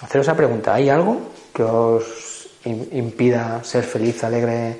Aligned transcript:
Haceros 0.00 0.26
esa 0.26 0.36
pregunta, 0.36 0.74
¿hay 0.74 0.88
algo 0.90 1.18
que 1.54 1.62
os 1.62 2.48
im- 2.64 2.88
impida 2.92 3.62
ser 3.64 3.84
feliz, 3.84 4.22
alegre 4.24 4.76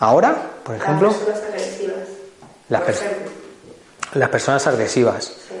ahora, 0.00 0.34
por 0.64 0.74
ejemplo? 0.74 1.08
Las 1.08 1.16
personas 1.18 1.42
agresivas. 1.48 2.08
Las 2.68 2.88
ejemplo. 2.88 4.30
Personas 4.30 4.66
agresivas. 4.66 5.24
Sí. 5.24 5.54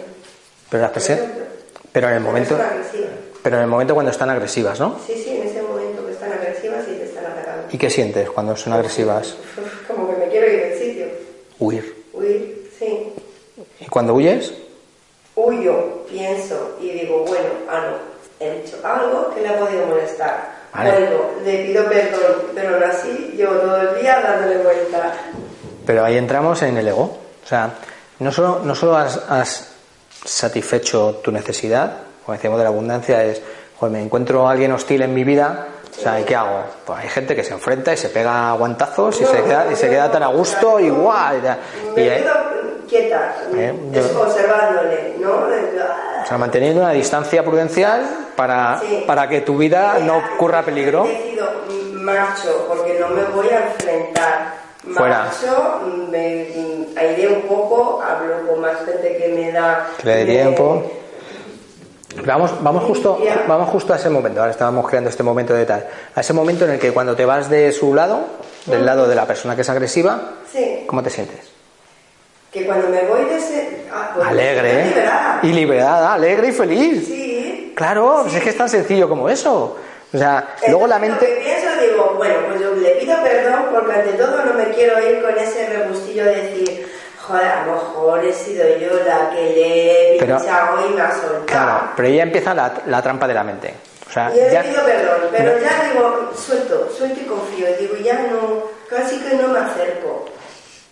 Pero 0.70 0.82
las 0.82 0.90
Por 0.92 1.02
perso- 1.02 1.12
ejemplo, 1.14 1.44
pero 1.92 2.08
en 2.08 2.14
el 2.14 2.20
momento 2.20 2.58
pero 3.42 3.56
en 3.56 3.62
el 3.62 3.68
momento 3.68 3.92
cuando 3.92 4.10
están 4.10 4.30
agresivas, 4.30 4.80
¿no? 4.80 4.98
Sí, 5.06 5.12
sí, 5.22 5.36
en 5.36 5.46
ese 5.48 5.60
momento 5.62 6.06
que 6.06 6.12
están 6.12 6.32
agresivas 6.32 6.82
y 6.88 6.92
te 6.96 7.04
están 7.04 7.26
atacando. 7.26 7.66
¿Y 7.70 7.76
qué 7.78 7.90
sientes 7.90 8.30
cuando 8.30 8.56
son 8.56 8.72
agresivas? 8.72 9.36
Como 9.86 10.08
que 10.10 10.16
me 10.16 10.28
quiero 10.28 10.46
ir 10.50 10.60
del 10.62 10.78
sitio. 10.78 11.06
Huir. 11.64 12.04
Huir, 12.12 12.70
sí. 12.78 13.12
¿Y 13.80 13.86
cuando 13.86 14.14
huyes? 14.14 14.52
Huyo, 15.36 16.04
pienso 16.08 16.76
y 16.80 16.90
digo, 16.90 17.24
bueno, 17.26 17.48
ah, 17.68 17.86
no, 17.90 18.44
he 18.44 18.60
hecho 18.60 18.76
algo 18.84 19.34
que 19.34 19.40
le 19.40 19.48
ha 19.48 19.58
podido 19.58 19.86
molestar. 19.86 20.54
Vale. 20.72 20.90
Vuelvo, 20.90 21.30
le 21.44 21.64
pido 21.64 21.84
perdón, 21.88 22.42
pero 22.54 22.74
aún 22.74 22.84
así 22.84 23.34
yo 23.36 23.48
todo 23.48 23.80
el 23.80 24.00
día 24.00 24.20
dándole 24.20 24.58
vuelta. 24.62 25.12
Pero 25.86 26.04
ahí 26.04 26.16
entramos 26.16 26.62
en 26.62 26.76
el 26.76 26.88
ego. 26.88 27.18
O 27.44 27.46
sea, 27.46 27.74
no 28.18 28.32
solo, 28.32 28.60
no 28.64 28.74
solo 28.74 28.96
has, 28.96 29.16
has 29.28 29.72
satisfecho 30.24 31.20
tu 31.22 31.30
necesidad, 31.30 31.98
como 32.24 32.34
decíamos 32.34 32.58
de 32.58 32.64
la 32.64 32.70
abundancia, 32.70 33.24
es, 33.24 33.40
joder, 33.78 33.92
me 33.92 34.02
encuentro 34.02 34.46
a 34.46 34.52
alguien 34.52 34.72
hostil 34.72 35.02
en 35.02 35.14
mi 35.14 35.24
vida, 35.24 35.68
o 35.96 36.00
sea, 36.00 36.20
¿y 36.20 36.24
qué 36.24 36.34
hago? 36.36 36.64
Pues 36.84 36.98
hay 37.00 37.08
gente 37.08 37.34
que 37.36 37.44
se 37.44 37.54
enfrenta 37.54 37.92
y 37.92 37.96
se 37.96 38.08
pega 38.08 38.52
guantazos 38.52 39.20
y, 39.20 39.24
No, 39.24 39.30
se, 39.30 39.42
queda, 39.42 39.66
y 39.72 39.76
se 39.76 39.88
queda 39.88 40.10
tan 40.10 40.22
a 40.22 40.28
gusto 40.28 40.80
y 40.80 40.88
yo 40.88 40.94
guay. 40.96 41.38
Y, 41.38 42.00
Me 42.00 42.08
quedo 42.08 42.34
quieta, 42.88 43.34
Eh, 43.54 44.10
observándole, 44.18 45.14
¿no? 45.20 45.30
o 45.32 46.26
sea, 46.26 46.38
manteniendo 46.38 46.80
una 46.80 46.90
distancia 46.92 47.44
prudencial 47.44 48.02
para, 48.36 48.78
Sí. 48.80 49.04
para 49.06 49.28
que 49.28 49.40
tu 49.42 49.56
vida 49.56 49.98
no 50.00 50.18
ocurra 50.34 50.62
peligro. 50.62 51.04
Decido, 51.04 51.48
marcho, 51.92 52.66
porque 52.68 52.98
no 52.98 53.08
me 53.08 53.22
voy 53.24 53.48
a 53.50 53.60
enfrentar. 53.66 54.64
Fuera. 54.94 55.24
Marcho, 55.24 55.80
me 56.10 56.46
mm, 56.54 56.98
airé 56.98 57.28
un 57.28 57.42
poco, 57.42 58.02
hablo 58.02 58.46
con 58.46 58.60
más 58.60 58.76
gente 58.84 59.16
que 59.16 59.28
me 59.28 59.50
da... 59.52 59.86
Que 59.98 60.06
le 60.06 60.14
dé 60.16 60.24
me- 60.24 60.32
tiempo. 60.32 60.82
Vamos, 62.26 62.62
vamos, 62.62 62.84
justo, 62.84 63.18
vamos 63.48 63.68
justo 63.70 63.92
a 63.92 63.96
ese 63.96 64.08
momento, 64.08 64.40
ahora 64.40 64.52
estábamos 64.52 64.88
creando 64.88 65.10
este 65.10 65.22
momento 65.22 65.52
de 65.54 65.66
tal, 65.66 65.86
a 66.14 66.20
ese 66.20 66.32
momento 66.32 66.64
en 66.64 66.72
el 66.72 66.78
que 66.78 66.92
cuando 66.92 67.14
te 67.16 67.24
vas 67.24 67.50
de 67.50 67.72
su 67.72 67.94
lado, 67.94 68.20
del 68.66 68.86
lado 68.86 69.08
de 69.08 69.14
la 69.14 69.26
persona 69.26 69.54
que 69.56 69.62
es 69.62 69.68
agresiva, 69.70 70.20
Sí, 70.50 70.84
¿cómo 70.86 71.02
te 71.02 71.10
sientes? 71.10 71.50
que 72.52 72.64
cuando 72.66 72.88
me 72.88 73.02
voy 73.08 73.24
de 73.24 73.36
ese... 73.36 73.84
ah, 73.92 74.12
pues, 74.14 74.28
Alegre, 74.28 74.80
¿eh? 74.80 74.84
liberada. 74.86 75.40
Y 75.42 75.48
liberada, 75.52 76.14
alegre 76.14 76.48
y 76.48 76.52
feliz. 76.52 77.04
Sí. 77.06 77.72
Claro, 77.74 78.20
pues 78.22 78.34
es 78.36 78.42
que 78.44 78.50
es 78.50 78.56
tan 78.56 78.68
sencillo 78.68 79.08
como 79.08 79.28
eso. 79.28 79.76
O 80.12 80.16
sea, 80.16 80.54
luego 80.68 80.86
la 80.86 80.98
Entonces, 81.04 81.20
Lo 81.20 81.26
que 81.26 81.34
mente... 81.34 81.42
pienso, 81.42 81.80
digo, 81.82 82.14
bueno, 82.16 82.34
pues 82.46 82.60
yo 82.60 82.72
le 82.76 82.90
pido 82.90 83.16
perdón 83.24 83.64
porque 83.72 83.92
ante 83.92 84.12
todo 84.12 84.44
no 84.44 84.54
me 84.54 84.66
quiero 84.70 85.00
ir 85.04 85.20
con 85.20 85.36
ese 85.36 85.66
rebustillo 85.68 86.24
de 86.26 86.36
decir, 86.42 86.83
joder, 87.26 87.46
a 87.46 87.66
lo 87.66 87.72
mejor 87.72 88.24
he 88.24 88.32
sido 88.32 88.64
yo 88.78 88.90
la 89.06 89.30
que 89.30 89.42
le 89.42 90.16
he 90.16 90.18
Pero- 90.18 90.36
pinchado 90.36 90.88
y 90.88 90.94
me 90.94 91.00
ha 91.00 91.10
soltado. 91.12 91.44
Claro, 91.46 91.80
pero 91.96 92.08
ya 92.08 92.22
empieza 92.22 92.54
la, 92.54 92.72
la 92.86 93.02
trampa 93.02 93.26
de 93.26 93.34
la 93.34 93.44
mente. 93.44 93.74
O 94.08 94.12
sea, 94.12 94.30
Y 94.34 94.38
yo 94.38 94.48
ya... 94.52 94.62
pido 94.62 94.84
perdón, 94.84 95.16
pero 95.32 95.52
no- 95.54 95.58
ya 95.58 95.90
digo, 95.92 96.30
suelto, 96.36 96.88
suelto 96.96 97.20
y 97.20 97.24
confío. 97.24 97.66
Y 97.70 97.74
digo, 97.82 97.96
ya 97.96 98.14
no, 98.30 98.64
casi 98.88 99.18
que 99.18 99.34
no 99.36 99.48
me 99.48 99.58
acerco. 99.58 100.26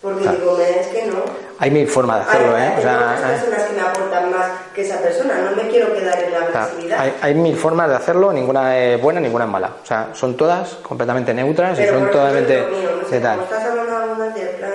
Porque 0.01 0.23
Claro. 0.23 0.37
digo, 0.37 0.57
es 0.59 0.87
que 0.87 1.03
no. 1.05 1.23
Hay 1.59 1.71
mil 1.71 1.87
formas 1.87 2.25
de 2.25 2.31
hacerlo, 2.31 2.55
hay, 2.57 2.63
¿eh? 2.63 2.71
O 2.73 2.75
hay 2.77 2.81
sea, 2.83 2.97
otras 3.15 3.21
¿eh? 3.21 3.33
personas 3.45 3.63
que 3.69 3.73
me 3.73 3.81
aportan 3.81 4.31
más 4.31 4.47
que 4.75 4.81
esa 4.81 4.97
persona. 4.99 5.33
No 5.49 5.55
me 5.55 5.69
quiero 5.69 5.93
quedar 5.93 6.19
en 6.21 6.31
la 6.33 6.39
O 6.39 6.51
sea, 6.51 6.63
agresividad. 6.63 6.99
hay, 6.99 7.15
hay 7.21 7.33
mil 7.35 7.55
formas 7.55 7.87
de 7.87 7.95
hacerlo, 7.95 8.33
ninguna 8.33 8.77
es 8.77 9.01
buena, 9.01 9.21
ninguna 9.21 9.45
es 9.45 9.51
mala. 9.51 9.69
O 9.81 9.85
sea, 9.85 10.09
son 10.11 10.35
todas 10.35 10.71
completamente 10.83 11.33
neutras 11.33 11.79
y 11.79 11.83
Pero, 11.83 11.99
son 11.99 12.07
por 12.07 12.15
ejemplo, 12.15 12.19
totalmente 12.49 12.77
mío, 12.81 12.89
no 13.01 13.07
sé, 13.07 13.15
de 13.15 13.21
tal. 13.21 13.39
estás 13.39 13.63
hablando 13.63 13.91
de 13.91 14.03
abundancia, 14.03 14.43
en 14.49 14.57
plan 14.57 14.73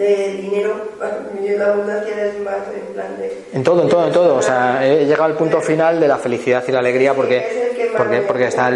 de 0.00 0.32
dinero, 0.40 0.74
la 0.98 1.66
abundancia 1.66 2.26
es 2.26 2.40
más 2.42 2.56
en 2.74 2.94
plan 2.94 3.18
de... 3.18 3.44
En 3.52 3.62
todo, 3.62 3.82
en 3.82 3.88
todo, 3.88 4.06
en 4.06 4.12
todo. 4.12 4.36
O 4.36 4.42
sea, 4.42 4.84
he 4.86 5.04
llegado 5.04 5.24
al 5.24 5.34
punto 5.34 5.60
final 5.60 6.00
de 6.00 6.08
la 6.08 6.16
felicidad 6.16 6.64
y 6.66 6.72
la 6.72 6.78
alegría 6.78 7.12
porque, 7.12 7.92
porque, 7.96 8.22
porque 8.22 8.46
está, 8.46 8.72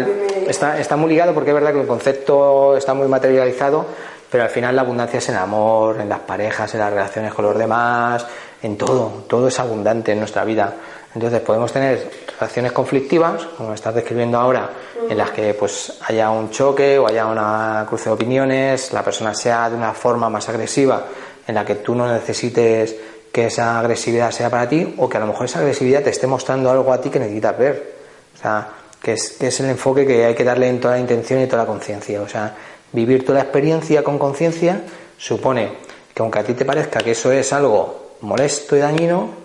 está, 0.47 0.79
está 0.79 0.95
muy 0.95 1.09
ligado 1.09 1.33
porque 1.33 1.49
es 1.49 1.55
verdad 1.55 1.73
que 1.73 1.81
el 1.81 1.87
concepto 1.87 2.77
está 2.77 2.93
muy 2.93 3.07
materializado, 3.07 3.87
pero 4.29 4.43
al 4.43 4.49
final 4.49 4.75
la 4.75 4.83
abundancia 4.83 5.17
es 5.17 5.29
en 5.29 5.35
el 5.35 5.41
amor, 5.41 5.99
en 5.99 6.09
las 6.09 6.19
parejas, 6.19 6.71
en 6.75 6.79
las 6.79 6.91
relaciones 6.91 7.33
con 7.33 7.45
los 7.45 7.57
demás, 7.57 8.25
en 8.61 8.77
todo. 8.77 9.23
Todo 9.27 9.47
es 9.47 9.59
abundante 9.59 10.11
en 10.11 10.19
nuestra 10.19 10.45
vida. 10.45 10.73
Entonces 11.15 11.39
podemos 11.39 11.71
tener 11.71 12.11
relaciones 12.37 12.73
conflictivas, 12.73 13.45
como 13.57 13.73
estás 13.73 13.95
describiendo 13.95 14.37
ahora, 14.37 14.69
en 15.09 15.17
las 15.17 15.31
que 15.31 15.53
pues 15.53 15.93
haya 16.07 16.29
un 16.29 16.49
choque 16.51 16.99
o 16.99 17.07
haya 17.07 17.25
una 17.25 17.85
cruce 17.87 18.09
de 18.09 18.15
opiniones, 18.15 18.91
la 18.91 19.01
persona 19.01 19.33
sea 19.33 19.69
de 19.69 19.77
una 19.77 19.93
forma 19.93 20.29
más 20.29 20.49
agresiva, 20.49 21.05
en 21.47 21.55
la 21.55 21.63
que 21.63 21.75
tú 21.75 21.95
no 21.95 22.11
necesites 22.11 22.95
que 23.31 23.45
esa 23.45 23.79
agresividad 23.79 24.31
sea 24.31 24.49
para 24.49 24.67
ti 24.67 24.93
o 24.97 25.07
que 25.07 25.15
a 25.15 25.21
lo 25.21 25.27
mejor 25.27 25.45
esa 25.45 25.59
agresividad 25.59 26.03
te 26.03 26.09
esté 26.09 26.27
mostrando 26.27 26.69
algo 26.69 26.91
a 26.91 26.99
ti 26.99 27.09
que 27.09 27.19
necesitas 27.19 27.57
ver. 27.57 27.95
O 28.35 28.37
sea, 28.37 28.67
que 29.01 29.13
es, 29.13 29.31
que 29.39 29.47
es 29.47 29.59
el 29.61 29.69
enfoque 29.69 30.05
que 30.05 30.25
hay 30.25 30.35
que 30.35 30.43
darle 30.43 30.67
en 30.67 30.81
toda 30.81 30.95
la 30.95 30.99
intención 30.99 31.41
y 31.41 31.47
toda 31.47 31.63
la 31.63 31.67
conciencia. 31.67 32.21
O 32.21 32.27
sea, 32.27 32.53
vivir 32.91 33.25
toda 33.25 33.39
la 33.39 33.43
experiencia 33.45 34.03
con 34.03 34.19
conciencia 34.19 34.81
supone 35.17 35.77
que 36.13 36.21
aunque 36.21 36.39
a 36.39 36.43
ti 36.43 36.53
te 36.53 36.65
parezca 36.65 36.99
que 36.99 37.11
eso 37.11 37.31
es 37.31 37.53
algo 37.53 38.15
molesto 38.21 38.75
y 38.75 38.79
dañino, 38.79 39.44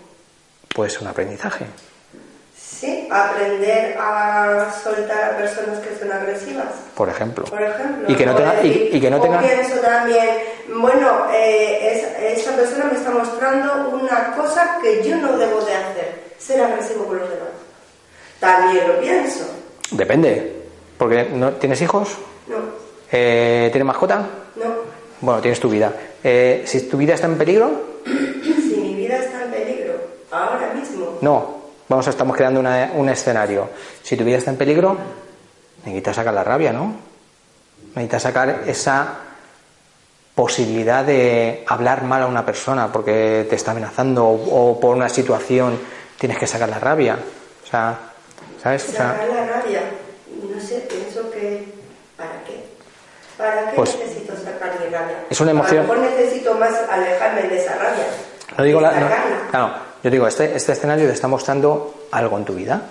pues 0.74 1.00
un 1.00 1.06
aprendizaje. 1.08 1.66
Sí, 2.56 3.08
aprender 3.10 3.96
a 3.98 4.70
soltar 4.82 5.34
a 5.34 5.36
personas 5.36 5.78
que 5.80 5.98
son 5.98 6.10
agresivas. 6.12 6.68
Por 6.94 7.08
ejemplo. 7.10 7.44
Por 7.44 7.62
ejemplo. 7.62 8.10
Y 8.10 8.14
que 8.14 8.24
no 8.24 8.34
tenga, 8.34 8.54
y, 8.64 8.68
decir, 8.68 8.90
y 8.94 9.00
que 9.00 9.10
no 9.10 9.20
tenga, 9.20 9.40
pienso 9.40 9.76
también, 9.80 10.28
bueno, 10.76 11.26
eh, 11.32 11.92
es- 12.22 12.38
esa 12.38 12.56
persona 12.56 12.86
me 12.86 12.94
está 12.96 13.10
mostrando 13.10 13.90
una 14.00 14.34
cosa 14.34 14.78
que 14.82 15.02
yo 15.06 15.16
no 15.16 15.36
debo 15.36 15.60
de 15.60 15.74
hacer, 15.74 16.22
ser 16.38 16.62
agresivo 16.62 17.04
con 17.04 17.18
los 17.18 17.28
demás. 17.28 17.48
También 18.38 18.88
lo 18.88 18.98
pienso. 19.00 19.44
depende. 19.90 20.56
Porque 20.96 21.24
no 21.32 21.52
tienes 21.52 21.80
hijos, 21.82 22.10
No, 22.46 22.56
Eh, 23.12 23.68
tienes 23.72 23.86
mascota, 23.86 24.18
no. 24.56 24.64
bueno, 25.20 25.40
tienes 25.40 25.58
tu 25.60 25.68
vida. 25.70 25.92
Eh, 26.22 26.62
si 26.66 26.82
tu 26.82 26.96
vida 26.98 27.14
está 27.14 27.26
en 27.26 27.36
peligro, 27.38 27.70
Si 28.04 28.76
mi 28.76 28.94
vida 28.94 29.16
está 29.16 29.44
en 29.44 29.50
peligro, 29.50 29.94
ahora 30.30 30.72
mismo, 30.74 31.18
No, 31.20 31.60
vamos 31.88 32.06
a 32.06 32.10
estamos 32.10 32.36
creando 32.36 32.60
una- 32.60 32.92
un 32.94 33.08
escenario. 33.08 33.68
Si 34.02 34.16
tu 34.16 34.24
vida 34.24 34.38
está 34.38 34.50
en 34.50 34.56
peligro, 34.56 34.96
necesitas 35.84 36.16
sacar 36.16 36.34
la 36.34 36.44
rabia, 36.44 36.72
¿no? 36.72 36.94
Necesitas 37.94 38.22
sacar 38.22 38.62
esa 38.66 39.08
posibilidad 40.34 41.04
de 41.04 41.64
hablar 41.68 42.02
mal 42.04 42.22
a 42.22 42.26
una 42.26 42.44
persona 42.46 42.90
porque 42.92 43.46
te 43.48 43.56
está 43.56 43.72
amenazando 43.72 44.26
o, 44.26 44.70
o 44.72 44.80
por 44.80 44.96
una 44.96 45.08
situación 45.08 45.78
tienes 46.18 46.38
que 46.38 46.46
sacar 46.46 46.68
la 46.68 46.78
rabia. 46.78 47.18
O 47.64 47.66
sea, 47.66 47.98
¿sabes? 48.62 48.88
O 48.88 48.92
sea, 48.92 49.12
sacar 49.12 49.28
la 49.28 49.46
rabia. 49.46 49.82
No 50.54 50.60
sé, 50.60 50.86
pienso 50.88 51.30
que. 51.30 51.64
¿Para 52.16 52.44
qué? 52.46 52.64
¿Para 53.36 53.70
qué 53.70 53.76
Pues, 53.76 53.98
necesito 53.98 54.34
sacar 54.36 54.78
mi 54.80 54.86
rabia? 54.94 55.24
es 55.28 55.40
una 55.40 55.50
emoción- 55.50 55.84
A 55.84 55.88
lo 55.88 55.94
mejor 55.94 56.10
necesito 56.10 56.54
más 56.54 56.72
alejarme 56.90 57.42
de 57.42 57.58
esa 57.58 57.74
rabia. 57.74 58.06
no 58.56 58.64
digo 58.64 58.80
la, 58.80 58.92
no, 58.92 59.06
claro, 59.50 59.70
yo 60.02 60.10
digo, 60.10 60.26
este, 60.26 60.56
este 60.56 60.72
escenario 60.72 61.06
te 61.06 61.12
está 61.12 61.28
mostrando 61.28 62.06
algo 62.10 62.38
en 62.38 62.44
tu 62.44 62.54
vida. 62.54 62.82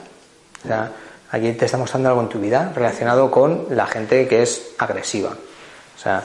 O 0.63 0.67
sea, 0.67 0.91
aquí 1.31 1.51
te 1.53 1.65
está 1.65 1.77
mostrando 1.77 2.09
algo 2.09 2.21
en 2.21 2.29
tu 2.29 2.39
vida 2.39 2.71
relacionado 2.75 3.31
con 3.31 3.67
la 3.69 3.87
gente 3.87 4.27
que 4.27 4.43
es 4.43 4.73
agresiva. 4.77 5.31
O 5.31 6.01
sea, 6.01 6.23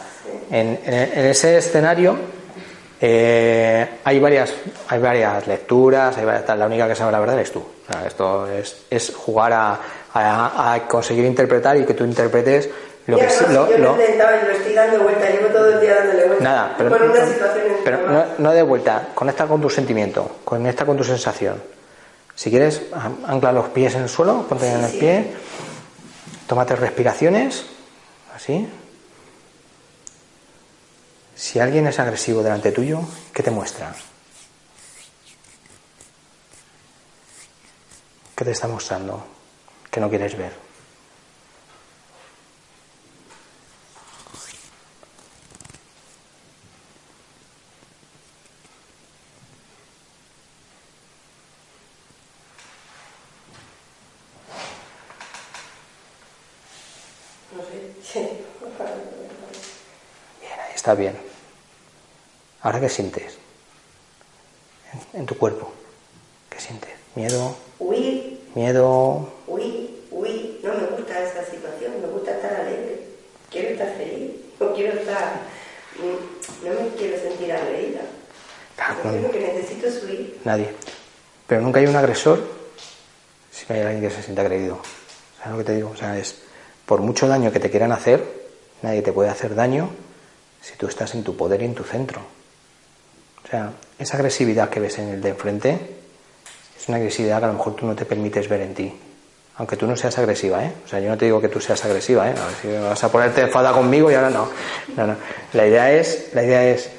en, 0.51 0.79
ese 0.85 1.59
escenario 1.59 2.17
eh, 3.01 3.89
hay 4.05 4.21
varias 4.21 4.53
hay 4.89 5.01
varias 5.01 5.47
lecturas, 5.47 6.17
hay 6.17 6.25
varias, 6.25 6.59
la 6.59 6.67
única 6.67 6.87
que 6.87 6.95
sabe 6.95 7.13
la 7.13 7.21
verdad 7.21 7.37
eres 7.37 7.53
tú. 7.53 7.59
O 7.61 7.93
sea, 7.93 8.07
esto 8.07 8.47
es, 8.49 8.85
es 8.91 9.13
jugar 9.15 9.53
a 9.53 10.81
conseguir 10.87 11.25
interpretar 11.25 11.77
y 11.77 11.85
que 11.85 11.95
tú 11.95 12.05
interpretes 12.05 12.69
Lo 13.06 13.19
Ya 13.19 13.27
que 13.29 13.33
no, 13.35 13.39
sí- 13.39 13.45
lo- 13.53 13.71
yo 13.71 13.79
lo 13.79 13.85
lo- 13.85 14.01
he 14.01 14.05
intentado 14.05 14.37
y 14.43 14.47
lo 14.47 14.51
estoy 14.53 14.73
dando 14.75 15.03
vuelta, 15.03 15.29
llevo 15.29 15.49
todo 15.49 15.69
el 15.75 15.81
día 15.81 15.95
dándole 15.97 16.27
vuelta. 16.27 16.45
Nada, 16.45 16.75
pero, 16.79 16.91
situación 17.27 18.12
no, 18.12 18.25
no 18.39 18.51
de 18.53 18.62
vuelta, 18.62 19.09
conecta 19.15 19.47
con 19.47 19.61
tu 19.61 19.69
sentimiento, 19.69 20.39
conecta 20.45 20.87
con 20.87 20.97
tu 20.97 21.05
sensación. 21.05 21.62
Si 22.35 22.49
quieres, 22.51 22.83
an- 22.93 23.19
ancla 23.27 23.53
los 23.53 23.69
pies 23.69 23.95
en 23.95 24.03
el 24.05 24.09
suelo, 24.09 24.47
ponte 24.49 24.67
en 24.71 24.85
el 24.85 24.91
sí. 24.91 24.97
pie, 24.99 25.35
tómate 26.47 26.75
respiraciones, 26.77 27.67
así. 28.35 28.67
Si 31.37 31.61
alguien 31.61 31.87
es 31.87 31.99
agresivo 31.99 32.43
delante 32.43 32.73
tuyo, 32.73 33.01
¿qué 33.35 33.43
te 33.43 33.51
muestra? 33.51 33.95
¿Qué 38.35 38.45
te 38.45 38.51
está 38.53 38.67
mostrando? 38.67 39.25
Que 39.91 40.01
no 40.01 40.09
quieres 40.09 40.37
ver. 40.37 40.53
No 57.56 57.63
sé, 57.63 57.94
sí. 58.03 58.19
Bien, 60.41 60.61
ahí 60.61 60.74
está 60.85 60.95
bien. 60.95 61.17
Ahora, 62.61 62.79
¿qué 62.79 62.91
sientes? 62.91 63.39
En, 65.15 65.21
en 65.21 65.27
tu 65.27 65.35
cuerpo. 65.39 65.73
¿Qué 66.51 66.61
sientes? 66.61 66.91
¿Miedo? 67.15 67.57
Huir, 67.79 68.39
¿Miedo? 68.55 69.33
huir, 69.47 70.05
huir. 70.11 70.61
No 70.63 70.75
me 70.75 70.87
gusta 70.89 71.23
esta 71.23 71.43
situación, 71.47 72.03
me 72.03 72.09
gusta 72.09 72.33
estar 72.33 72.53
alegre. 72.53 73.01
Quiero 73.51 73.71
estar 73.71 73.95
feliz, 73.97 74.33
no 74.61 74.75
quiero 74.75 75.01
estar. 75.01 75.41
mm, 75.97 76.67
No 76.67 76.75
me 76.83 76.89
quiero 76.99 77.19
sentir 77.19 77.51
agredida. 77.51 78.03
Claro, 78.77 78.95
no- 79.05 79.13
Lo 79.23 79.31
que 79.31 79.41
necesito 79.41 79.87
es 79.87 80.05
huir. 80.05 80.39
Nadie. 80.45 80.69
Pero 81.47 81.63
nunca 81.63 81.81
hay 81.81 81.87
un 81.87 81.97
agresor 81.97 82.41
si 83.51 83.65
no 83.71 83.75
hay 83.75 83.81
alguien 83.81 84.03
que 84.03 84.15
se 84.15 84.23
sienta 84.23 84.43
agredido. 84.43 84.81
¿Sabes 85.39 85.53
lo 85.53 85.59
que 85.61 85.65
te 85.65 85.77
digo? 85.77 85.89
O 85.89 85.97
sea, 85.97 86.19
es 86.19 86.35
por 86.85 87.01
mucho 87.01 87.27
daño 87.27 87.51
que 87.53 87.61
te 87.61 87.71
quieran 87.71 87.91
hacer, 87.93 88.23
nadie 88.83 89.01
te 89.01 89.15
puede 89.15 89.31
hacer 89.31 89.55
daño 89.55 89.89
si 90.65 90.77
tú 90.77 90.87
estás 90.87 91.15
en 91.15 91.23
tu 91.23 91.37
poder 91.37 91.61
y 91.63 91.67
en 91.67 91.75
tu 91.75 91.85
centro. 91.85 92.21
O 93.45 93.49
sea, 93.49 93.73
esa 93.99 94.17
agresividad 94.17 94.71
que 94.71 94.81
ves 94.81 94.99
en 94.99 95.09
el 95.11 95.21
de 95.21 95.29
enfrente 95.29 95.79
es 96.77 96.89
una 96.89 96.97
agresividad 96.97 97.39
que 97.41 97.45
a 97.45 97.49
lo 97.49 97.55
mejor 97.55 97.77
tú 97.77 97.87
no 97.87 97.95
te 97.95 98.07
permites 98.07 98.49
ver 98.49 98.63
en 98.63 98.75
ti. 98.75 99.01
Aunque 99.57 99.77
tú 99.77 99.87
no 99.87 99.95
seas 99.95 100.19
agresiva, 100.19 100.65
¿eh? 100.65 100.73
O 100.85 100.89
sea, 100.89 100.99
yo 100.99 101.09
no 101.11 101.17
te 101.17 101.27
digo 101.27 101.41
que 101.41 101.49
tú 101.49 101.61
seas 101.61 101.85
agresiva, 101.85 102.29
¿eh? 102.29 102.35
A 102.37 102.47
ver 102.47 102.55
si 102.61 102.69
vas 102.69 103.05
a 103.05 103.13
ponerte 103.13 103.43
enfada 103.43 103.73
conmigo 103.73 104.11
y 104.11 104.15
ahora 104.15 104.31
no. 104.31 104.49
No, 104.97 105.07
no. 105.07 105.17
La 105.53 105.67
idea 105.67 105.93
es, 105.93 106.31
la 106.33 106.43
idea 106.43 106.65
es 106.67 106.91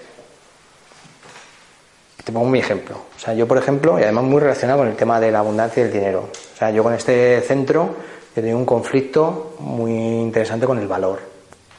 te 2.24 2.32
pongo 2.32 2.48
mi 2.48 2.60
ejemplo. 2.60 2.98
O 3.16 3.20
sea, 3.20 3.34
yo, 3.34 3.48
por 3.48 3.58
ejemplo, 3.58 4.00
y 4.00 4.04
además 4.04 4.24
muy 4.24 4.42
relacionado 4.42 4.80
con 4.80 4.88
el 4.88 4.96
tema 4.96 5.20
de 5.20 5.32
la 5.32 5.40
abundancia 5.40 5.84
y 5.84 5.86
el 5.88 5.94
dinero. 5.94 6.30
O 6.54 6.58
sea, 6.58 6.72
yo 6.72 6.82
con 6.82 6.94
este 6.94 7.42
centro 7.42 7.96
he 8.32 8.42
tenido 8.42 8.58
un 8.58 8.66
conflicto 8.66 9.56
muy 9.60 9.92
interesante 9.92 10.66
con 10.66 10.80
el 10.80 10.88
valor, 10.88 11.20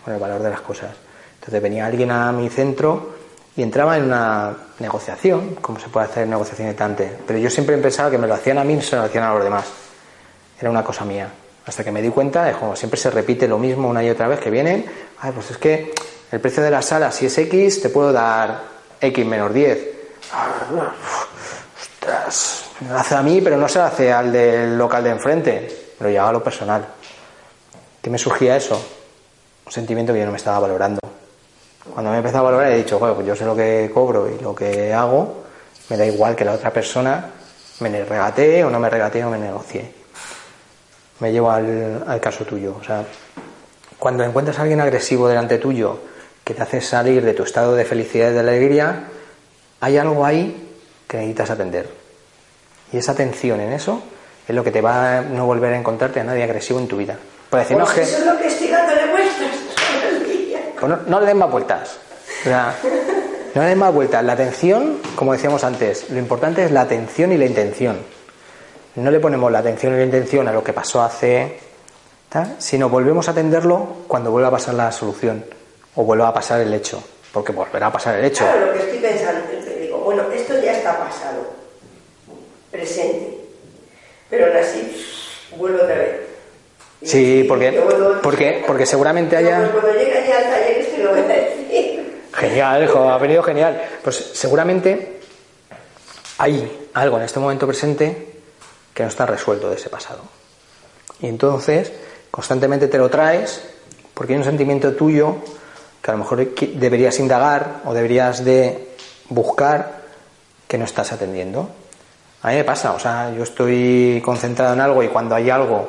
con 0.04 0.14
el 0.14 0.20
valor 0.20 0.42
de 0.42 0.50
las 0.50 0.60
cosas. 0.60 0.90
Entonces 1.46 1.62
venía 1.62 1.86
alguien 1.86 2.10
a 2.10 2.32
mi 2.32 2.50
centro 2.50 3.14
y 3.56 3.62
entraba 3.62 3.96
en 3.96 4.06
una 4.06 4.52
negociación, 4.80 5.54
como 5.60 5.78
se 5.78 5.88
puede 5.88 6.06
hacer 6.06 6.26
negociación 6.26 6.70
y 6.70 6.74
tante. 6.74 7.18
Pero 7.24 7.38
yo 7.38 7.48
siempre 7.50 7.78
pensaba 7.78 8.10
que 8.10 8.18
me 8.18 8.26
lo 8.26 8.34
hacían 8.34 8.58
a 8.58 8.64
mí 8.64 8.72
y 8.72 8.76
no 8.76 8.82
se 8.82 8.96
lo 8.96 9.02
hacían 9.02 9.22
a 9.22 9.32
los 9.32 9.44
demás. 9.44 9.64
Era 10.60 10.70
una 10.70 10.82
cosa 10.82 11.04
mía. 11.04 11.30
Hasta 11.64 11.84
que 11.84 11.92
me 11.92 12.02
di 12.02 12.08
cuenta 12.08 12.42
de 12.42 12.52
como 12.54 12.74
siempre 12.74 12.98
se 12.98 13.12
repite 13.12 13.46
lo 13.46 13.58
mismo 13.58 13.88
una 13.88 14.02
y 14.02 14.10
otra 14.10 14.26
vez 14.26 14.40
que 14.40 14.50
vienen. 14.50 14.86
Ay, 15.20 15.30
pues 15.30 15.52
es 15.52 15.58
que 15.58 15.94
el 16.32 16.40
precio 16.40 16.64
de 16.64 16.70
la 16.72 16.82
sala, 16.82 17.12
si 17.12 17.26
es 17.26 17.38
X, 17.38 17.80
te 17.80 17.90
puedo 17.90 18.12
dar 18.12 18.62
X 19.00 19.24
menos 19.24 19.54
10. 19.54 19.90
Ostras, 21.80 22.64
me 22.80 22.90
lo 22.90 22.98
hace 22.98 23.14
a 23.14 23.22
mí, 23.22 23.40
pero 23.40 23.56
no 23.56 23.68
se 23.68 23.78
lo 23.78 23.84
hace 23.84 24.12
al 24.12 24.32
del 24.32 24.76
local 24.76 25.04
de 25.04 25.10
enfrente. 25.10 25.92
Me 26.00 26.06
lo 26.06 26.10
llevaba 26.10 26.30
a 26.30 26.32
lo 26.32 26.42
personal. 26.42 26.84
¿Qué 28.02 28.10
me 28.10 28.18
surgía 28.18 28.56
eso? 28.56 28.84
Un 29.64 29.70
sentimiento 29.70 30.12
que 30.12 30.18
yo 30.18 30.24
no 30.24 30.32
me 30.32 30.38
estaba 30.38 30.58
valorando. 30.58 30.98
Cuando 31.92 32.10
me 32.10 32.16
he 32.16 32.18
empezado 32.18 32.46
a 32.46 32.50
valorar 32.50 32.72
he 32.72 32.76
dicho, 32.78 32.98
bueno, 32.98 33.14
pues 33.14 33.26
yo 33.26 33.34
sé 33.36 33.44
lo 33.44 33.56
que 33.56 33.90
cobro 33.92 34.28
y 34.28 34.42
lo 34.42 34.54
que 34.54 34.92
hago, 34.92 35.44
me 35.88 35.96
da 35.96 36.04
igual 36.04 36.34
que 36.36 36.44
la 36.44 36.52
otra 36.52 36.70
persona 36.72 37.30
me 37.80 38.04
regatee 38.04 38.62
o 38.64 38.70
no 38.70 38.78
me 38.80 38.90
regatee 38.90 39.22
o 39.24 39.30
me 39.30 39.38
negocie. 39.38 39.90
Me 41.20 41.32
llevo 41.32 41.50
al, 41.50 42.04
al 42.06 42.20
caso 42.20 42.44
tuyo. 42.44 42.76
O 42.80 42.84
sea, 42.84 43.04
cuando 43.98 44.24
encuentras 44.24 44.58
a 44.58 44.62
alguien 44.62 44.80
agresivo 44.80 45.28
delante 45.28 45.58
tuyo 45.58 45.98
que 46.44 46.54
te 46.54 46.62
hace 46.62 46.80
salir 46.80 47.24
de 47.24 47.32
tu 47.34 47.42
estado 47.44 47.74
de 47.74 47.84
felicidad 47.84 48.30
y 48.30 48.34
de 48.34 48.40
alegría, 48.40 49.04
hay 49.80 49.96
algo 49.96 50.24
ahí 50.24 50.74
que 51.08 51.16
necesitas 51.16 51.50
atender. 51.50 51.88
Y 52.92 52.98
esa 52.98 53.12
atención 53.12 53.60
en 53.60 53.72
eso 53.72 54.02
es 54.46 54.54
lo 54.54 54.62
que 54.62 54.70
te 54.70 54.80
va 54.80 55.18
a 55.18 55.20
no 55.22 55.46
volver 55.46 55.72
a 55.72 55.78
encontrarte 55.78 56.20
a 56.20 56.24
nadie 56.24 56.44
agresivo 56.44 56.78
en 56.78 56.86
tu 56.88 56.98
vida. 56.98 57.16
Por 57.50 57.60
decir, 57.60 57.76
no, 57.76 57.84
Pues 57.84 57.96
es 57.98 58.08
que- 58.08 58.14
eso 58.14 58.18
es 58.22 58.32
lo 58.32 58.38
que 58.38 58.46
estoy 58.48 58.68
dándole 58.68 59.06
vueltas 59.10 59.50
todo 59.74 60.08
el 60.08 60.24
día. 60.24 60.45
Pues 60.78 60.92
no, 61.06 61.20
le 61.20 61.26
den 61.26 61.38
más 61.38 61.50
vueltas. 61.50 61.98
No 62.44 63.62
le 63.62 63.68
den 63.68 63.78
más 63.78 63.92
vueltas. 63.92 64.24
La 64.24 64.34
atención, 64.34 64.98
como 65.14 65.32
decíamos 65.32 65.64
antes, 65.64 66.10
lo 66.10 66.18
importante 66.18 66.64
es 66.64 66.70
la 66.70 66.82
atención 66.82 67.32
y 67.32 67.38
la 67.38 67.46
intención. 67.46 67.98
No 68.96 69.10
le 69.10 69.20
ponemos 69.20 69.50
la 69.52 69.58
atención 69.58 69.94
y 69.94 69.96
la 69.96 70.04
intención 70.04 70.48
a 70.48 70.52
lo 70.52 70.62
que 70.62 70.72
pasó 70.72 71.02
hace, 71.02 71.58
sino 72.58 72.88
volvemos 72.88 73.28
a 73.28 73.32
atenderlo 73.32 73.86
cuando 74.08 74.30
vuelva 74.30 74.48
a 74.48 74.52
pasar 74.52 74.74
la 74.74 74.92
solución 74.92 75.44
o 75.94 76.04
vuelva 76.04 76.28
a 76.28 76.34
pasar 76.34 76.60
el 76.60 76.72
hecho, 76.72 77.02
porque 77.32 77.52
volverá 77.52 77.86
a 77.86 77.92
pasar 77.92 78.18
el 78.18 78.24
hecho. 78.24 78.44
Claro, 78.44 78.66
lo 78.66 78.72
que 78.72 78.78
estoy 78.80 78.98
pensando, 78.98 79.40
digo, 79.80 79.98
bueno, 79.98 80.22
esto 80.32 80.60
ya 80.60 80.72
está 80.72 80.98
pasado, 80.98 81.54
presente, 82.70 83.40
pero 84.28 84.46
aún 84.46 84.56
así 84.56 85.06
vuelvo 85.56 85.82
otra 85.82 85.96
vez. 85.96 86.25
Sí, 87.02 87.40
así, 87.40 87.44
porque, 87.48 87.82
porque, 88.22 88.64
porque 88.66 88.86
seguramente 88.86 89.36
haya... 89.36 89.70
Cuando 89.70 89.92
llegue 89.92 90.18
allí 90.18 90.32
al 90.32 90.44
taller 90.44 90.78
esto 90.78 91.02
lo 91.02 91.10
voy 91.10 91.20
a 91.20 91.26
decir. 91.26 92.22
Genial, 92.32 92.84
hijo, 92.84 93.08
ha 93.08 93.18
venido 93.18 93.42
genial. 93.42 93.82
Pues 94.02 94.16
seguramente 94.34 95.20
hay 96.38 96.88
algo 96.94 97.18
en 97.18 97.24
este 97.24 97.40
momento 97.40 97.66
presente 97.66 98.34
que 98.92 99.02
no 99.02 99.08
está 99.08 99.26
resuelto 99.26 99.68
de 99.68 99.76
ese 99.76 99.90
pasado. 99.90 100.22
Y 101.20 101.26
entonces 101.28 101.92
constantemente 102.30 102.88
te 102.88 102.98
lo 102.98 103.08
traes 103.08 103.62
porque 104.14 104.32
hay 104.32 104.38
un 104.38 104.44
sentimiento 104.44 104.94
tuyo 104.94 105.36
que 106.02 106.10
a 106.10 106.14
lo 106.14 106.18
mejor 106.18 106.54
deberías 106.54 107.18
indagar 107.18 107.82
o 107.84 107.92
deberías 107.92 108.44
de 108.44 108.88
buscar 109.28 110.02
que 110.66 110.78
no 110.78 110.84
estás 110.84 111.12
atendiendo. 111.12 111.68
A 112.42 112.50
mí 112.50 112.56
me 112.56 112.64
pasa, 112.64 112.92
o 112.92 112.98
sea, 112.98 113.32
yo 113.36 113.42
estoy 113.42 114.22
concentrado 114.24 114.74
en 114.74 114.80
algo 114.80 115.02
y 115.02 115.08
cuando 115.08 115.34
hay 115.34 115.50
algo 115.50 115.88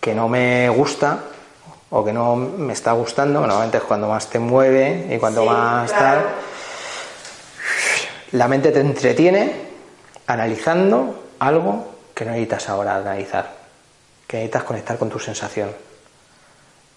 que 0.00 0.14
no 0.14 0.28
me 0.28 0.68
gusta 0.68 1.20
o 1.90 2.04
que 2.04 2.12
no 2.12 2.36
me 2.36 2.72
está 2.72 2.92
gustando, 2.92 3.40
normalmente 3.40 3.78
es 3.78 3.84
cuando 3.84 4.08
más 4.08 4.28
te 4.28 4.38
mueve 4.38 5.06
y 5.10 5.18
cuando 5.18 5.42
Sí, 5.42 5.48
más 5.48 5.92
claro. 5.92 6.20
tal, 6.22 6.28
la 8.32 8.48
mente 8.48 8.72
te 8.72 8.80
entretiene 8.80 9.52
analizando 10.26 11.24
algo 11.38 11.94
que 12.14 12.24
no 12.24 12.32
necesitas 12.32 12.68
ahora 12.68 12.96
analizar, 12.96 13.54
que 14.26 14.38
necesitas 14.38 14.64
conectar 14.64 14.98
con 14.98 15.08
tu 15.08 15.18
sensación. 15.18 15.70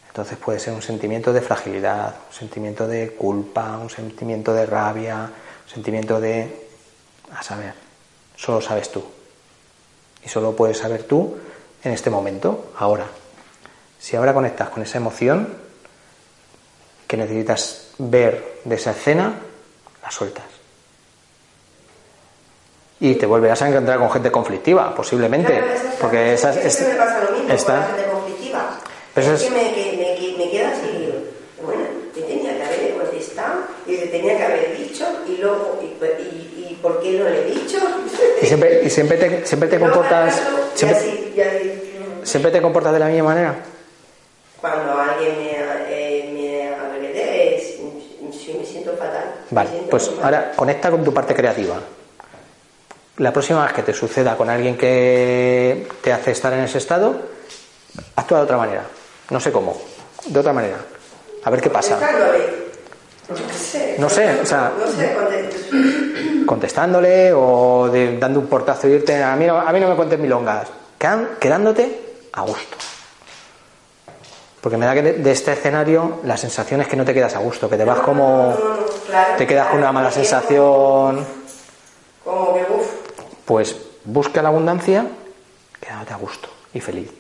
Entonces 0.07 0.37
puede 0.37 0.59
ser 0.59 0.73
un 0.73 0.81
sentimiento 0.81 1.31
de 1.31 1.41
fragilidad, 1.41 2.15
un 2.29 2.35
sentimiento 2.35 2.87
de 2.87 3.11
culpa, 3.11 3.77
un 3.77 3.89
sentimiento 3.89 4.53
de 4.53 4.65
rabia, 4.65 5.29
un 5.65 5.71
sentimiento 5.71 6.19
de... 6.19 6.67
a 7.37 7.43
saber, 7.43 7.73
solo 8.35 8.59
sabes 8.59 8.91
tú. 8.91 9.03
Y 10.25 10.29
solo 10.29 10.55
puedes 10.55 10.77
saber 10.79 11.03
tú 11.03 11.37
en 11.83 11.91
este 11.91 12.09
momento, 12.09 12.71
ahora. 12.77 13.05
Si 13.99 14.15
ahora 14.15 14.33
conectas 14.33 14.69
con 14.69 14.83
esa 14.83 14.97
emoción 14.97 15.53
que 17.07 17.17
necesitas 17.17 17.87
ver 17.97 18.59
de 18.63 18.75
esa 18.75 18.91
escena, 18.91 19.33
la 20.01 20.11
sueltas. 20.11 20.45
Y 23.01 23.15
te 23.15 23.25
volverás 23.25 23.61
a 23.61 23.69
encontrar 23.69 23.97
con 23.99 24.11
gente 24.11 24.31
conflictiva, 24.31 24.93
posiblemente. 24.93 25.53
Claro, 25.53 25.71
es 25.73 25.81
porque 26.01 26.33
esas 26.33 26.57
es 26.57 26.75
que 26.77 26.83
me 26.89 26.95
pasa 26.95 27.23
lo 27.23 27.31
mismo 27.37 27.53
está- 27.53 27.73
con 27.73 27.81
la 27.81 27.87
gente 27.97 28.11
conflictiva. 28.11 28.79
Pero 29.15 29.33
es 29.33 29.43
que 29.43 29.49
me, 29.51 29.73
que, 29.73 30.37
me, 30.37 30.45
me 30.45 30.51
queda 30.51 30.69
así, 30.71 31.13
bueno, 31.63 31.83
te 32.13 32.21
tenía 32.21 32.55
que 32.57 32.63
haber 32.63 32.93
contestado 32.97 33.59
y 33.87 33.95
te 33.95 34.07
tenía 34.07 34.37
que 34.37 34.43
haber 34.43 34.77
dicho 34.77 35.05
y 35.27 35.37
luego, 35.37 35.79
y, 35.81 35.85
y, 35.85 36.67
y 36.71 36.79
¿por 36.81 37.01
qué 37.01 37.11
no 37.19 37.23
le 37.29 37.41
he 37.47 37.51
dicho? 37.51 37.77
Y 38.41 38.45
siempre, 38.45 38.81
y 38.83 38.89
siempre 38.89 39.17
te, 39.17 39.45
siempre 39.45 39.69
te 39.69 39.79
comportas. 39.79 40.41
Siempre, 42.23 42.51
te 42.51 42.61
comportas 42.61 42.93
de 42.93 42.99
la 42.99 43.07
misma 43.07 43.29
manera. 43.29 43.55
cuando 44.61 44.99
alguien 44.99 45.37
me, 45.39 45.51
eh, 45.89 46.29
me 46.33 46.75
agrede, 46.75 47.63
me 48.57 48.65
siento 48.65 48.91
fatal. 48.97 49.35
Vale, 49.49 49.69
siento 49.69 49.89
pues 49.89 50.11
ahora 50.21 50.51
conecta 50.55 50.91
con 50.91 51.03
tu 51.03 51.13
parte 51.13 51.33
creativa. 51.33 51.79
La 53.17 53.33
próxima 53.33 53.63
vez 53.65 53.73
que 53.73 53.83
te 53.83 53.93
suceda 53.93 54.37
con 54.37 54.49
alguien 54.49 54.77
que 54.77 55.87
te 56.01 56.13
hace 56.13 56.31
estar 56.31 56.53
en 56.53 56.61
ese 56.61 56.77
estado, 56.77 57.19
actúa 58.15 58.37
de 58.39 58.43
otra 58.45 58.57
manera. 58.57 58.83
No 59.29 59.39
sé 59.39 59.51
cómo. 59.51 59.79
de 60.25 60.39
otra 60.39 60.53
manera. 60.53 60.77
A 61.43 61.49
ver 61.49 61.61
qué 61.61 61.69
pasa. 61.69 61.99
No 63.99 64.09
sé, 64.09 64.39
o 64.41 64.45
sea, 64.45 64.71
contestándole 66.45 67.31
o 67.33 67.89
dando 68.19 68.39
un 68.39 68.47
portazo 68.47 68.87
y 68.87 68.93
irte. 68.93 69.21
A 69.23 69.35
mí, 69.35 69.45
no, 69.45 69.59
a 69.59 69.71
mí 69.71 69.79
no 69.79 69.89
me 69.89 69.95
cuentes 69.95 70.19
milongas. 70.19 70.67
Quedándote 70.97 72.27
a 72.33 72.41
gusto. 72.41 72.77
Porque 74.61 74.77
me 74.77 74.85
da 74.85 74.93
que 74.93 75.01
de 75.01 75.31
este 75.31 75.53
escenario 75.53 76.19
la 76.23 76.35
sensación 76.35 76.81
es 76.81 76.87
que 76.87 76.97
no 76.97 77.05
te 77.05 77.13
quedas 77.13 77.35
a 77.35 77.39
gusto, 77.39 77.69
que 77.69 77.77
te 77.77 77.85
vas 77.85 77.99
como. 77.99 78.57
te 79.37 79.47
quedas 79.47 79.67
con 79.67 79.79
una 79.79 79.91
mala 79.91 80.11
sensación. 80.11 81.25
Como 82.23 82.53
que 82.53 82.61
uff. 82.61 82.91
Pues 83.45 83.75
busca 84.03 84.41
la 84.41 84.49
abundancia, 84.49 85.05
quedándote 85.79 86.13
a 86.13 86.17
gusto 86.17 86.49
y 86.73 86.79
feliz. 86.81 87.11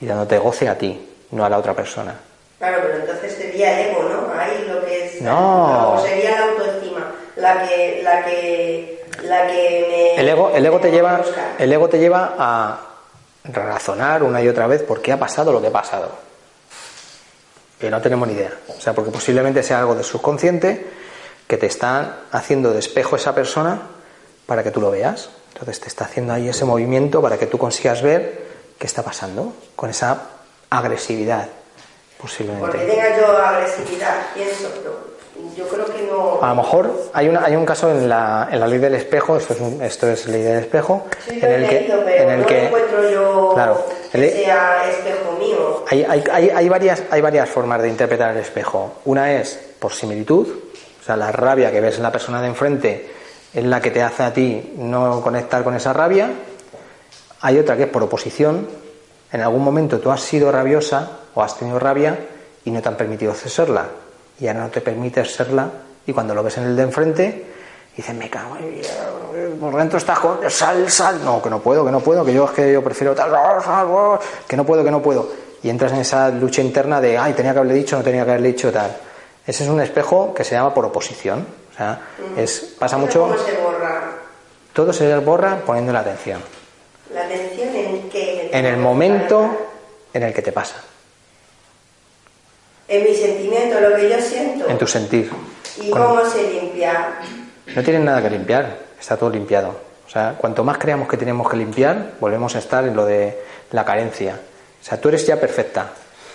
Y 0.00 0.06
dándote 0.06 0.38
goce 0.38 0.68
a 0.68 0.78
ti, 0.78 1.08
no 1.32 1.44
a 1.44 1.48
la 1.48 1.58
otra 1.58 1.74
persona. 1.74 2.18
Claro, 2.62 2.78
pero 2.80 2.98
entonces 2.98 3.32
sería 3.32 3.80
el 3.80 3.90
ego, 3.90 4.04
¿no? 4.04 4.32
Ahí 4.38 4.64
lo 4.68 4.84
que 4.84 5.06
es. 5.06 5.20
No. 5.20 5.94
O 5.94 6.00
sería 6.00 6.30
la 6.30 6.44
autoestima, 6.44 7.12
la 7.34 7.66
que, 7.66 8.02
la 8.04 8.24
que, 8.24 9.04
la 9.24 9.48
que 9.48 9.86
me. 9.90 10.20
El 10.20 10.28
ego, 10.28 10.52
el 10.54 10.64
ego 10.64 10.78
te 10.78 10.92
lleva, 10.92 11.22
el 11.58 11.72
ego 11.72 11.88
te 11.88 11.98
lleva 11.98 12.36
a 12.38 12.78
razonar 13.42 14.22
una 14.22 14.40
y 14.40 14.48
otra 14.48 14.68
vez 14.68 14.84
por 14.84 15.02
qué 15.02 15.10
ha 15.10 15.18
pasado 15.18 15.50
lo 15.50 15.60
que 15.60 15.66
ha 15.66 15.72
pasado. 15.72 16.12
Que 17.80 17.90
no 17.90 18.00
tenemos 18.00 18.28
ni 18.28 18.34
idea. 18.34 18.52
O 18.68 18.80
sea, 18.80 18.92
porque 18.92 19.10
posiblemente 19.10 19.64
sea 19.64 19.80
algo 19.80 19.96
de 19.96 20.04
subconsciente 20.04 20.86
que 21.48 21.56
te 21.56 21.66
está 21.66 22.18
haciendo 22.30 22.72
de 22.72 22.78
espejo 22.78 23.16
esa 23.16 23.34
persona 23.34 23.88
para 24.46 24.62
que 24.62 24.70
tú 24.70 24.80
lo 24.80 24.92
veas. 24.92 25.30
Entonces 25.52 25.80
te 25.80 25.88
está 25.88 26.04
haciendo 26.04 26.32
ahí 26.32 26.48
ese 26.48 26.64
movimiento 26.64 27.20
para 27.20 27.38
que 27.38 27.46
tú 27.46 27.58
consigas 27.58 28.02
ver 28.02 28.40
qué 28.78 28.86
está 28.86 29.02
pasando 29.02 29.52
con 29.74 29.90
esa 29.90 30.28
agresividad 30.70 31.48
posiblemente. 32.22 32.66
Porque 32.66 32.86
tenga 32.86 33.18
yo 33.18 33.36
agresividad, 33.36 34.14
pienso, 34.32 34.70
pero 34.76 35.12
yo 35.56 35.66
creo 35.66 35.84
que 35.84 36.02
no. 36.02 36.38
A 36.40 36.50
lo 36.50 36.54
mejor 36.54 37.10
hay, 37.12 37.28
una, 37.28 37.44
hay 37.44 37.56
un 37.56 37.66
caso 37.66 37.90
en 37.90 38.08
la, 38.08 38.48
en 38.50 38.60
la 38.60 38.66
ley 38.66 38.78
del 38.78 38.94
espejo, 38.94 39.36
esto 39.36 39.54
es, 39.54 39.60
esto 39.82 40.08
es 40.08 40.26
ley 40.28 40.42
del 40.42 40.60
espejo, 40.60 41.06
en 41.28 41.44
el 41.44 41.68
que, 41.68 41.86
en 41.86 42.30
el 42.30 42.40
no 42.40 42.46
que 42.46 42.66
encuentro 42.66 43.10
yo 43.10 43.50
claro, 43.54 43.84
que 44.12 44.30
sea 44.30 44.88
espejo 44.88 45.32
mío. 45.38 45.84
Hay, 45.88 46.04
hay, 46.08 46.24
hay, 46.30 46.50
hay, 46.50 46.68
varias, 46.68 47.02
hay 47.10 47.20
varias 47.20 47.48
formas 47.48 47.82
de 47.82 47.88
interpretar 47.88 48.30
el 48.30 48.38
espejo. 48.38 48.94
Una 49.04 49.32
es 49.32 49.58
por 49.78 49.92
similitud, 49.92 50.46
o 50.46 51.04
sea, 51.04 51.16
la 51.16 51.32
rabia 51.32 51.72
que 51.72 51.80
ves 51.80 51.96
en 51.96 52.04
la 52.04 52.12
persona 52.12 52.40
de 52.40 52.46
enfrente 52.46 53.10
es 53.52 53.64
la 53.64 53.80
que 53.80 53.90
te 53.90 54.02
hace 54.02 54.22
a 54.22 54.32
ti 54.32 54.74
no 54.76 55.20
conectar 55.20 55.64
con 55.64 55.74
esa 55.74 55.92
rabia. 55.92 56.30
Hay 57.40 57.58
otra 57.58 57.76
que 57.76 57.84
es 57.84 57.88
por 57.88 58.02
oposición. 58.04 58.68
En 59.32 59.40
algún 59.40 59.64
momento 59.64 59.98
tú 59.98 60.10
has 60.10 60.20
sido 60.20 60.52
rabiosa 60.52 61.21
o 61.34 61.42
has 61.42 61.56
tenido 61.58 61.78
rabia 61.78 62.18
y 62.64 62.70
no 62.70 62.80
te 62.80 62.88
han 62.88 62.96
permitido 62.96 63.32
cesarla. 63.34 63.86
Y 64.40 64.48
ahora 64.48 64.60
no 64.60 64.68
te 64.70 64.80
permites 64.80 65.34
serla 65.34 65.70
y 66.06 66.12
cuando 66.12 66.34
lo 66.34 66.42
ves 66.42 66.58
en 66.58 66.64
el 66.64 66.76
de 66.76 66.82
enfrente 66.82 67.44
dices 67.96 68.14
me 68.14 68.28
cago 68.30 68.56
por 69.60 69.76
dentro 69.76 69.98
estás 69.98 70.18
con 70.18 70.38
sal 70.50 70.90
sal 70.90 71.20
no 71.24 71.42
que 71.42 71.50
no 71.50 71.60
puedo 71.60 71.84
que 71.84 71.90
no 71.90 72.00
puedo 72.00 72.24
que 72.24 72.32
yo 72.32 72.46
es 72.46 72.50
que 72.52 72.72
yo 72.72 72.82
prefiero 72.82 73.14
tal 73.14 73.30
que 74.48 74.56
no 74.56 74.64
puedo 74.64 74.84
que 74.84 74.90
no 74.90 75.02
puedo. 75.02 75.28
Y 75.62 75.70
entras 75.70 75.92
en 75.92 75.98
esa 75.98 76.28
lucha 76.30 76.60
interna 76.60 77.00
de 77.00 77.18
ay 77.18 77.34
tenía 77.34 77.52
que 77.52 77.58
haberle 77.58 77.74
dicho 77.74 77.96
no 77.96 78.02
tenía 78.02 78.24
que 78.24 78.30
haberle 78.30 78.48
dicho 78.48 78.72
tal. 78.72 78.96
Ese 79.46 79.64
es 79.64 79.70
un 79.70 79.80
espejo 79.80 80.32
que 80.34 80.44
se 80.44 80.54
llama 80.54 80.74
por 80.74 80.84
oposición 80.86 81.46
o 81.72 81.76
sea 81.76 82.00
es 82.36 82.74
pasa 82.78 82.96
mucho 82.96 83.20
¿Cómo 83.20 83.38
se 83.38 83.56
borra? 83.58 84.12
todo 84.72 84.92
se 84.92 85.16
borra 85.18 85.60
poniendo 85.64 85.92
la 85.92 86.00
atención. 86.00 86.40
La 87.14 87.26
atención 87.26 87.68
en 87.76 88.08
qué 88.08 88.50
en 88.52 88.66
el 88.66 88.78
momento 88.78 89.50
en 90.12 90.22
el 90.22 90.32
que 90.32 90.42
te 90.42 90.52
pasa 90.52 90.76
en 92.92 93.04
mi 93.04 93.14
sentimiento, 93.14 93.80
lo 93.80 93.96
que 93.96 94.08
yo 94.10 94.20
siento. 94.20 94.68
En 94.68 94.78
tu 94.78 94.86
sentir. 94.86 95.30
¿Y 95.80 95.90
cómo 95.90 96.24
se 96.26 96.42
limpia? 96.50 97.14
No 97.74 97.82
tienen 97.82 98.04
nada 98.04 98.22
que 98.22 98.30
limpiar, 98.30 98.76
está 99.00 99.16
todo 99.16 99.30
limpiado. 99.30 99.74
O 100.06 100.10
sea, 100.10 100.34
cuanto 100.36 100.62
más 100.62 100.76
creamos 100.76 101.08
que 101.08 101.16
tenemos 101.16 101.48
que 101.48 101.56
limpiar, 101.56 102.12
volvemos 102.20 102.54
a 102.54 102.58
estar 102.58 102.84
en 102.84 102.94
lo 102.94 103.06
de 103.06 103.38
la 103.70 103.84
carencia. 103.84 104.38
O 104.80 104.84
sea, 104.84 105.00
tú 105.00 105.08
eres 105.08 105.26
ya 105.26 105.40
perfecta, 105.40 105.90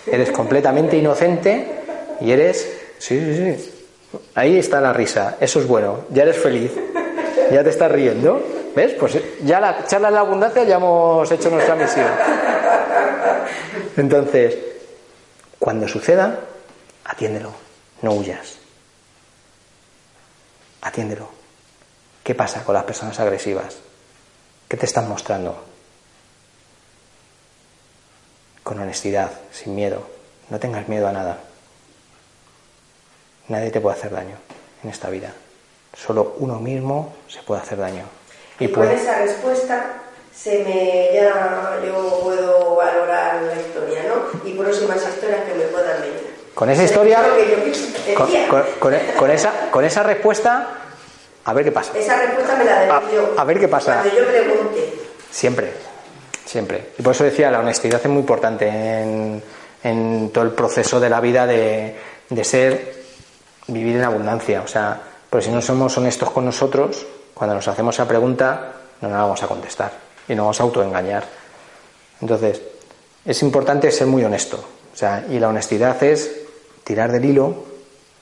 eres 0.05 0.31
completamente 0.31 0.97
inocente 1.03 1.67
y 2.21 2.31
eres... 2.31 2.67
Sí, 2.97 3.19
sí, 3.19 3.55
sí. 3.55 3.73
Ahí 4.33 4.57
está 4.57 4.81
la 4.81 4.93
risa, 4.93 5.35
eso 5.39 5.59
es 5.59 5.67
bueno, 5.67 6.05
ya 6.09 6.23
eres 6.23 6.37
feliz, 6.37 6.71
ya 7.51 7.63
te 7.63 7.69
estás 7.69 7.91
riendo. 7.91 8.41
¿Ves? 8.75 8.93
Pues 8.93 9.17
ya 9.43 9.59
la 9.59 9.85
charla 9.85 10.09
de 10.09 10.13
la 10.13 10.19
abundancia 10.19 10.63
ya 10.63 10.75
hemos 10.75 11.31
hecho 11.31 11.49
nuestra 11.49 11.75
misión. 11.75 12.05
Entonces, 13.97 14.55
cuando 15.57 15.87
suceda, 15.87 16.39
atiéndelo, 17.07 17.51
no 18.01 18.11
huyas. 18.11 18.57
Atiéndelo. 20.81 21.29
¿Qué 22.23 22.35
pasa 22.35 22.63
con 22.63 22.75
las 22.75 22.83
personas 22.83 23.19
agresivas? 23.19 23.77
¿Qué 24.67 24.77
te 24.77 24.85
están 24.85 25.07
mostrando? 25.07 25.63
Con 28.63 28.79
honestidad, 28.79 29.31
sin 29.51 29.75
miedo. 29.75 30.07
No 30.49 30.59
tengas 30.59 30.87
miedo 30.87 31.07
a 31.07 31.13
nada. 31.13 31.39
Nadie 33.47 33.71
te 33.71 33.79
puede 33.79 33.97
hacer 33.97 34.11
daño 34.11 34.35
en 34.83 34.89
esta 34.89 35.09
vida. 35.09 35.33
Solo 35.95 36.35
uno 36.39 36.59
mismo 36.59 37.15
se 37.29 37.41
puede 37.43 37.61
hacer 37.61 37.77
daño. 37.77 38.03
Y, 38.59 38.67
con 38.69 38.89
esa 38.89 39.19
respuesta 39.19 40.01
se 40.35 40.63
me 40.63 41.13
ya 41.13 41.79
yo 41.85 42.19
puedo 42.21 42.75
valorar 42.75 43.41
la 43.41 43.55
historia, 43.55 44.03
¿no? 44.03 44.47
Y 44.47 44.53
próximas 44.53 44.97
historias 44.97 45.45
que 45.45 45.53
me 45.53 45.63
puedan 45.65 46.01
venir. 46.01 46.26
Con 46.57 46.71
esa 46.71 46.83
historia, 46.85 47.23
con, 49.19 49.29
esa, 49.29 49.69
con 49.69 49.85
esa 49.85 50.01
respuesta, 50.01 50.67
a 51.45 51.53
ver 51.53 51.65
qué 51.65 51.71
pasa. 51.71 51.95
Esa 51.95 52.17
respuesta 52.17 52.55
me 52.55 52.65
la 52.65 52.99
doy 52.99 53.13
yo. 53.13 53.35
A 53.37 53.43
ver 53.43 53.59
qué 53.59 53.67
pasa. 53.67 54.01
Cuando 54.01 54.17
yo 54.17 54.27
pregunte. 54.27 54.93
Siempre, 55.29 55.71
siempre. 56.45 56.93
Y 56.97 57.03
por 57.03 57.13
eso 57.13 57.25
decía, 57.25 57.51
la 57.51 57.59
honestidad 57.59 58.01
es 58.03 58.09
muy 58.09 58.21
importante 58.21 58.67
en, 58.67 59.43
en 59.83 60.31
todo 60.33 60.45
el 60.45 60.49
proceso 60.49 60.99
de 60.99 61.11
la 61.11 61.21
vida 61.21 61.45
de, 61.45 61.95
de 62.27 62.43
ser, 62.43 63.03
vivir 63.67 63.97
en 63.97 64.05
abundancia. 64.05 64.63
O 64.63 64.67
sea, 64.67 64.99
pero 65.29 65.43
si 65.43 65.51
no 65.51 65.61
somos 65.61 65.95
honestos 65.99 66.31
con 66.31 66.43
nosotros, 66.43 67.05
cuando 67.35 67.53
nos 67.53 67.67
hacemos 67.67 67.93
esa 67.93 68.07
pregunta, 68.07 68.73
no 69.01 69.09
nos 69.09 69.15
la 69.15 69.23
vamos 69.25 69.43
a 69.43 69.47
contestar 69.47 69.91
y 70.27 70.33
nos 70.33 70.45
vamos 70.45 70.59
a 70.59 70.63
autoengañar. 70.63 71.23
Entonces, 72.19 72.59
es 73.23 73.43
importante 73.43 73.91
ser 73.91 74.07
muy 74.07 74.23
honesto. 74.23 74.57
O 74.91 74.97
sea, 74.97 75.23
y 75.29 75.37
la 75.37 75.49
honestidad 75.49 76.01
es 76.03 76.46
tirar 76.87 77.11
del 77.11 77.25
hilo 77.25 77.53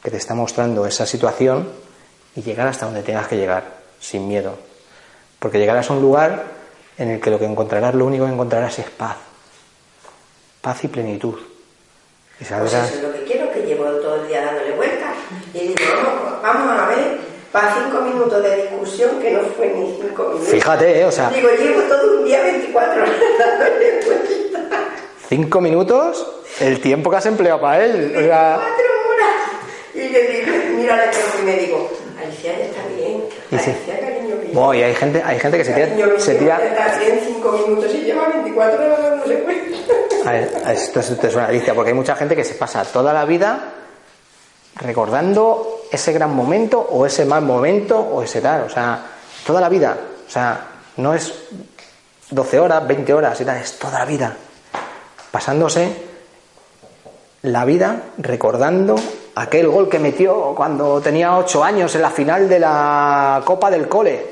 que 0.01 0.09
te 0.09 0.17
está 0.17 0.33
mostrando 0.33 0.87
esa 0.87 1.05
situación 1.05 1.69
y 2.35 2.41
llegar 2.41 2.67
hasta 2.67 2.87
donde 2.87 3.03
tengas 3.03 3.27
que 3.27 3.37
llegar, 3.37 3.63
sin 3.99 4.27
miedo. 4.27 4.57
Porque 5.37 5.59
llegarás 5.59 5.87
a 5.91 5.93
un 5.93 6.01
lugar 6.01 6.43
en 6.97 7.11
el 7.11 7.21
que 7.21 7.29
lo 7.29 7.37
que 7.37 7.45
encontrarás, 7.45 7.93
lo 7.93 8.07
único 8.07 8.25
que 8.25 8.31
encontrarás 8.31 8.79
es 8.79 8.89
paz. 8.89 9.17
Paz 10.61 10.83
y 10.83 10.87
plenitud. 10.87 11.35
Y 12.39 12.43
pues 12.43 12.73
eso 12.73 12.83
es 12.83 13.03
lo 13.03 13.13
que 13.13 13.23
quiero, 13.23 13.51
que 13.51 13.61
llevo 13.61 13.85
todo 13.85 14.23
el 14.23 14.27
día 14.27 14.45
dándole 14.45 14.71
vueltas. 14.71 15.13
Y 15.53 15.59
digo, 15.59 15.75
vamos, 16.03 16.41
vamos 16.41 16.81
a 16.81 16.87
ver, 16.87 17.19
para 17.51 17.75
cinco 17.75 18.01
minutos 18.01 18.41
de 18.41 18.63
discusión, 18.63 19.19
que 19.21 19.31
no 19.31 19.41
fue 19.55 19.67
ni 19.67 19.95
cinco 20.01 20.23
minutos. 20.23 20.49
Fíjate, 20.49 21.01
¿eh? 21.01 21.05
o 21.05 21.11
sea. 21.11 21.29
Digo, 21.29 21.49
llevo 21.49 21.81
todo 21.83 22.17
un 22.17 22.25
día 22.25 22.41
24 22.41 23.03
horas 23.03 23.15
dándole 23.37 24.05
vueltas. 24.05 24.35
Cinco 25.29 25.61
minutos 25.61 26.25
el 26.59 26.79
tiempo 26.79 27.09
que 27.09 27.17
has 27.17 27.25
empleado 27.25 27.61
para 27.61 27.83
él. 27.83 28.13
O 28.15 28.19
sea... 28.21 28.55
Cuatro 28.55 28.85
horas. 29.09 29.35
Y 29.93 30.09
le 30.09 30.27
digo, 30.27 30.51
mira 30.77 30.97
la 30.97 31.11
tiempo 31.11 31.37
y 31.41 31.45
me 31.45 31.57
digo, 31.57 31.89
Alicia 32.21 32.57
ya 32.57 32.65
está 32.65 32.81
bien. 32.95 33.23
Alicia, 33.51 33.99
cariño 33.99 34.35
mío. 34.35 34.73
y 34.73 34.83
hay 34.83 34.95
gente, 34.95 35.21
hay 35.23 35.39
gente 35.39 35.57
que 35.57 35.65
se 35.65 35.73
tira. 35.73 36.19
se 36.19 36.35
tira... 36.35 36.59
Bien 36.99 37.21
cinco 37.25 37.51
minutos 37.51 37.93
y 37.93 37.97
lleva 37.99 38.27
24 38.29 38.85
horas 38.85 39.17
no 39.17 39.25
se. 39.25 39.45
A 40.25 40.31
ver, 40.31 40.51
esto 40.69 40.99
es, 40.99 41.35
una 41.35 41.45
Alicia, 41.45 41.75
porque 41.75 41.91
hay 41.91 41.95
mucha 41.95 42.15
gente 42.15 42.35
que 42.35 42.43
se 42.43 42.55
pasa 42.55 42.83
toda 42.83 43.13
la 43.13 43.25
vida 43.25 43.73
recordando 44.77 45.83
ese 45.91 46.11
gran 46.13 46.35
momento 46.35 46.79
o 46.79 47.05
ese 47.05 47.25
mal 47.25 47.43
momento 47.43 47.99
o 47.99 48.23
ese 48.23 48.41
tal. 48.41 48.63
O 48.63 48.69
sea, 48.69 49.05
toda 49.45 49.61
la 49.61 49.69
vida. 49.69 49.95
O 50.27 50.29
sea, 50.29 50.65
no 50.97 51.13
es 51.13 51.31
12 52.31 52.59
horas, 52.59 52.87
20 52.87 53.13
horas, 53.13 53.39
es 53.39 53.79
toda 53.79 53.99
la 53.99 54.05
vida. 54.05 54.35
Pasándose 55.35 55.93
la 57.41 57.65
vida 57.65 58.03
recordando 58.19 58.95
aquel 59.35 59.67
gol 59.67 59.89
que 59.89 59.99
metió 59.99 60.55
cuando 60.55 61.01
tenía 61.01 61.35
ocho 61.35 61.61
años 61.61 61.93
en 61.93 62.03
la 62.03 62.09
final 62.09 62.47
de 62.47 62.57
la 62.57 63.41
Copa 63.43 63.69
del 63.69 63.89
Cole. 63.89 64.25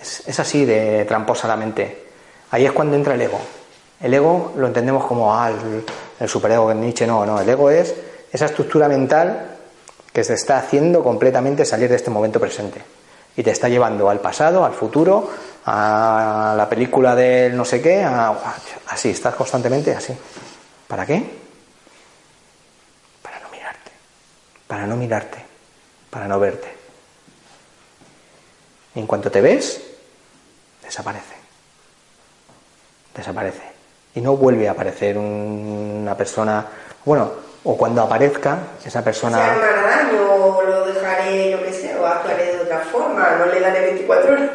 Es, 0.00 0.38
así 0.38 0.64
de 0.64 1.04
tramposa 1.06 1.48
la 1.48 1.56
mente. 1.56 2.04
Ahí 2.52 2.64
es 2.64 2.70
cuando 2.70 2.94
entra 2.94 3.14
el 3.14 3.22
ego. 3.22 3.40
El 4.00 4.14
ego 4.14 4.52
lo 4.56 4.68
entendemos 4.68 5.06
como 5.06 5.34
ah, 5.34 5.50
el, 6.20 6.28
superego 6.28 6.70
en 6.70 6.82
Nietzsche. 6.82 7.04
No, 7.04 7.26
no, 7.26 7.40
el 7.40 7.48
ego 7.48 7.68
es 7.68 7.92
esa 8.32 8.46
estructura 8.46 8.86
mental 8.86 9.56
que 10.12 10.22
se 10.22 10.34
está 10.34 10.58
haciendo 10.58 11.02
completamente 11.02 11.64
salir 11.64 11.88
de 11.88 11.96
este 11.96 12.10
momento 12.10 12.38
presente. 12.38 12.80
Y 13.36 13.42
te 13.42 13.50
está 13.50 13.68
llevando 13.68 14.08
al 14.08 14.20
pasado, 14.20 14.64
al 14.64 14.74
futuro, 14.74 15.28
a 15.66 16.54
la 16.56 16.68
película 16.68 17.14
del 17.14 17.56
no 17.56 17.64
sé 17.64 17.80
qué, 17.80 18.04
así, 18.88 19.10
estás 19.10 19.34
constantemente 19.34 19.94
así. 19.94 20.16
¿Para 20.88 21.06
qué? 21.06 21.42
para 24.72 24.86
no 24.86 24.96
mirarte, 24.96 25.36
para 26.08 26.26
no 26.26 26.40
verte. 26.40 26.66
Y 28.94 29.00
en 29.00 29.06
cuanto 29.06 29.30
te 29.30 29.42
ves, 29.42 29.82
desaparece. 30.82 31.34
Desaparece. 33.14 33.60
Y 34.14 34.22
no 34.22 34.34
vuelve 34.34 34.66
a 34.68 34.72
aparecer 34.72 35.18
una 35.18 36.16
persona, 36.16 36.66
bueno, 37.04 37.32
o 37.64 37.76
cuando 37.76 38.00
aparezca 38.00 38.60
esa 38.82 39.04
persona... 39.04 39.36
Me 39.36 39.42
hará 39.42 39.82
daño, 39.82 40.34
o 40.36 40.62
lo 40.62 40.86
dejaré, 40.86 41.50
yo 41.50 41.62
qué 41.62 41.72
sé, 41.74 41.94
o 41.94 42.06
actuaré 42.06 42.56
de 42.56 42.62
otra 42.62 42.78
forma, 42.78 43.28
no 43.40 43.52
le 43.52 43.60
daré 43.60 43.82
24 43.82 44.32
horas 44.32 44.50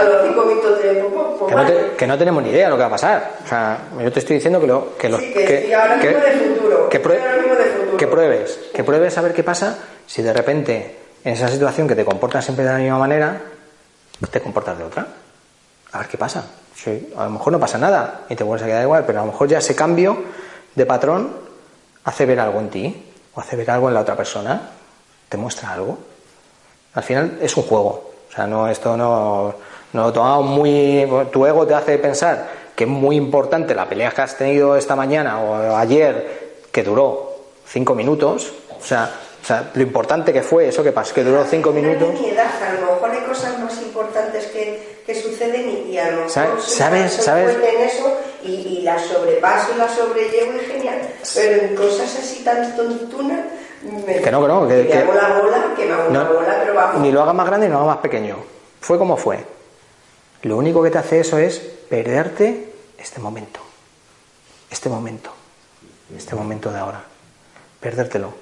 a 0.00 0.04
los 0.04 0.22
5 0.26 0.44
minutos 0.44 0.82
de... 0.82 1.04
Pues 1.38 1.50
que, 1.50 1.56
no 1.56 1.66
te, 1.66 1.96
que, 1.96 2.06
no 2.06 2.18
tenemos 2.18 2.42
ni 2.42 2.50
idea 2.50 2.66
de 2.66 2.70
lo 2.70 2.76
que 2.76 2.82
va 2.82 2.88
a 2.88 2.90
pasar. 2.90 3.32
O 3.44 3.48
sea, 3.48 3.78
yo 4.00 4.12
te 4.12 4.20
estoy 4.20 4.36
diciendo 4.36 4.60
que 4.60 4.66
lo... 4.66 4.96
Que, 4.96 5.08
lo, 5.08 5.18
sí, 5.18 5.32
que, 5.32 5.44
que, 5.44 5.74
ahora 5.74 5.96
mismo 5.96 6.20
de 6.20 6.32
futuro. 6.32 6.88
Que, 6.88 7.00
prue 7.00 7.20
ahora 7.20 7.36
mismo 7.36 7.54
de 7.54 7.64
futuro. 7.64 7.96
que 7.96 8.06
pruebes, 8.06 8.60
que 8.72 8.84
pruebes 8.84 9.18
a 9.18 9.22
ver 9.22 9.34
qué 9.34 9.42
pasa 9.42 9.78
si 10.06 10.22
de 10.22 10.32
repente 10.32 10.96
en 11.24 11.32
esa 11.32 11.48
situación 11.48 11.88
que 11.88 11.94
te 11.94 12.04
comportas 12.04 12.44
siempre 12.44 12.64
de 12.64 12.72
la 12.72 12.78
misma 12.78 12.98
manera, 12.98 13.40
te 14.30 14.40
comportas 14.40 14.78
de 14.78 14.84
otra. 14.84 15.06
A 15.92 15.98
ver 15.98 16.08
qué 16.08 16.18
pasa. 16.18 16.44
Sí, 16.74 17.12
a 17.16 17.24
lo 17.24 17.30
mejor 17.30 17.52
no 17.52 17.60
pasa 17.60 17.78
nada 17.78 18.22
y 18.28 18.36
te 18.36 18.44
vuelves 18.44 18.64
a 18.64 18.66
quedar 18.66 18.82
igual, 18.82 19.04
pero 19.06 19.20
a 19.20 19.24
lo 19.24 19.32
mejor 19.32 19.48
ya 19.48 19.58
ese 19.58 19.74
cambio 19.74 20.22
de 20.74 20.86
patrón 20.86 21.34
hace 22.04 22.26
ver 22.26 22.40
algo 22.40 22.60
en 22.60 22.68
ti 22.68 23.12
o 23.34 23.40
hace 23.40 23.56
ver 23.56 23.70
algo 23.70 23.88
en 23.88 23.94
la 23.94 24.00
otra 24.00 24.16
persona, 24.16 24.70
te 25.28 25.36
muestra 25.36 25.72
algo. 25.72 25.98
Al 26.94 27.02
final 27.02 27.38
es 27.40 27.56
un 27.56 27.62
juego. 27.62 28.12
O 28.28 28.32
sea, 28.34 28.46
no, 28.46 28.68
esto 28.68 28.96
no, 28.96 29.54
no 29.94 30.02
lo 30.02 30.12
tomamos 30.12 30.44
muy. 30.46 31.08
Tu 31.32 31.46
ego 31.46 31.66
te 31.66 31.74
hace 31.74 31.98
pensar 31.98 32.48
que 32.74 32.82
es 32.82 32.90
muy 32.90 33.16
importante 33.16 33.76
la 33.76 33.88
pelea 33.88 34.10
que 34.10 34.22
has 34.22 34.36
tenido 34.36 34.76
esta 34.76 34.96
mañana 34.96 35.40
o 35.40 35.76
ayer, 35.76 36.64
que 36.72 36.82
duró 36.82 37.32
cinco 37.64 37.94
minutos. 37.94 38.52
O 38.76 38.84
sea, 38.84 39.08
o 39.40 39.46
sea, 39.46 39.70
lo 39.72 39.82
importante 39.82 40.32
que 40.32 40.42
fue 40.42 40.66
eso 40.68 40.82
que 40.82 40.90
pasó, 40.90 41.14
que 41.14 41.22
duró 41.22 41.44
cinco 41.44 41.70
minutos. 41.70 42.08
a 42.08 42.72
lo 42.72 42.92
mejor 42.92 43.10
hay 43.10 43.20
cosas 43.20 43.56
más 43.60 43.80
importantes 43.82 44.46
que, 44.46 45.00
que 45.06 45.14
suceden 45.14 45.86
y, 45.88 45.96
a 45.96 46.10
lo 46.10 46.16
mejor 46.24 46.30
¿Sabes? 46.30 47.12
¿Sabes? 47.12 47.56
en 47.56 47.82
eso 47.82 48.16
y, 48.42 48.48
y 48.48 48.82
la 48.82 48.98
sobrepaso 48.98 49.74
y 49.76 49.78
la 49.78 49.88
sobrellevo 49.88 50.54
y 50.60 50.72
genial. 50.72 51.02
Pero 51.36 51.62
en 51.62 51.76
cosas 51.76 52.18
así 52.18 52.42
tan 52.42 52.74
tontunas. 52.74 53.40
Me, 54.04 54.16
que 54.16 54.30
no, 54.32 54.42
que 54.42 54.48
no. 54.48 54.66
Que, 54.66 54.88
que, 54.88 54.98
hago 54.98 55.12
la 55.12 55.38
bola, 55.38 55.64
que 55.76 55.86
me 55.86 55.92
hago 55.92 56.10
no, 56.10 56.24
bola, 56.24 56.56
pero 56.58 56.74
vamos. 56.74 57.00
Ni 57.00 57.12
lo 57.12 57.22
haga 57.22 57.32
más 57.32 57.46
grande 57.46 57.68
ni 57.68 57.72
lo 57.72 57.78
haga 57.78 57.86
más 57.86 57.98
pequeño. 57.98 58.36
Fue 58.80 58.98
como 58.98 59.16
fue. 59.16 59.53
Lo 60.44 60.58
único 60.58 60.82
que 60.82 60.90
te 60.90 60.98
hace 60.98 61.20
eso 61.20 61.38
es 61.38 61.58
perderte 61.58 62.70
este 62.98 63.18
momento. 63.18 63.60
Este 64.70 64.90
momento. 64.90 65.30
Este 66.14 66.34
momento 66.34 66.70
de 66.70 66.78
ahora. 66.78 67.02
Perdértelo. 67.80 68.34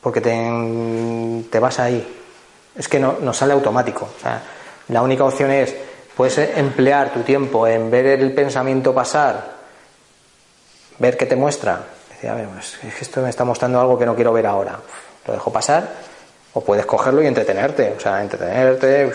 Porque 0.00 0.20
te, 0.20 1.44
te 1.50 1.58
vas 1.58 1.80
ahí. 1.80 2.06
Es 2.76 2.88
que 2.88 3.00
no, 3.00 3.16
no 3.20 3.32
sale 3.32 3.52
automático. 3.52 4.08
La 4.88 5.02
única 5.02 5.24
opción 5.24 5.50
es, 5.50 5.74
puedes 6.16 6.38
emplear 6.56 7.12
tu 7.12 7.22
tiempo 7.22 7.66
en 7.66 7.90
ver 7.90 8.06
el 8.06 8.32
pensamiento 8.32 8.94
pasar, 8.94 9.56
ver 10.98 11.16
qué 11.16 11.26
te 11.26 11.34
muestra. 11.34 11.84
Pues, 12.20 12.78
es 12.84 12.94
que 12.94 13.04
esto 13.04 13.22
me 13.22 13.30
está 13.30 13.44
mostrando 13.44 13.80
algo 13.80 13.98
que 13.98 14.06
no 14.06 14.14
quiero 14.14 14.32
ver 14.32 14.46
ahora. 14.46 14.78
Lo 15.26 15.32
dejo 15.32 15.52
pasar. 15.52 15.88
O 16.52 16.60
puedes 16.60 16.86
cogerlo 16.86 17.22
y 17.22 17.26
entretenerte. 17.26 17.92
O 17.96 18.00
sea, 18.00 18.22
entretenerte 18.22 19.10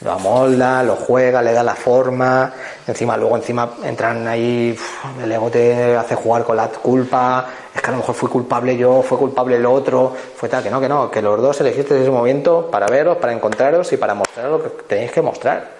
lo 0.00 0.12
amolda, 0.12 0.82
lo 0.82 0.94
juega, 0.94 1.42
le 1.42 1.52
da 1.52 1.62
la 1.62 1.74
forma, 1.74 2.52
encima 2.86 3.16
luego 3.16 3.36
encima 3.36 3.68
entran 3.82 4.28
ahí, 4.28 4.78
el 5.20 5.32
ego 5.32 5.50
te 5.50 5.96
hace 5.96 6.14
jugar 6.14 6.44
con 6.44 6.56
la 6.56 6.68
culpa, 6.68 7.46
es 7.74 7.82
que 7.82 7.88
a 7.88 7.90
lo 7.90 7.98
mejor 7.98 8.14
fui 8.14 8.28
culpable 8.28 8.76
yo, 8.76 9.02
fue 9.02 9.18
culpable 9.18 9.56
el 9.56 9.66
otro, 9.66 10.14
fue 10.36 10.48
tal, 10.48 10.62
que 10.62 10.70
no, 10.70 10.80
que 10.80 10.88
no, 10.88 11.10
que 11.10 11.20
los 11.20 11.40
dos 11.42 11.60
elegiste 11.60 12.00
ese 12.00 12.10
momento 12.10 12.70
para 12.70 12.86
veros, 12.86 13.16
para 13.16 13.32
encontraros 13.32 13.92
y 13.92 13.96
para 13.96 14.14
mostrar 14.14 14.48
lo 14.48 14.62
que 14.62 14.68
tenéis 14.84 15.10
que 15.10 15.22
mostrar. 15.22 15.78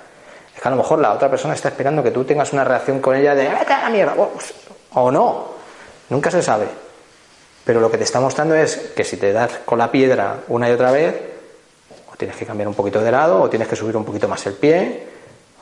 Es 0.54 0.61
que 0.61 0.66
a 0.66 0.70
lo 0.72 0.76
mejor 0.76 0.98
la 0.98 1.12
otra 1.12 1.31
persona 1.31 1.54
está 1.54 1.68
esperando 1.68 2.02
que 2.02 2.11
tú 2.11 2.24
tengas 2.24 2.52
una 2.52 2.64
reacción 2.64 2.98
con 2.98 3.14
ella 3.14 3.37
de 3.37 3.48
¡vete 3.48 3.72
a 3.72 3.83
la 3.85 3.90
mierda! 3.90 4.14
o 4.94 5.11
no, 5.12 5.46
nunca 6.09 6.31
se 6.33 6.42
sabe. 6.42 6.66
Pero 7.64 7.81
lo 7.81 7.90
que 7.90 7.98
te 7.98 8.04
está 8.04 8.18
mostrando 8.18 8.57
es 8.57 8.76
que 8.96 9.04
si 9.04 9.16
te 9.16 9.33
das 9.33 9.61
con 9.64 9.78
la 9.78 9.92
piedra 9.92 10.38
una 10.48 10.68
y 10.68 10.72
otra 10.72 10.90
vez, 10.90 11.14
tienes 12.18 12.37
que 12.37 12.44
cambiar 12.44 12.68
un 12.68 12.74
poquito 12.74 13.00
de 13.00 13.11
lado, 13.11 13.40
o 13.40 13.48
tienes 13.48 13.68
que 13.68 13.76
subir 13.76 13.96
un 13.96 14.04
poquito 14.04 14.28
más 14.28 14.44
el 14.46 14.54
pie, 14.54 15.07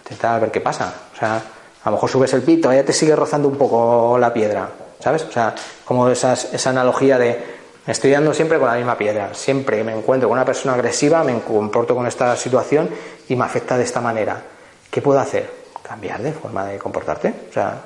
intentar 0.00 0.40
ver 0.40 0.50
qué 0.50 0.60
pasa. 0.60 0.92
O 1.14 1.16
sea, 1.16 1.36
a 1.36 1.90
lo 1.90 1.92
mejor 1.92 2.10
subes 2.10 2.32
el 2.32 2.42
pie 2.42 2.54
y 2.54 2.60
todavía 2.60 2.84
te 2.84 2.92
sigue 2.92 3.14
rozando 3.14 3.46
un 3.46 3.56
poco 3.56 4.18
la 4.18 4.32
piedra, 4.32 4.68
¿sabes? 4.98 5.22
O 5.22 5.30
sea, 5.30 5.54
como 5.84 6.08
esas, 6.08 6.52
esa 6.52 6.70
analogía 6.70 7.18
de 7.18 7.56
estoy 7.86 8.10
dando 8.10 8.34
siempre 8.34 8.58
con 8.58 8.66
la 8.66 8.74
misma 8.74 8.98
piedra. 8.98 9.34
Siempre 9.34 9.84
me 9.84 9.96
encuentro 9.96 10.28
con 10.28 10.36
una 10.36 10.44
persona 10.44 10.74
agresiva, 10.74 11.22
me 11.22 11.38
comporto 11.40 11.94
con 11.94 12.06
esta 12.06 12.34
situación 12.36 12.90
y 13.28 13.36
me 13.36 13.44
afecta 13.44 13.78
de 13.78 13.84
esta 13.84 14.00
manera. 14.00 14.42
¿Qué 14.90 15.00
puedo 15.00 15.20
hacer? 15.20 15.48
Cambiar 15.82 16.20
de 16.22 16.32
forma 16.32 16.64
de 16.64 16.78
comportarte. 16.78 17.32
O 17.50 17.52
sea, 17.52 17.82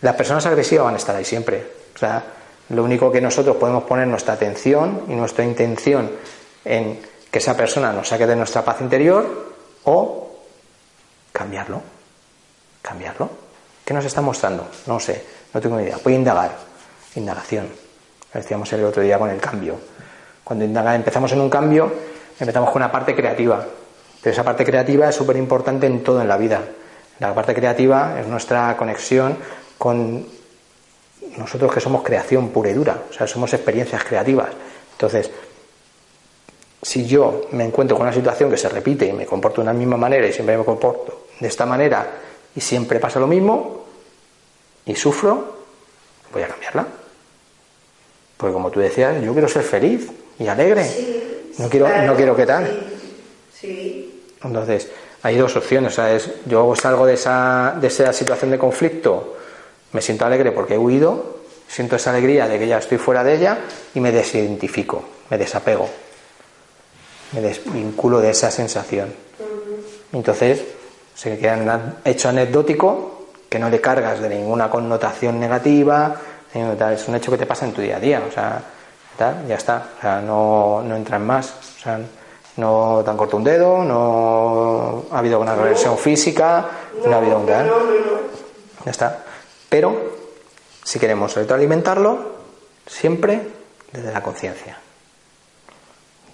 las 0.00 0.16
personas 0.16 0.44
agresivas 0.46 0.86
van 0.86 0.94
a 0.94 0.98
estar 0.98 1.14
ahí 1.14 1.24
siempre. 1.24 1.64
O 1.94 1.98
sea, 1.98 2.24
lo 2.70 2.82
único 2.82 3.12
que 3.12 3.20
nosotros 3.20 3.56
podemos 3.56 3.84
poner 3.84 4.08
nuestra 4.08 4.34
atención 4.34 5.02
y 5.08 5.14
nuestra 5.14 5.44
intención 5.44 6.10
en 6.64 6.98
que 7.32 7.38
esa 7.38 7.56
persona 7.56 7.92
nos 7.94 8.08
saque 8.08 8.26
de 8.26 8.36
nuestra 8.36 8.62
paz 8.62 8.82
interior 8.82 9.26
o 9.84 10.36
cambiarlo. 11.32 11.80
Cambiarlo. 12.82 13.30
¿Qué 13.82 13.94
nos 13.94 14.04
está 14.04 14.20
mostrando? 14.20 14.68
No 14.86 15.00
sé, 15.00 15.24
no 15.54 15.60
tengo 15.60 15.78
ni 15.78 15.84
idea. 15.84 15.98
Voy 16.04 16.12
a 16.12 16.16
indagar. 16.16 16.56
Indagación. 17.14 17.68
Lo 18.34 18.40
decíamos 18.40 18.70
el 18.74 18.84
otro 18.84 19.02
día 19.02 19.18
con 19.18 19.30
el 19.30 19.40
cambio. 19.40 19.78
Cuando 20.44 20.66
empezamos 20.66 21.32
en 21.32 21.40
un 21.40 21.48
cambio, 21.48 21.90
empezamos 22.38 22.70
con 22.70 22.82
una 22.82 22.92
parte 22.92 23.14
creativa. 23.14 23.64
Pero 24.22 24.32
esa 24.32 24.44
parte 24.44 24.62
creativa 24.64 25.08
es 25.08 25.14
súper 25.16 25.36
importante 25.36 25.86
en 25.86 26.04
todo 26.04 26.20
en 26.20 26.28
la 26.28 26.36
vida. 26.36 26.60
La 27.18 27.34
parte 27.34 27.54
creativa 27.54 28.20
es 28.20 28.26
nuestra 28.26 28.76
conexión 28.76 29.38
con 29.78 30.26
nosotros 31.38 31.72
que 31.72 31.80
somos 31.80 32.02
creación 32.02 32.50
pura 32.50 32.68
y 32.68 32.74
dura. 32.74 33.04
O 33.08 33.12
sea, 33.12 33.26
somos 33.26 33.54
experiencias 33.54 34.04
creativas. 34.04 34.50
Entonces, 34.92 35.30
si 36.82 37.06
yo 37.06 37.42
me 37.52 37.64
encuentro 37.64 37.96
con 37.96 38.06
una 38.06 38.14
situación 38.14 38.50
que 38.50 38.56
se 38.56 38.68
repite 38.68 39.06
y 39.06 39.12
me 39.12 39.24
comporto 39.24 39.60
de 39.60 39.62
una 39.62 39.72
misma 39.72 39.96
manera 39.96 40.26
y 40.26 40.32
siempre 40.32 40.58
me 40.58 40.64
comporto 40.64 41.26
de 41.38 41.46
esta 41.46 41.64
manera 41.64 42.06
y 42.56 42.60
siempre 42.60 42.98
pasa 42.98 43.20
lo 43.20 43.28
mismo 43.28 43.84
y 44.84 44.96
sufro, 44.96 45.58
voy 46.32 46.42
a 46.42 46.48
cambiarla. 46.48 46.86
Porque 48.36 48.52
como 48.52 48.70
tú 48.70 48.80
decías, 48.80 49.22
yo 49.22 49.32
quiero 49.32 49.48
ser 49.48 49.62
feliz 49.62 50.10
y 50.40 50.48
alegre. 50.48 50.84
no 51.58 51.68
quiero, 51.68 51.88
no 52.04 52.16
quiero 52.16 52.34
que 52.34 52.46
tal. 52.46 52.84
Entonces, 54.42 54.90
hay 55.22 55.36
dos 55.36 55.54
opciones. 55.54 55.96
yo 56.46 56.74
salgo 56.74 57.06
de 57.06 57.14
esa, 57.14 57.76
de 57.80 57.86
esa 57.86 58.12
situación 58.12 58.50
de 58.50 58.58
conflicto, 58.58 59.36
me 59.92 60.02
siento 60.02 60.26
alegre 60.26 60.50
porque 60.50 60.74
he 60.74 60.78
huido, 60.78 61.42
siento 61.68 61.94
esa 61.94 62.10
alegría 62.10 62.48
de 62.48 62.58
que 62.58 62.66
ya 62.66 62.78
estoy 62.78 62.98
fuera 62.98 63.22
de 63.22 63.36
ella 63.36 63.58
y 63.94 64.00
me 64.00 64.10
desidentifico, 64.10 65.04
me 65.30 65.38
desapego 65.38 65.88
me 67.32 67.40
desvinculo 67.40 68.20
de 68.20 68.30
esa 68.30 68.50
sensación. 68.50 69.12
Entonces, 70.12 70.62
se 71.14 71.38
queda 71.38 71.94
hecho 72.04 72.28
anecdótico, 72.28 73.26
que 73.48 73.58
no 73.58 73.68
le 73.68 73.80
cargas 73.80 74.20
de 74.20 74.28
ninguna 74.28 74.70
connotación 74.70 75.38
negativa, 75.38 76.14
es 76.54 77.08
un 77.08 77.14
hecho 77.14 77.30
que 77.30 77.38
te 77.38 77.46
pasa 77.46 77.66
en 77.66 77.72
tu 77.72 77.80
día 77.80 77.96
a 77.96 78.00
día, 78.00 78.22
o 78.26 78.32
sea, 78.32 78.62
ya 79.18 79.54
está, 79.54 79.90
o 79.98 80.00
sea, 80.00 80.20
no, 80.20 80.82
no 80.82 80.96
entran 80.96 81.24
más, 81.24 81.54
o 81.76 81.80
sea, 81.82 82.00
no 82.56 83.00
te 83.04 83.10
han 83.10 83.16
cortado 83.16 83.38
un 83.38 83.44
dedo, 83.44 83.84
no 83.84 85.04
ha 85.10 85.18
habido 85.18 85.40
una 85.40 85.54
reversión 85.54 85.96
física, 85.96 86.66
no, 87.06 87.14
ha 87.14 87.18
habido 87.18 87.38
un 87.38 87.46
tal, 87.46 87.70
ya 88.84 88.90
está. 88.90 89.24
Pero, 89.68 89.94
si 90.84 90.98
queremos 90.98 91.34
retroalimentarlo, 91.34 92.32
siempre 92.86 93.40
desde 93.92 94.12
la 94.12 94.22
conciencia 94.22 94.78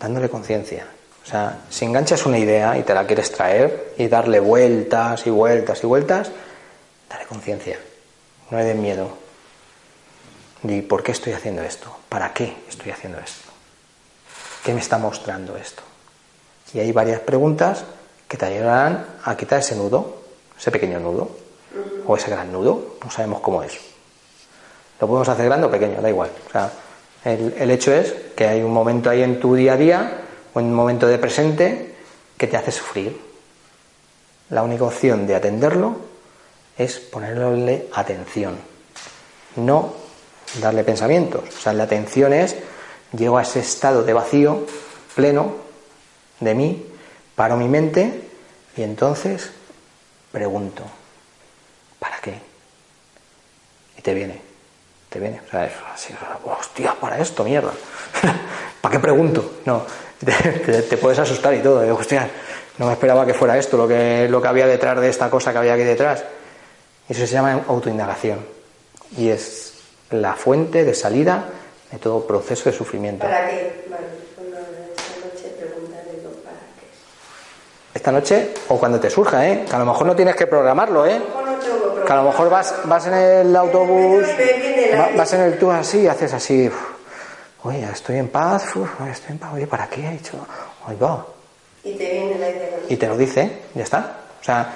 dándole 0.00 0.28
conciencia. 0.28 0.86
O 1.22 1.26
sea, 1.30 1.60
si 1.68 1.84
enganchas 1.84 2.24
una 2.24 2.38
idea 2.38 2.78
y 2.78 2.82
te 2.82 2.94
la 2.94 3.06
quieres 3.06 3.30
traer 3.32 3.94
y 3.98 4.08
darle 4.08 4.40
vueltas 4.40 5.26
y 5.26 5.30
vueltas 5.30 5.82
y 5.82 5.86
vueltas, 5.86 6.30
dale 7.08 7.26
conciencia. 7.26 7.78
No 8.50 8.58
le 8.58 8.64
den 8.64 8.80
miedo. 8.80 9.10
¿Y 10.62 10.80
por 10.82 11.02
qué 11.02 11.12
estoy 11.12 11.34
haciendo 11.34 11.62
esto? 11.62 11.94
¿Para 12.08 12.32
qué 12.32 12.56
estoy 12.68 12.90
haciendo 12.90 13.18
esto? 13.18 13.50
¿Qué 14.64 14.72
me 14.72 14.80
está 14.80 14.98
mostrando 14.98 15.56
esto? 15.56 15.82
Y 16.72 16.80
hay 16.80 16.92
varias 16.92 17.20
preguntas 17.20 17.84
que 18.26 18.36
te 18.36 18.46
ayudarán 18.46 19.06
a 19.24 19.36
quitar 19.36 19.60
ese 19.60 19.76
nudo, 19.76 20.22
ese 20.58 20.70
pequeño 20.70 20.98
nudo, 20.98 21.30
o 22.06 22.16
ese 22.16 22.30
gran 22.30 22.50
nudo, 22.50 22.96
no 23.04 23.10
sabemos 23.10 23.40
cómo 23.40 23.62
es. 23.62 23.78
Lo 25.00 25.06
podemos 25.06 25.28
hacer 25.28 25.46
grande 25.46 25.66
o 25.66 25.70
pequeño, 25.70 26.00
da 26.00 26.08
igual. 26.08 26.30
O 26.48 26.50
sea, 26.50 26.70
el, 27.24 27.70
hecho 27.70 27.92
es 27.92 28.14
que 28.36 28.46
hay 28.46 28.62
un 28.62 28.72
momento 28.72 29.10
ahí 29.10 29.22
en 29.22 29.40
tu 29.40 29.54
día 29.54 29.74
a 29.74 29.76
día, 29.76 30.20
o 30.54 30.60
en 30.60 30.66
un 30.66 30.74
momento 30.74 31.06
de 31.06 31.18
presente, 31.18 31.94
que 32.36 32.46
te 32.46 32.56
hace 32.56 32.72
sufrir. 32.72 33.20
La 34.50 34.62
única 34.62 34.84
opción 34.84 35.26
de 35.26 35.34
atenderlo 35.34 35.96
es 36.76 36.98
ponerle 36.98 37.88
atención, 37.92 38.56
no 39.56 39.94
darle 40.60 40.84
pensamientos. 40.84 41.42
O 41.48 41.60
sea, 41.60 41.72
la 41.72 41.84
atención 41.84 42.32
es, 42.32 42.56
llego 43.12 43.38
a 43.38 43.42
ese 43.42 43.60
estado 43.60 44.04
de 44.04 44.12
vacío 44.12 44.64
pleno 45.14 45.56
de 46.40 46.54
mí, 46.54 46.86
paro 47.34 47.56
mi 47.56 47.68
mente 47.68 48.28
y 48.76 48.82
entonces 48.82 49.50
pregunto, 50.30 50.84
¿para 51.98 52.18
qué? 52.18 52.34
Y 53.98 54.02
te 54.02 54.14
viene, 54.14 54.47
te 55.08 55.18
viene. 55.18 55.40
O 55.46 55.50
sea, 55.50 55.66
es 55.66 55.72
así, 55.92 56.14
hostia, 56.44 56.94
para 57.00 57.18
esto, 57.18 57.44
mierda. 57.44 57.72
¿Para 58.80 58.92
qué 58.92 59.00
pregunto? 59.00 59.60
No, 59.64 59.84
te, 60.24 60.96
puedes 60.96 61.18
asustar 61.18 61.54
y 61.54 61.60
todo. 61.60 61.94
hostia, 61.96 62.28
no 62.78 62.86
me 62.86 62.92
esperaba 62.92 63.26
que 63.26 63.34
fuera 63.34 63.56
esto 63.58 63.76
lo 63.76 63.88
que, 63.88 64.28
lo 64.28 64.40
que 64.40 64.48
había 64.48 64.66
detrás 64.66 65.00
de 65.00 65.08
esta 65.08 65.30
cosa 65.30 65.52
que 65.52 65.58
había 65.58 65.74
aquí 65.74 65.84
detrás. 65.84 66.24
Eso 67.08 67.26
se 67.26 67.32
llama 67.32 67.64
autoindagación. 67.66 68.44
Y 69.16 69.30
es 69.30 69.74
la 70.10 70.34
fuente 70.34 70.84
de 70.84 70.94
salida 70.94 71.44
de 71.90 71.98
todo 71.98 72.26
proceso 72.26 72.70
de 72.70 72.76
sufrimiento. 72.76 73.24
¿Para 73.24 73.48
qué? 73.48 73.86
Vale, 73.90 74.04
pues 74.36 74.44
esta 75.44 75.72
noche 75.72 76.42
para 76.44 76.56
qué. 76.78 76.86
Esta 77.94 78.12
noche 78.12 78.54
o 78.68 78.78
cuando 78.78 79.00
te 79.00 79.08
surja, 79.08 79.48
¿eh? 79.48 79.64
Que 79.68 79.74
a 79.74 79.78
lo 79.78 79.86
mejor 79.86 80.06
no 80.06 80.14
tienes 80.14 80.36
que 80.36 80.46
programarlo, 80.46 81.06
¿eh? 81.06 81.18
Que 82.08 82.14
a 82.14 82.16
lo 82.16 82.22
mejor 82.22 82.48
vas, 82.48 82.74
vas 82.84 83.06
en 83.06 83.12
el 83.12 83.54
autobús, 83.54 84.24
vas 85.14 85.32
en 85.34 85.42
el 85.42 85.58
tú 85.58 85.70
así 85.70 86.00
y 86.00 86.06
haces 86.06 86.32
así. 86.32 86.70
Oye, 87.64 87.86
estoy 87.92 88.16
en 88.16 88.28
paz, 88.28 88.64
estoy 89.10 89.32
en 89.32 89.38
paz. 89.38 89.52
Oye, 89.52 89.66
¿para 89.66 89.88
qué 89.88 90.00
he 90.06 90.14
hecho? 90.14 90.38
Oye, 90.86 90.96
va. 90.96 91.26
Y 91.84 91.92
te 91.92 92.10
viene 92.10 92.38
la 92.38 92.48
idea. 92.48 92.78
Y 92.88 92.96
te 92.96 93.06
lo 93.08 93.14
dice, 93.14 93.64
ya 93.74 93.82
está. 93.82 94.20
O 94.40 94.42
sea, 94.42 94.72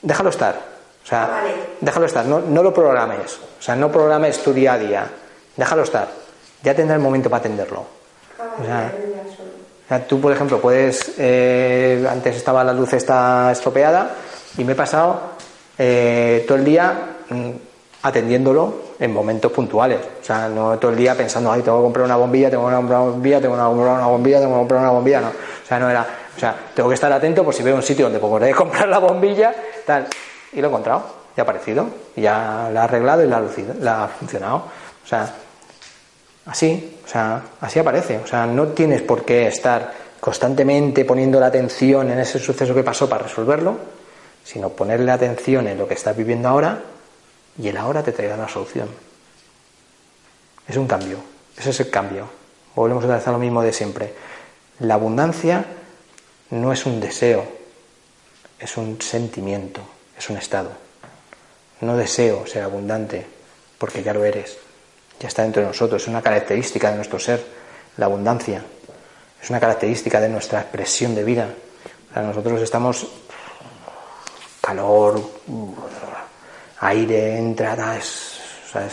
déjalo 0.00 0.30
estar. 0.30 0.60
O 1.02 1.06
sea, 1.08 1.42
déjalo 1.80 2.06
estar, 2.06 2.24
no, 2.26 2.38
no 2.38 2.62
lo 2.62 2.72
programes. 2.72 3.40
O 3.58 3.60
sea, 3.60 3.74
no 3.74 3.90
programes 3.90 4.40
tu 4.40 4.52
día 4.52 4.74
a 4.74 4.78
día. 4.78 5.10
Déjalo 5.56 5.82
estar. 5.82 6.06
Ya 6.62 6.72
tendrá 6.72 6.94
el 6.94 7.02
momento 7.02 7.28
para 7.28 7.40
atenderlo. 7.40 7.84
O 8.60 8.64
sea, 8.64 10.06
tú, 10.06 10.20
por 10.20 10.30
ejemplo, 10.30 10.60
puedes. 10.60 11.14
Eh, 11.18 12.06
antes 12.08 12.36
estaba 12.36 12.62
la 12.62 12.72
luz 12.72 12.92
esta 12.92 13.50
estropeada 13.50 14.12
y 14.56 14.62
me 14.62 14.74
he 14.74 14.76
pasado 14.76 15.40
eh, 15.82 16.44
todo 16.46 16.58
el 16.58 16.64
día 16.66 16.92
mm, 17.30 17.50
atendiéndolo 18.02 18.74
en 18.98 19.14
momentos 19.14 19.50
puntuales. 19.50 19.98
O 20.20 20.22
sea, 20.22 20.46
no 20.46 20.78
todo 20.78 20.90
el 20.90 20.96
día 20.98 21.14
pensando, 21.14 21.50
ay, 21.50 21.62
tengo 21.62 21.78
que 21.78 21.84
comprar 21.84 22.04
una 22.04 22.16
bombilla, 22.16 22.50
tengo 22.50 22.68
que 22.68 22.74
comprar 22.74 23.00
una 23.00 23.10
bombilla, 23.10 23.40
tengo 23.40 23.54
que 23.54 23.62
comprar 23.62 23.94
una 23.94 24.06
bombilla, 24.06 24.40
tengo 24.40 24.52
que 24.52 24.58
comprar 24.58 24.80
una 24.82 24.90
bombilla. 24.90 25.20
No. 25.22 25.28
O 25.28 25.66
sea, 25.66 25.78
no 25.78 25.88
era. 25.88 26.06
O 26.36 26.38
sea, 26.38 26.54
tengo 26.74 26.86
que 26.90 26.96
estar 26.96 27.10
atento 27.10 27.42
por 27.42 27.54
si 27.54 27.62
veo 27.62 27.76
un 27.76 27.82
sitio 27.82 28.04
donde 28.04 28.18
poder 28.18 28.54
comprar 28.54 28.88
la 28.88 28.98
bombilla, 28.98 29.54
tal. 29.86 30.06
Y 30.52 30.60
lo 30.60 30.66
he 30.66 30.68
encontrado, 30.68 31.02
ya 31.34 31.42
ha 31.42 31.44
aparecido, 31.44 31.86
ya 32.14 32.68
la 32.70 32.82
ha 32.82 32.84
arreglado 32.84 33.24
y 33.24 33.26
la 33.26 33.38
ha, 33.38 33.42
la 33.80 34.04
ha 34.04 34.08
funcionado. 34.08 34.56
O 35.02 35.06
sea, 35.06 35.34
así, 36.44 36.98
o 37.02 37.08
sea, 37.08 37.40
así 37.58 37.78
aparece. 37.78 38.18
O 38.18 38.26
sea, 38.26 38.44
no 38.44 38.68
tienes 38.68 39.00
por 39.00 39.24
qué 39.24 39.46
estar 39.46 39.92
constantemente 40.20 41.06
poniendo 41.06 41.40
la 41.40 41.46
atención 41.46 42.10
en 42.10 42.18
ese 42.18 42.38
suceso 42.38 42.74
que 42.74 42.82
pasó 42.82 43.08
para 43.08 43.22
resolverlo, 43.22 43.78
sino 44.44 44.70
ponerle 44.70 45.12
atención 45.12 45.68
en 45.68 45.78
lo 45.78 45.86
que 45.86 45.94
estás 45.94 46.16
viviendo 46.16 46.48
ahora 46.48 46.82
y 47.58 47.68
el 47.68 47.76
ahora 47.76 48.02
te 48.02 48.12
traerá 48.12 48.36
la 48.36 48.48
solución. 48.48 48.88
Es 50.68 50.76
un 50.76 50.86
cambio, 50.86 51.18
ese 51.56 51.70
es 51.70 51.80
el 51.80 51.90
cambio. 51.90 52.28
Volvemos 52.74 53.04
a 53.04 53.16
hacer 53.16 53.32
lo 53.32 53.38
mismo 53.38 53.62
de 53.62 53.72
siempre. 53.72 54.14
La 54.78 54.94
abundancia 54.94 55.64
no 56.50 56.72
es 56.72 56.86
un 56.86 57.00
deseo, 57.00 57.46
es 58.58 58.76
un 58.76 59.00
sentimiento, 59.00 59.82
es 60.16 60.30
un 60.30 60.36
estado. 60.36 60.70
No 61.80 61.96
deseo 61.96 62.46
ser 62.46 62.62
abundante, 62.62 63.26
porque 63.78 64.02
ya 64.02 64.12
lo 64.12 64.24
eres, 64.24 64.58
ya 65.18 65.28
está 65.28 65.42
dentro 65.42 65.62
de 65.62 65.68
nosotros, 65.68 66.02
es 66.02 66.08
una 66.08 66.22
característica 66.22 66.90
de 66.90 66.96
nuestro 66.96 67.18
ser, 67.18 67.44
la 67.96 68.06
abundancia, 68.06 68.62
es 69.42 69.50
una 69.50 69.60
característica 69.60 70.20
de 70.20 70.28
nuestra 70.28 70.60
expresión 70.60 71.14
de 71.14 71.24
vida. 71.24 71.48
nosotros 72.14 72.60
estamos 72.60 73.06
calor, 74.70 75.20
aire, 76.80 77.38
entrada, 77.38 77.96
es, 77.96 78.38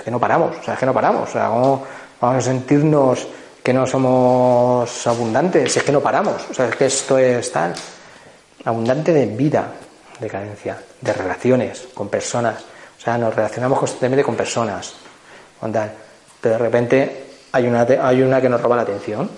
que 0.03 0.09
no 0.09 0.19
paramos, 0.19 0.57
o 0.57 0.63
sea, 0.63 0.73
es 0.73 0.79
que 0.79 0.87
no 0.87 0.93
paramos, 0.93 1.29
o 1.29 1.31
sea, 1.31 1.49
¿cómo 1.49 1.83
vamos 2.19 2.37
a 2.37 2.41
sentirnos 2.41 3.27
que 3.61 3.73
no 3.73 3.85
somos 3.85 5.05
abundantes, 5.05 5.77
es 5.77 5.83
que 5.83 5.91
no 5.91 6.01
paramos, 6.01 6.49
o 6.49 6.53
sea, 6.53 6.67
es 6.69 6.75
que 6.75 6.87
esto 6.87 7.19
es 7.19 7.51
tal, 7.51 7.75
abundante 8.65 9.13
de 9.13 9.27
vida, 9.27 9.71
de 10.19 10.27
carencia, 10.27 10.81
de 10.99 11.13
relaciones 11.13 11.87
con 11.93 12.09
personas, 12.09 12.63
o 12.97 13.01
sea, 13.01 13.15
nos 13.19 13.35
relacionamos 13.35 13.77
constantemente 13.77 14.23
con 14.23 14.35
personas, 14.35 14.95
con 15.59 15.71
pero 15.71 16.53
de 16.53 16.57
repente 16.57 17.25
hay 17.51 17.67
una, 17.67 17.81
hay 17.83 18.23
una 18.23 18.41
que 18.41 18.49
nos 18.49 18.59
roba 18.59 18.77
la 18.77 18.81
atención, 18.81 19.29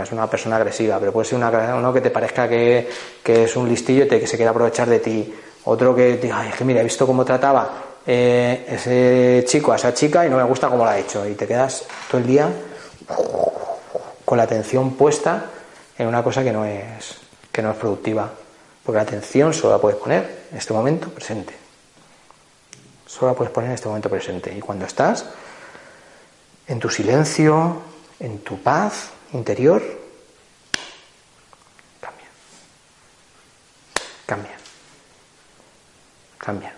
es 0.00 0.12
una 0.12 0.28
persona 0.28 0.56
agresiva, 0.56 0.98
pero 0.98 1.12
puede 1.12 1.28
ser 1.28 1.38
una, 1.38 1.50
uno 1.76 1.92
que 1.92 2.00
te 2.00 2.10
parezca 2.10 2.48
que, 2.48 2.88
que 3.22 3.44
es 3.44 3.56
un 3.56 3.68
listillo 3.68 4.04
y 4.04 4.08
te, 4.08 4.20
que 4.20 4.26
se 4.26 4.36
quiere 4.36 4.48
aprovechar 4.48 4.88
de 4.88 5.00
ti, 5.00 5.34
otro 5.64 5.94
que 5.94 6.16
diga, 6.16 6.48
es 6.48 6.54
que 6.54 6.64
mira, 6.64 6.80
he 6.80 6.84
visto 6.84 7.06
cómo 7.06 7.24
trataba 7.24 7.70
eh, 8.06 8.66
ese 8.68 9.44
chico 9.46 9.72
a 9.72 9.76
esa 9.76 9.94
chica 9.94 10.26
y 10.26 10.30
no 10.30 10.36
me 10.36 10.42
gusta 10.44 10.68
cómo 10.68 10.84
lo 10.84 10.90
ha 10.90 10.98
hecho, 10.98 11.26
y 11.26 11.34
te 11.34 11.46
quedas 11.46 11.84
todo 12.10 12.20
el 12.20 12.26
día 12.26 12.50
con 14.24 14.38
la 14.38 14.44
atención 14.44 14.94
puesta 14.94 15.46
en 15.98 16.06
una 16.06 16.22
cosa 16.22 16.42
que 16.42 16.52
no 16.52 16.64
es, 16.64 17.16
que 17.50 17.62
no 17.62 17.70
es 17.70 17.76
productiva. 17.76 18.30
Porque 18.82 18.96
la 18.96 19.02
atención 19.02 19.54
solo 19.54 19.74
la 19.74 19.80
puedes 19.80 19.98
poner 19.98 20.46
en 20.50 20.58
este 20.58 20.72
momento 20.72 21.08
presente. 21.10 21.54
Solo 23.06 23.32
la 23.32 23.36
puedes 23.36 23.52
poner 23.52 23.70
en 23.70 23.74
este 23.74 23.88
momento 23.88 24.08
presente. 24.08 24.52
Y 24.56 24.60
cuando 24.60 24.86
estás 24.86 25.26
en 26.66 26.80
tu 26.80 26.88
silencio, 26.88 27.82
en 28.18 28.38
tu 28.38 28.60
paz 28.60 29.10
interior, 29.32 29.82
cambia. 32.00 32.26
Cambia. 34.26 34.61
Cambia. 36.44 36.74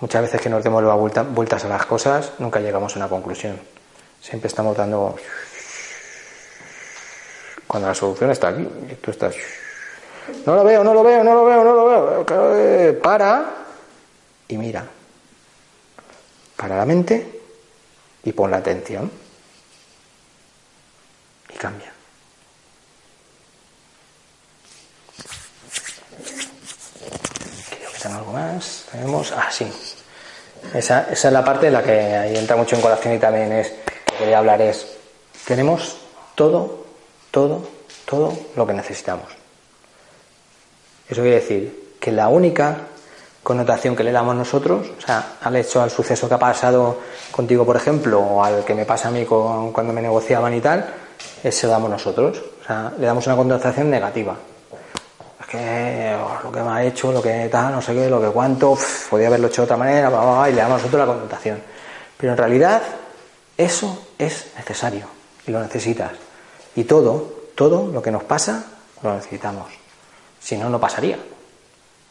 Muchas 0.00 0.22
veces 0.22 0.40
que 0.40 0.50
nos 0.50 0.64
demos 0.64 0.82
vueltas 1.32 1.64
a 1.64 1.68
las 1.68 1.86
cosas, 1.86 2.32
nunca 2.38 2.58
llegamos 2.58 2.94
a 2.94 2.98
una 2.98 3.08
conclusión. 3.08 3.60
Siempre 4.20 4.48
estamos 4.48 4.76
dando 4.76 5.16
cuando 7.72 7.88
la 7.88 7.94
solución 7.94 8.30
está 8.30 8.48
aquí 8.48 8.68
tú 9.00 9.10
estás. 9.10 9.34
No 10.44 10.56
lo 10.56 10.62
veo, 10.62 10.84
no 10.84 10.92
lo 10.92 11.02
veo, 11.02 11.24
no 11.24 11.34
lo 11.34 11.44
veo, 11.44 11.64
no 11.64 11.74
lo 11.74 12.24
veo. 12.24 13.00
Para 13.00 13.64
y 14.48 14.58
mira. 14.58 14.86
Para 16.56 16.76
la 16.76 16.84
mente 16.84 17.40
y 18.24 18.32
pon 18.32 18.50
la 18.50 18.58
atención. 18.58 19.10
Y 21.48 21.56
cambia. 21.56 21.92
Creo 27.70 27.91
que 27.91 27.91
tengo 28.02 28.16
algo 28.16 28.32
más. 28.32 28.84
Tenemos. 28.90 29.32
Ah, 29.32 29.48
sí. 29.50 29.70
Esa, 30.74 31.08
es 31.10 31.24
la 31.24 31.44
parte 31.44 31.68
en 31.68 31.72
la 31.72 31.82
que 31.82 31.92
ahí 31.92 32.36
entra 32.36 32.56
mucho 32.56 32.76
en 32.76 32.82
colación 32.82 33.14
y 33.14 33.18
también 33.18 33.52
es 33.52 33.72
que 34.06 34.16
quería 34.16 34.38
hablar 34.38 34.60
es. 34.60 34.86
Tenemos 35.46 35.96
todo 36.34 36.82
todo, 37.32 37.62
todo 38.04 38.32
lo 38.54 38.64
que 38.64 38.74
necesitamos. 38.74 39.26
Eso 41.08 41.22
quiere 41.22 41.40
decir 41.40 41.96
que 41.98 42.12
la 42.12 42.28
única 42.28 42.76
connotación 43.42 43.96
que 43.96 44.04
le 44.04 44.12
damos 44.12 44.36
nosotros, 44.36 44.86
o 44.96 45.00
sea, 45.00 45.38
al 45.42 45.56
hecho, 45.56 45.82
al 45.82 45.90
suceso 45.90 46.28
que 46.28 46.34
ha 46.34 46.38
pasado 46.38 46.98
contigo, 47.32 47.66
por 47.66 47.76
ejemplo, 47.76 48.20
o 48.20 48.44
al 48.44 48.64
que 48.64 48.74
me 48.74 48.84
pasa 48.84 49.08
a 49.08 49.10
mí 49.10 49.24
cuando 49.24 49.92
me 49.92 50.00
negociaban 50.00 50.54
y 50.54 50.60
tal, 50.60 50.86
es 51.42 51.56
se 51.56 51.66
lo 51.66 51.72
damos 51.72 51.90
nosotros. 51.90 52.40
O 52.62 52.66
sea, 52.66 52.92
le 52.96 53.06
damos 53.06 53.26
una 53.26 53.34
connotación 53.34 53.90
negativa. 53.90 54.36
Que 55.52 56.16
oh, 56.18 56.44
lo 56.44 56.50
que 56.50 56.62
me 56.62 56.70
ha 56.70 56.82
hecho, 56.82 57.12
lo 57.12 57.20
que 57.20 57.50
tal, 57.50 57.72
no 57.72 57.82
sé 57.82 57.92
qué, 57.92 58.08
lo 58.08 58.22
que 58.22 58.28
cuánto, 58.28 58.74
podía 59.10 59.26
haberlo 59.26 59.48
hecho 59.48 59.60
de 59.60 59.64
otra 59.66 59.76
manera, 59.76 60.08
y 60.48 60.52
le 60.54 60.62
damos 60.62 60.78
nosotros 60.78 61.06
la 61.06 61.12
connotación. 61.12 61.62
Pero 62.16 62.32
en 62.32 62.38
realidad, 62.38 62.82
eso 63.58 64.06
es 64.18 64.46
necesario 64.56 65.06
y 65.46 65.50
lo 65.50 65.60
necesitas. 65.60 66.12
Y 66.74 66.84
todo, 66.84 67.50
todo 67.54 67.88
lo 67.88 68.00
que 68.00 68.10
nos 68.10 68.24
pasa, 68.24 68.64
lo 69.02 69.14
necesitamos. 69.14 69.66
Si 70.40 70.56
no, 70.56 70.70
no 70.70 70.80
pasaría. 70.80 71.18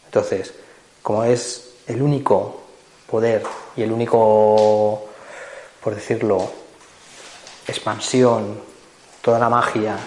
Entonces, 0.05 0.53
como 1.01 1.23
es 1.23 1.73
el 1.87 1.99
único 1.99 2.61
poder 3.09 3.41
y 3.75 3.81
el 3.81 3.91
único, 3.91 5.07
por 5.83 5.95
decirlo, 5.95 6.47
expansión, 7.67 8.61
toda 9.21 9.39
la 9.39 9.49
magia 9.49 9.97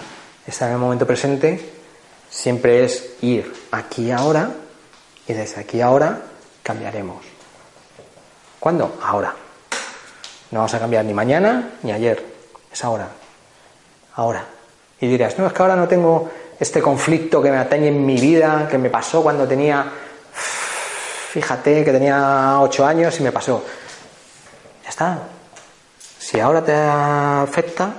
está 0.47 0.67
en 0.67 0.73
el 0.73 0.77
momento 0.77 1.05
presente, 1.05 1.74
siempre 2.35 2.83
es 2.83 3.15
ir 3.21 3.53
aquí 3.71 4.11
ahora 4.11 4.51
y 5.27 5.33
desde 5.33 5.61
aquí 5.61 5.81
ahora 5.81 6.21
cambiaremos. 6.61 7.23
¿Cuándo? 8.59 8.99
Ahora. 9.01 9.33
No 10.51 10.59
vamos 10.59 10.73
a 10.73 10.79
cambiar 10.79 11.05
ni 11.05 11.13
mañana 11.13 11.77
ni 11.81 11.91
ayer, 11.91 12.23
es 12.71 12.83
ahora 12.83 13.09
ahora. 14.15 14.45
Y 14.99 15.07
dirás, 15.07 15.37
no, 15.37 15.47
es 15.47 15.53
que 15.53 15.61
ahora 15.61 15.75
no 15.75 15.87
tengo 15.87 16.29
este 16.59 16.81
conflicto 16.81 17.41
que 17.41 17.51
me 17.51 17.57
atañe 17.57 17.89
en 17.89 18.05
mi 18.05 18.17
vida, 18.17 18.67
que 18.69 18.77
me 18.77 18.89
pasó 18.89 19.21
cuando 19.21 19.47
tenía, 19.47 19.85
fíjate, 21.29 21.83
que 21.83 21.91
tenía 21.91 22.59
ocho 22.61 22.85
años 22.85 23.19
y 23.19 23.23
me 23.23 23.31
pasó. 23.31 23.63
Ya 24.83 24.89
está. 24.89 25.19
Si 26.17 26.39
ahora 26.39 26.63
te 26.63 26.73
afecta, 26.73 27.93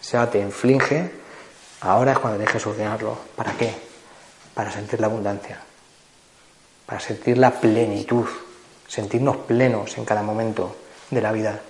si 0.00 0.16
ahora 0.16 0.30
te 0.30 0.40
inflige, 0.40 1.21
ahora 1.82 2.12
es 2.12 2.18
cuando 2.18 2.44
que 2.44 2.58
solucionarlo. 2.58 3.16
¿Para 3.36 3.52
qué? 3.52 3.74
Para 4.54 4.70
sentir 4.70 5.00
la 5.00 5.06
abundancia, 5.06 5.58
para 6.86 7.00
sentir 7.00 7.38
la 7.38 7.50
plenitud, 7.50 8.26
sentirnos 8.86 9.36
plenos 9.38 9.96
en 9.98 10.04
cada 10.04 10.22
momento 10.22 10.76
de 11.10 11.20
la 11.20 11.32
vida. 11.32 11.60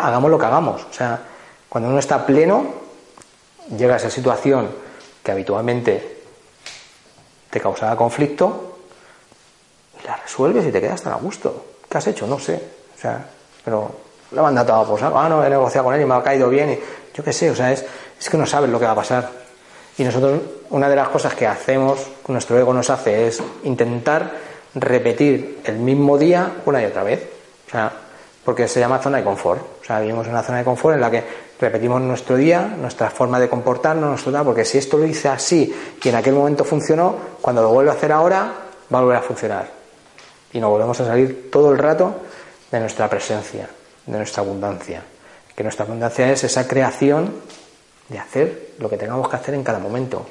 hagamos 0.00 0.30
lo 0.30 0.38
que 0.38 0.46
hagamos. 0.46 0.86
O 0.90 0.92
sea, 0.92 1.20
cuando 1.68 1.90
uno 1.90 1.98
está 1.98 2.24
pleno, 2.24 2.66
llega 3.76 3.94
a 3.94 3.96
esa 3.98 4.10
situación 4.10 4.70
que 5.22 5.32
habitualmente 5.32 6.22
te 7.50 7.60
causaba 7.60 7.96
conflicto 7.96 8.78
y 10.00 10.06
la 10.06 10.16
resuelves 10.16 10.66
y 10.66 10.72
te 10.72 10.80
quedas 10.80 11.02
tan 11.02 11.12
a 11.12 11.16
gusto. 11.16 11.66
¿Qué 11.88 11.98
has 11.98 12.06
hecho? 12.06 12.26
No 12.26 12.38
sé. 12.38 12.62
O 12.96 13.00
sea, 13.00 13.24
pero 13.64 13.90
lo 14.32 14.46
han 14.46 14.54
dado 14.54 14.86
por 14.86 14.98
saco. 14.98 15.18
Ah, 15.18 15.28
no, 15.28 15.44
he 15.44 15.50
negociado 15.50 15.86
con 15.86 15.94
él 15.94 16.02
y 16.02 16.04
me 16.04 16.14
ha 16.14 16.22
caído 16.22 16.48
bien. 16.48 16.70
Y, 16.70 16.78
yo 17.14 17.24
qué 17.24 17.32
sé, 17.32 17.50
o 17.50 17.54
sea, 17.56 17.72
es, 17.72 17.84
es 18.18 18.28
que 18.28 18.36
no 18.36 18.46
sabes 18.46 18.70
lo 18.70 18.78
que 18.78 18.86
va 18.86 18.92
a 18.92 18.96
pasar. 18.96 19.30
Y 19.96 20.04
nosotros, 20.04 20.40
una 20.70 20.88
de 20.88 20.96
las 20.96 21.08
cosas 21.08 21.34
que 21.34 21.46
hacemos, 21.46 22.06
nuestro 22.28 22.58
ego 22.58 22.72
nos 22.72 22.88
hace, 22.90 23.26
es 23.26 23.42
intentar 23.64 24.30
repetir 24.74 25.60
el 25.64 25.76
mismo 25.76 26.16
día 26.18 26.52
una 26.66 26.82
y 26.82 26.86
otra 26.86 27.02
vez. 27.02 27.28
O 27.66 27.70
sea, 27.70 27.92
porque 28.44 28.66
se 28.68 28.80
llama 28.80 28.98
zona 28.98 29.18
de 29.18 29.24
confort. 29.24 29.60
O 29.82 29.84
sea, 29.84 30.00
vivimos 30.00 30.26
en 30.26 30.32
una 30.32 30.42
zona 30.42 30.58
de 30.58 30.64
confort 30.64 30.94
en 30.94 31.00
la 31.00 31.10
que 31.10 31.24
repetimos 31.60 32.00
nuestro 32.00 32.36
día, 32.36 32.62
nuestra 32.62 33.10
forma 33.10 33.40
de 33.40 33.48
comportarnos, 33.48 34.08
nuestro 34.08 34.32
tal, 34.32 34.44
porque 34.44 34.64
si 34.64 34.78
esto 34.78 34.96
lo 34.96 35.04
hice 35.04 35.28
así 35.28 35.74
y 36.02 36.08
en 36.08 36.14
aquel 36.14 36.34
momento 36.34 36.64
funcionó, 36.64 37.14
cuando 37.40 37.62
lo 37.62 37.70
vuelvo 37.70 37.90
a 37.90 37.94
hacer 37.94 38.12
ahora, 38.12 38.52
va 38.92 38.98
a 38.98 39.02
volver 39.02 39.18
a 39.18 39.22
funcionar. 39.22 39.68
Y 40.52 40.60
nos 40.60 40.70
volvemos 40.70 40.98
a 41.00 41.04
salir 41.04 41.50
todo 41.50 41.72
el 41.72 41.78
rato 41.78 42.14
de 42.70 42.80
nuestra 42.80 43.08
presencia, 43.10 43.68
de 44.06 44.16
nuestra 44.16 44.42
abundancia. 44.42 45.02
Que 45.54 45.62
nuestra 45.62 45.84
abundancia 45.84 46.30
es 46.30 46.44
esa 46.44 46.66
creación 46.66 47.34
de 48.08 48.18
hacer 48.18 48.74
lo 48.78 48.88
que 48.88 48.96
tengamos 48.96 49.28
que 49.28 49.36
hacer 49.36 49.54
en 49.54 49.64
cada 49.64 49.78
momento. 49.78 50.26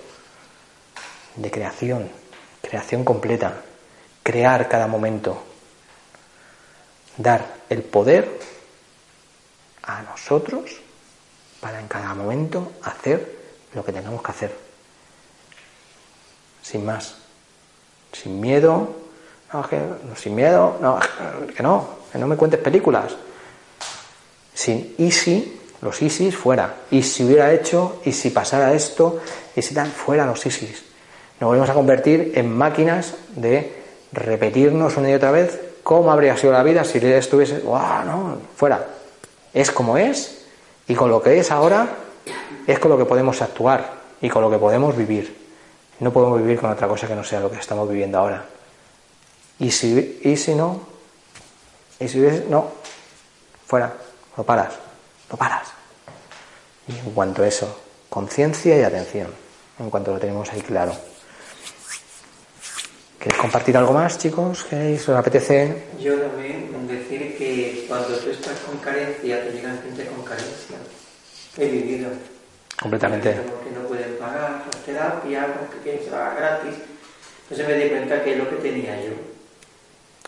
De 1.35 1.51
creación, 1.51 2.09
creación 2.61 3.03
completa. 3.03 3.61
Crear 4.23 4.67
cada 4.67 4.87
momento. 4.87 5.43
Dar 7.17 7.45
el 7.69 7.83
poder 7.83 8.39
a 9.83 10.01
nosotros 10.03 10.81
para 11.59 11.79
en 11.79 11.87
cada 11.87 12.13
momento 12.13 12.73
hacer 12.83 13.37
lo 13.73 13.83
que 13.85 13.93
tengamos 13.93 14.21
que 14.21 14.31
hacer. 14.31 14.55
Sin 16.61 16.85
más. 16.85 17.15
Sin 18.11 18.39
miedo. 18.39 18.95
No, 19.53 19.65
sin 20.15 20.35
miedo. 20.35 20.77
No, 20.81 20.99
que 21.55 21.63
no. 21.63 21.97
Que 22.11 22.17
no 22.17 22.27
me 22.27 22.35
cuentes 22.35 22.59
películas. 22.59 23.15
Sin 24.53 24.95
easy, 24.97 25.61
los 25.81 26.01
ISIS 26.01 26.35
fuera. 26.35 26.75
Y 26.91 27.03
si 27.03 27.23
hubiera 27.23 27.53
hecho, 27.53 28.01
y 28.05 28.11
si 28.11 28.29
pasara 28.29 28.73
esto, 28.73 29.19
y 29.55 29.61
si 29.61 29.73
tal, 29.73 29.87
fuera 29.87 30.25
los 30.25 30.45
ISIS. 30.45 30.83
Nos 31.39 31.49
volvemos 31.49 31.69
a 31.69 31.73
convertir 31.73 32.31
en 32.35 32.51
máquinas 32.51 33.13
de 33.35 33.83
repetirnos 34.11 34.97
una 34.97 35.11
y 35.11 35.13
otra 35.13 35.31
vez 35.31 35.59
cómo 35.83 36.11
habría 36.11 36.35
sido 36.35 36.53
la 36.53 36.63
vida 36.63 36.83
si 36.83 36.97
estuviese, 36.97 37.59
¡guau! 37.59 38.05
No, 38.05 38.37
fuera. 38.55 38.85
Es 39.53 39.71
como 39.71 39.97
es, 39.97 40.45
y 40.87 40.95
con 40.95 41.09
lo 41.09 41.21
que 41.21 41.39
es 41.39 41.51
ahora, 41.51 41.87
es 42.65 42.79
con 42.79 42.91
lo 42.91 42.97
que 42.97 43.05
podemos 43.05 43.41
actuar 43.41 43.93
y 44.21 44.29
con 44.29 44.41
lo 44.41 44.49
que 44.49 44.57
podemos 44.57 44.97
vivir. 44.97 45.35
No 45.99 46.11
podemos 46.11 46.39
vivir 46.41 46.59
con 46.59 46.71
otra 46.71 46.87
cosa 46.87 47.07
que 47.07 47.15
no 47.15 47.23
sea 47.23 47.39
lo 47.39 47.49
que 47.49 47.57
estamos 47.57 47.87
viviendo 47.89 48.17
ahora. 48.17 48.45
Y 49.59 49.71
si, 49.71 50.19
y 50.23 50.37
si 50.37 50.53
no, 50.53 50.81
y 51.99 52.07
si 52.07 52.19
no, 52.49 52.71
fuera, 53.65 53.93
lo 54.35 54.43
paras, 54.43 54.73
lo 55.29 55.37
paras. 55.37 55.67
Y 56.87 56.97
en 56.97 57.11
cuanto 57.11 57.43
a 57.43 57.47
eso, 57.47 57.81
conciencia 58.09 58.77
y 58.77 58.83
atención, 58.83 59.27
en 59.79 59.89
cuanto 59.89 60.13
lo 60.13 60.19
tenemos 60.19 60.51
ahí 60.51 60.61
claro. 60.61 60.93
¿Queréis 63.19 63.41
compartir 63.41 63.75
algo 63.75 63.93
más, 63.93 64.17
chicos? 64.17 64.63
¿Queréis? 64.69 65.07
¿Os 65.09 65.17
apetece? 65.17 65.85
Yo 65.99 66.15
también 66.17 66.67
decir 66.87 67.37
que 67.37 67.85
cuando 67.87 68.15
tú 68.17 68.29
estás 68.29 68.57
con 68.59 68.77
carencia, 68.77 69.43
te 69.43 69.51
llegan 69.51 69.79
gente 69.81 70.05
con 70.05 70.23
carencia. 70.23 70.77
He 71.57 71.67
vivido. 71.67 72.09
Completamente. 72.79 73.31
Que 73.31 73.71
no 73.71 73.87
pueden 73.87 74.17
pagar 74.17 74.63
las 74.71 74.83
terapias, 74.85 75.45
que 75.73 75.77
quieren 75.83 76.01
que 76.03 76.09
gratis. 76.09 76.75
Entonces 77.49 77.67
me 77.67 77.83
di 77.83 77.89
cuenta 77.89 78.23
que 78.23 78.31
es 78.33 78.37
lo 78.37 78.49
que 78.49 78.55
tenía 78.57 79.01
yo. 79.03 79.11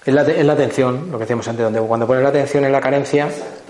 Es 0.05 0.13
la, 0.13 0.21
es 0.23 0.45
la 0.45 0.53
atención, 0.53 1.11
lo 1.11 1.17
que 1.17 1.23
decíamos 1.23 1.47
antes, 1.47 1.63
donde 1.63 1.81
cuando 1.81 2.07
pones 2.07 2.23
la 2.23 2.29
atención 2.29 2.65
en 2.65 2.71
la 2.71 2.81
carencia. 2.81 3.27
Exacto. 3.27 3.68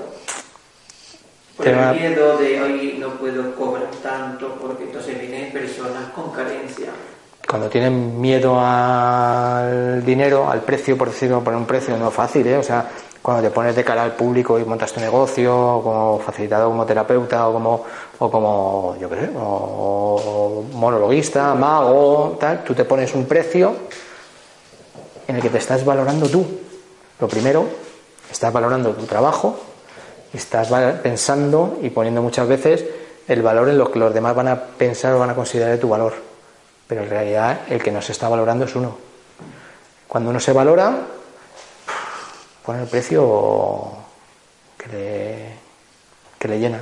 Por 1.60 1.68
el 1.68 2.00
miedo 2.00 2.38
de 2.38 2.62
hoy 2.62 2.98
no 3.02 3.10
puedo 3.16 3.54
cobrar 3.54 3.92
tanto, 4.02 4.56
porque 4.62 4.86
entonces 4.86 5.20
vienen 5.20 5.52
personas 5.52 6.10
con 6.16 6.32
carencia 6.32 6.90
cuando 7.50 7.68
tienen 7.68 8.22
miedo 8.22 8.60
al 8.60 10.06
dinero, 10.06 10.48
al 10.48 10.62
precio, 10.62 10.96
por 10.96 11.10
decirlo, 11.10 11.44
por 11.44 11.56
un 11.56 11.66
precio 11.66 11.98
no 11.98 12.12
fácil, 12.12 12.46
¿eh? 12.46 12.58
o 12.58 12.62
sea, 12.62 12.88
cuando 13.24 13.42
te 13.42 13.50
pones 13.50 13.76
de 13.76 13.84
cara 13.84 14.04
al 14.04 14.12
público 14.12 14.60
y 14.60 14.66
montas 14.66 14.94
tu 14.94 15.00
negocio, 15.00 15.82
como 15.84 16.20
facilitador, 16.20 16.70
como 16.70 16.86
terapeuta, 16.86 17.48
o 17.48 17.54
como, 17.54 17.86
o 18.20 18.30
como 18.30 18.96
yo 19.02 19.10
qué 19.10 19.16
sé, 19.16 19.30
o 19.36 20.64
monologuista, 20.74 21.56
mago, 21.56 22.38
tal, 22.40 22.64
tú 22.64 22.76
te 22.76 22.86
pones 22.86 23.16
un 23.16 23.26
precio 23.26 23.76
en 25.28 25.36
el 25.36 25.42
que 25.42 25.50
te 25.50 25.58
estás 25.58 25.84
valorando 25.84 26.30
tú. 26.30 26.46
Lo 27.20 27.28
primero, 27.28 27.66
estás 28.32 28.54
valorando 28.54 28.92
tu 28.92 29.08
trabajo, 29.08 29.58
estás 30.34 30.70
pensando 31.02 31.80
y 31.82 31.90
poniendo 31.90 32.22
muchas 32.22 32.48
veces 32.48 32.86
el 33.28 33.42
valor 33.42 33.70
en 33.70 33.78
lo 33.78 33.92
que 33.92 34.00
los 34.00 34.14
demás 34.14 34.36
van 34.36 34.48
a 34.48 34.60
pensar 34.60 35.14
o 35.14 35.20
van 35.20 35.30
a 35.30 35.36
considerar 35.36 35.72
de 35.72 35.78
tu 35.78 35.90
valor 35.90 36.30
pero 36.90 37.04
en 37.04 37.10
realidad 37.12 37.60
el 37.70 37.84
que 37.84 37.92
no 37.92 38.02
se 38.02 38.14
está 38.14 38.28
valorando 38.28 38.66
es 38.66 38.76
uno. 38.76 38.98
Cuando 40.08 40.32
uno 40.32 40.40
se 40.40 40.52
valora, 40.52 41.02
pone 42.66 42.82
el 42.82 42.88
precio 42.88 43.92
que 44.76 44.88
le, 44.88 45.54
que 46.40 46.48
le 46.48 46.60
llena, 46.60 46.80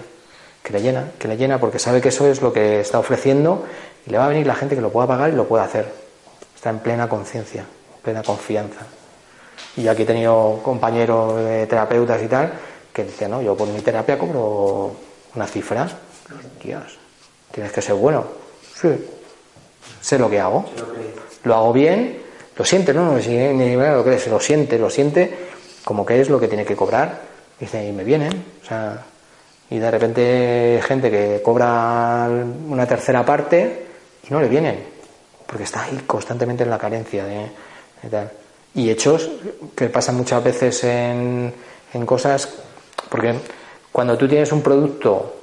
que 0.63 0.71
le 0.71 0.81
llena, 0.81 1.11
que 1.19 1.27
le 1.27 1.35
llena, 1.35 1.59
porque 1.59 1.77
sabe 1.77 1.99
que 1.99 2.07
eso 2.07 2.25
es 2.25 2.41
lo 2.41 2.53
que 2.53 2.79
está 2.79 2.99
ofreciendo 2.99 3.65
y 4.05 4.11
le 4.11 4.17
va 4.17 4.27
a 4.27 4.29
venir 4.29 4.47
la 4.47 4.55
gente 4.55 4.75
que 4.75 4.81
lo 4.81 4.93
pueda 4.93 5.07
pagar 5.07 5.29
y 5.29 5.35
lo 5.35 5.45
pueda 5.45 5.65
hacer. 5.65 5.91
Está 6.55 6.69
en 6.69 6.79
plena 6.79 7.09
conciencia, 7.09 7.63
en 7.63 8.01
plena 8.01 8.23
confianza. 8.23 8.85
Y 9.75 9.89
aquí 9.89 10.03
he 10.03 10.05
tenido 10.05 10.61
compañeros 10.63 11.35
de 11.35 11.67
terapeutas 11.67 12.23
y 12.23 12.27
tal 12.27 12.53
que 12.97 13.03
dicen, 13.03 13.29
no, 13.29 13.43
yo 13.43 13.55
por 13.55 13.67
mi 13.67 13.79
terapia 13.81 14.17
cobro 14.17 14.91
una 15.35 15.45
cifra. 15.45 15.87
Dios, 16.63 16.97
tienes 17.51 17.71
que 17.71 17.79
ser 17.79 17.93
bueno. 17.93 18.25
Sí, 18.73 18.89
sé 20.01 20.17
lo 20.17 20.27
que 20.27 20.39
hago, 20.39 20.65
lo 21.43 21.55
hago 21.55 21.73
bien, 21.73 22.23
lo 22.55 22.65
siente, 22.65 22.95
no, 22.95 23.05
no, 23.05 23.19
ni 23.19 23.75
lo 23.75 24.03
que 24.03 24.19
lo 24.27 24.39
siente, 24.39 24.79
lo 24.79 24.89
siente 24.89 25.47
como 25.85 26.03
que 26.03 26.19
es 26.19 26.29
lo 26.29 26.39
que 26.39 26.47
tiene 26.47 26.65
que 26.65 26.75
cobrar, 26.75 27.21
dice, 27.59 27.87
y 27.87 27.91
me 27.91 28.03
vienen, 28.03 28.33
o 28.63 28.65
sea, 28.65 29.05
y 29.69 29.77
de 29.77 29.91
repente 29.91 30.81
gente 30.83 31.11
que 31.11 31.39
cobra 31.43 32.27
una 32.67 32.87
tercera 32.87 33.23
parte 33.23 33.85
y 34.27 34.33
no 34.33 34.41
le 34.41 34.49
vienen, 34.49 34.83
porque 35.45 35.65
está 35.65 35.83
ahí 35.83 36.01
constantemente 36.07 36.63
en 36.63 36.71
la 36.71 36.79
carencia 36.79 37.25
de, 37.25 37.51
tal. 38.09 38.31
Y 38.73 38.89
hechos 38.89 39.29
que 39.75 39.87
pasan 39.87 40.15
muchas 40.15 40.43
veces 40.43 40.83
en, 40.83 41.53
en 41.93 42.05
cosas, 42.07 42.49
porque 43.09 43.35
cuando 43.91 44.17
tú 44.17 44.27
tienes 44.27 44.51
un 44.51 44.61
producto 44.61 45.33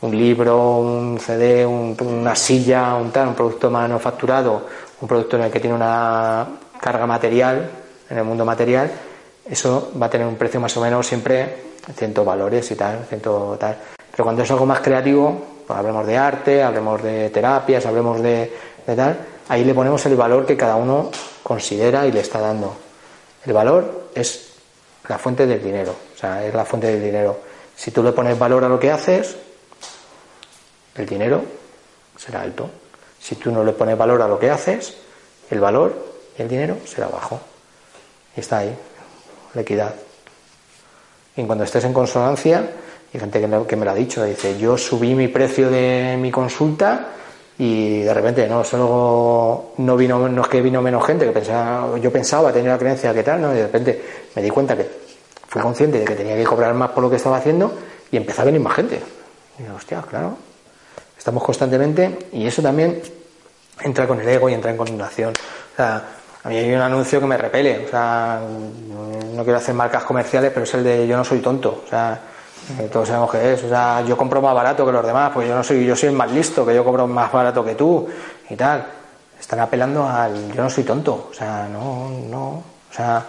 un 0.00 0.16
libro, 0.16 0.76
un 0.78 1.18
CD, 1.18 1.66
una 1.66 2.34
silla, 2.36 2.94
un 2.94 3.10
tal, 3.10 3.28
un 3.28 3.34
producto 3.34 3.70
manufacturado, 3.70 4.66
un 5.00 5.08
producto 5.08 5.36
en 5.36 5.44
el 5.44 5.50
que 5.50 5.60
tiene 5.60 5.74
una 5.74 6.46
carga 6.80 7.06
material, 7.06 7.68
en 8.08 8.18
el 8.18 8.24
mundo 8.24 8.44
material, 8.44 8.90
eso 9.44 9.92
va 10.00 10.06
a 10.06 10.10
tener 10.10 10.26
un 10.26 10.36
precio 10.36 10.60
más 10.60 10.76
o 10.76 10.80
menos 10.80 11.06
siempre 11.06 11.68
ciento 11.96 12.24
valores 12.24 12.70
y 12.70 12.74
tal, 12.74 13.04
ciento 13.08 13.56
tal. 13.58 13.76
Pero 14.10 14.24
cuando 14.24 14.42
es 14.42 14.50
algo 14.50 14.66
más 14.66 14.80
creativo, 14.80 15.42
pues 15.66 15.78
hablemos 15.78 16.06
de 16.06 16.16
arte, 16.16 16.62
hablemos 16.62 17.02
de 17.02 17.30
terapias, 17.30 17.84
hablemos 17.86 18.22
de, 18.22 18.52
de 18.86 18.96
tal, 18.96 19.18
ahí 19.48 19.64
le 19.64 19.74
ponemos 19.74 20.04
el 20.06 20.16
valor 20.16 20.46
que 20.46 20.56
cada 20.56 20.76
uno 20.76 21.10
considera 21.42 22.06
y 22.06 22.12
le 22.12 22.20
está 22.20 22.40
dando. 22.40 22.74
El 23.44 23.52
valor 23.52 24.10
es 24.14 24.52
la 25.08 25.18
fuente 25.18 25.46
del 25.46 25.62
dinero, 25.62 25.94
o 26.18 26.20
sea, 26.20 26.44
es 26.44 26.52
la 26.52 26.64
fuente 26.64 26.88
del 26.88 27.00
dinero. 27.00 27.38
Si 27.76 27.92
tú 27.92 28.02
le 28.02 28.10
pones 28.10 28.36
valor 28.36 28.64
a 28.64 28.68
lo 28.68 28.76
que 28.80 28.90
haces, 28.90 29.36
el 30.96 31.06
dinero 31.06 31.44
será 32.16 32.40
alto. 32.40 32.68
Si 33.20 33.36
tú 33.36 33.52
no 33.52 33.62
le 33.62 33.70
pones 33.70 33.96
valor 33.96 34.20
a 34.22 34.26
lo 34.26 34.36
que 34.36 34.50
haces, 34.50 34.96
el 35.48 35.60
valor 35.60 35.94
y 36.36 36.42
el 36.42 36.48
dinero 36.48 36.78
será 36.84 37.06
bajo. 37.06 37.38
Y 38.36 38.40
está 38.40 38.58
ahí, 38.58 38.76
la 39.54 39.60
equidad. 39.60 39.94
Y 41.36 41.44
cuando 41.44 41.62
estés 41.62 41.84
en 41.84 41.92
consonancia, 41.92 42.68
hay 43.14 43.20
gente 43.20 43.40
que 43.40 43.76
me 43.76 43.84
lo 43.84 43.90
ha 43.92 43.94
dicho, 43.94 44.24
dice, 44.24 44.58
yo 44.58 44.76
subí 44.76 45.14
mi 45.14 45.28
precio 45.28 45.70
de 45.70 46.16
mi 46.18 46.32
consulta 46.32 47.10
y 47.58 48.00
de 48.00 48.12
repente 48.12 48.48
no, 48.48 48.64
solo 48.64 49.70
no 49.76 49.96
vino, 49.96 50.28
no 50.28 50.42
es 50.42 50.48
que 50.48 50.60
vino 50.62 50.82
menos 50.82 51.06
gente, 51.06 51.26
que 51.26 51.30
pensaba, 51.30 51.96
yo 51.96 52.10
pensaba, 52.10 52.52
tenía 52.52 52.72
la 52.72 52.78
creencia 52.78 53.14
que 53.14 53.22
tal, 53.22 53.40
¿no? 53.40 53.52
y 53.52 53.58
de 53.58 53.62
repente 53.62 54.02
me 54.34 54.42
di 54.42 54.50
cuenta 54.50 54.76
que 54.76 55.07
fui 55.48 55.60
consciente 55.62 55.98
de 55.98 56.04
que 56.04 56.14
tenía 56.14 56.36
que 56.36 56.44
cobrar 56.44 56.74
más 56.74 56.90
por 56.90 57.02
lo 57.02 57.10
que 57.10 57.16
estaba 57.16 57.38
haciendo 57.38 57.72
y 58.10 58.16
empezó 58.16 58.42
a 58.42 58.44
venir 58.44 58.60
más 58.60 58.74
gente. 58.74 59.00
Y 59.58 59.62
digo, 59.62 59.74
hostia, 59.74 60.02
claro, 60.02 60.36
estamos 61.16 61.42
constantemente, 61.42 62.28
y 62.32 62.46
eso 62.46 62.62
también 62.62 63.02
entra 63.80 64.06
con 64.06 64.20
el 64.20 64.28
ego 64.28 64.48
y 64.48 64.54
entra 64.54 64.70
en 64.70 64.76
continuación. 64.76 65.32
O 65.72 65.76
sea, 65.76 66.02
a 66.44 66.48
mí 66.48 66.56
hay 66.56 66.72
un 66.72 66.80
anuncio 66.80 67.18
que 67.20 67.26
me 67.26 67.36
repele, 67.36 67.86
o 67.86 67.88
sea, 67.88 68.40
no 69.34 69.42
quiero 69.42 69.58
hacer 69.58 69.74
marcas 69.74 70.04
comerciales, 70.04 70.52
pero 70.52 70.64
es 70.64 70.74
el 70.74 70.84
de 70.84 71.06
yo 71.06 71.16
no 71.16 71.24
soy 71.24 71.40
tonto, 71.40 71.82
o 71.84 71.88
sea, 71.88 72.20
todos 72.92 73.08
sabemos 73.08 73.30
que 73.30 73.54
es, 73.54 73.64
o 73.64 73.68
sea, 73.68 74.02
yo 74.06 74.16
compro 74.16 74.42
más 74.42 74.54
barato 74.54 74.84
que 74.84 74.92
los 74.92 75.04
demás, 75.04 75.30
pues 75.32 75.48
yo 75.48 75.54
no 75.54 75.64
soy, 75.64 75.84
yo 75.84 75.96
soy 75.96 76.10
el 76.10 76.14
más 76.14 76.30
listo, 76.30 76.64
que 76.66 76.74
yo 76.74 76.84
compro 76.84 77.06
más 77.06 77.32
barato 77.32 77.64
que 77.64 77.74
tú 77.74 78.06
y 78.50 78.56
tal. 78.56 78.86
Están 79.40 79.60
apelando 79.60 80.06
al 80.06 80.52
yo 80.52 80.62
no 80.62 80.68
soy 80.68 80.84
tonto, 80.84 81.28
o 81.30 81.34
sea, 81.34 81.68
no, 81.68 82.10
no, 82.28 82.48
o 82.48 82.94
sea, 82.94 83.24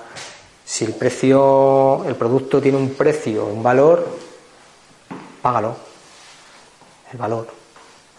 si 0.70 0.86
el 0.86 0.94
precio, 0.94 2.06
el 2.06 2.16
producto 2.16 2.62
tiene 2.62 2.78
un 2.78 2.94
precio, 2.94 3.48
un 3.48 3.64
valor, 3.64 4.08
págalo. 5.42 5.76
El 7.12 7.18
valor. 7.18 7.48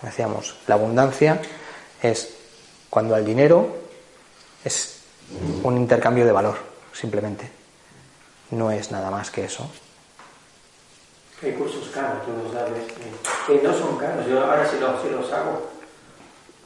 Decíamos, 0.03 0.57
la 0.67 0.75
abundancia 0.75 1.41
es 2.03 2.35
cuando 2.91 3.17
el 3.17 3.25
dinero 3.25 3.69
es 4.65 4.99
un 5.63 5.77
intercambio 5.77 6.27
de 6.27 6.33
valor, 6.33 6.57
simplemente. 6.93 7.49
No 8.51 8.73
es 8.73 8.91
nada 8.91 9.13
más 9.13 9.31
que 9.31 9.45
eso. 9.45 9.71
Hay 11.45 11.53
cursos 11.53 11.89
caros, 11.95 12.27
tú 12.27 12.33
lo 12.33 12.53
sabes, 12.53 12.83
que 13.47 13.63
no 13.63 13.73
son 13.73 13.97
caros. 13.97 14.27
Yo 14.27 14.45
ahora 14.45 14.69
sí 14.69 14.77
los, 14.81 15.05
los 15.05 15.33
hago. 15.33 15.71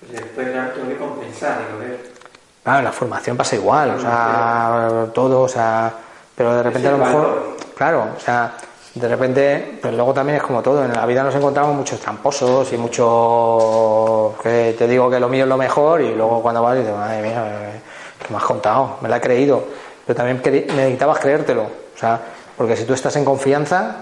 Pues 0.00 0.12
después 0.12 0.46
tengo 0.74 0.88
que 0.88 0.96
compensar, 0.96 1.66
digo, 1.66 1.78
ver. 1.78 2.23
Claro, 2.64 2.82
la 2.82 2.92
formación 2.92 3.36
pasa 3.36 3.56
igual, 3.56 3.90
o 3.90 4.00
sea, 4.00 5.06
todo, 5.12 5.42
o 5.42 5.48
sea, 5.48 5.92
pero 6.34 6.56
de 6.56 6.62
repente 6.62 6.88
a 6.88 6.92
lo 6.92 6.98
mejor, 6.98 7.56
claro, 7.76 8.06
o 8.16 8.18
sea, 8.18 8.54
de 8.94 9.06
repente, 9.06 9.78
pero 9.82 9.94
luego 9.94 10.14
también 10.14 10.38
es 10.38 10.42
como 10.42 10.62
todo, 10.62 10.82
en 10.82 10.94
la 10.94 11.04
vida 11.04 11.22
nos 11.22 11.34
encontramos 11.34 11.76
muchos 11.76 12.00
tramposos 12.00 12.72
y 12.72 12.78
muchos 12.78 14.40
que 14.42 14.74
te 14.78 14.88
digo 14.88 15.10
que 15.10 15.20
lo 15.20 15.28
mío 15.28 15.44
es 15.44 15.48
lo 15.48 15.58
mejor 15.58 16.00
y 16.00 16.14
luego 16.14 16.40
cuando 16.40 16.62
vas 16.62 16.78
dices, 16.78 16.94
madre 16.94 17.20
mía, 17.20 17.82
que 18.18 18.32
me 18.32 18.38
has 18.38 18.44
contado, 18.44 18.96
me 19.02 19.10
la 19.10 19.18
he 19.18 19.20
creído, 19.20 19.62
pero 20.06 20.16
también 20.16 20.40
necesitabas 20.74 21.18
creértelo, 21.18 21.64
o 21.64 21.98
sea, 21.98 22.18
porque 22.56 22.78
si 22.78 22.84
tú 22.84 22.94
estás 22.94 23.14
en 23.16 23.26
confianza 23.26 23.96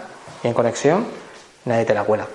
y 0.44 0.46
en 0.46 0.54
conexión, 0.54 1.04
nadie 1.64 1.84
te 1.84 1.94
la 1.94 2.04
cuela, 2.04 2.28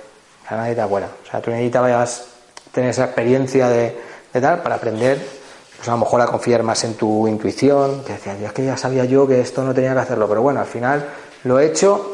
nadie 0.51 0.75
te 0.75 0.81
la 0.81 0.87
cuela, 0.87 1.07
o 1.25 1.31
sea, 1.31 1.39
tú 1.39 1.51
necesitabas 1.51 2.25
tener 2.73 2.89
esa 2.89 3.05
experiencia 3.05 3.69
de, 3.69 3.97
de 4.33 4.41
tal 4.41 4.61
para 4.61 4.75
aprender, 4.75 5.46
pues 5.77 5.87
a 5.87 5.91
lo 5.91 5.97
mejor 5.97 6.21
a 6.21 6.25
confiar 6.25 6.63
más 6.63 6.83
en 6.83 6.95
tu 6.95 7.27
intuición, 7.27 8.03
que 8.03 8.13
decías, 8.13 8.39
es 8.41 8.51
que 8.51 8.65
ya 8.65 8.77
sabía 8.77 9.05
yo 9.05 9.27
que 9.27 9.39
esto 9.39 9.63
no 9.63 9.73
tenía 9.73 9.93
que 9.93 9.99
hacerlo, 9.99 10.27
pero 10.27 10.41
bueno, 10.41 10.59
al 10.59 10.65
final 10.65 11.07
lo 11.43 11.59
he 11.59 11.67
hecho 11.67 12.11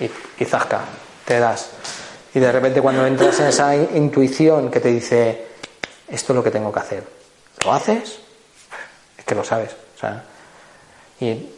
y, 0.00 0.10
y 0.42 0.44
zasca, 0.44 0.80
te 1.24 1.38
das. 1.38 1.70
Y 2.34 2.40
de 2.40 2.50
repente 2.50 2.80
cuando 2.80 3.06
entras 3.06 3.38
en 3.40 3.46
esa 3.46 3.76
intuición 3.76 4.70
que 4.70 4.80
te 4.80 4.88
dice, 4.88 5.46
esto 6.08 6.32
es 6.32 6.36
lo 6.36 6.42
que 6.42 6.50
tengo 6.50 6.72
que 6.72 6.80
hacer, 6.80 7.04
¿lo 7.64 7.72
haces? 7.72 8.24
que 9.24 9.34
lo 9.34 9.44
sabes. 9.44 9.70
O 9.96 9.98
sea, 9.98 10.24
y, 11.20 11.50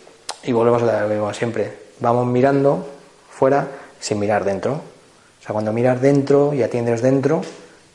y 0.45 0.53
volvemos 0.53 0.83
a 0.83 1.03
lo 1.03 1.09
mismo 1.09 1.33
siempre. 1.35 1.87
Vamos 2.01 2.27
mirando 2.27 2.87
fuera 3.31 3.69
sin 4.01 4.19
mirar 4.19 4.45
dentro. 4.45 4.73
O 4.73 5.43
sea, 5.43 5.53
cuando 5.53 5.73
miras 5.73 6.01
dentro 6.01 6.55
y 6.55 6.63
atiendes 6.63 7.03
dentro, 7.03 7.43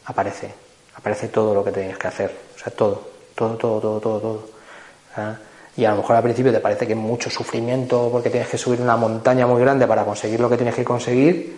aparece. 0.05 0.53
Aparece 0.95 1.29
todo 1.29 1.53
lo 1.53 1.63
que 1.63 1.71
tienes 1.71 1.97
que 1.97 2.07
hacer. 2.07 2.35
O 2.55 2.59
sea, 2.59 2.73
todo. 2.73 3.10
Todo, 3.41 3.57
todo, 3.57 3.79
todo, 3.81 3.99
todo, 3.99 4.19
todo. 4.19 5.37
y 5.75 5.83
a 5.83 5.89
lo 5.89 5.97
mejor 5.97 6.15
al 6.15 6.21
principio 6.21 6.51
te 6.51 6.59
parece 6.59 6.85
que 6.85 6.93
es 6.93 6.99
mucho 6.99 7.27
sufrimiento 7.31 8.09
porque 8.11 8.29
tienes 8.29 8.47
que 8.47 8.59
subir 8.59 8.79
una 8.79 8.95
montaña 8.95 9.47
muy 9.47 9.59
grande 9.59 9.87
para 9.87 10.05
conseguir 10.05 10.39
lo 10.39 10.47
que 10.47 10.57
tienes 10.57 10.75
que 10.75 10.83
conseguir, 10.83 11.57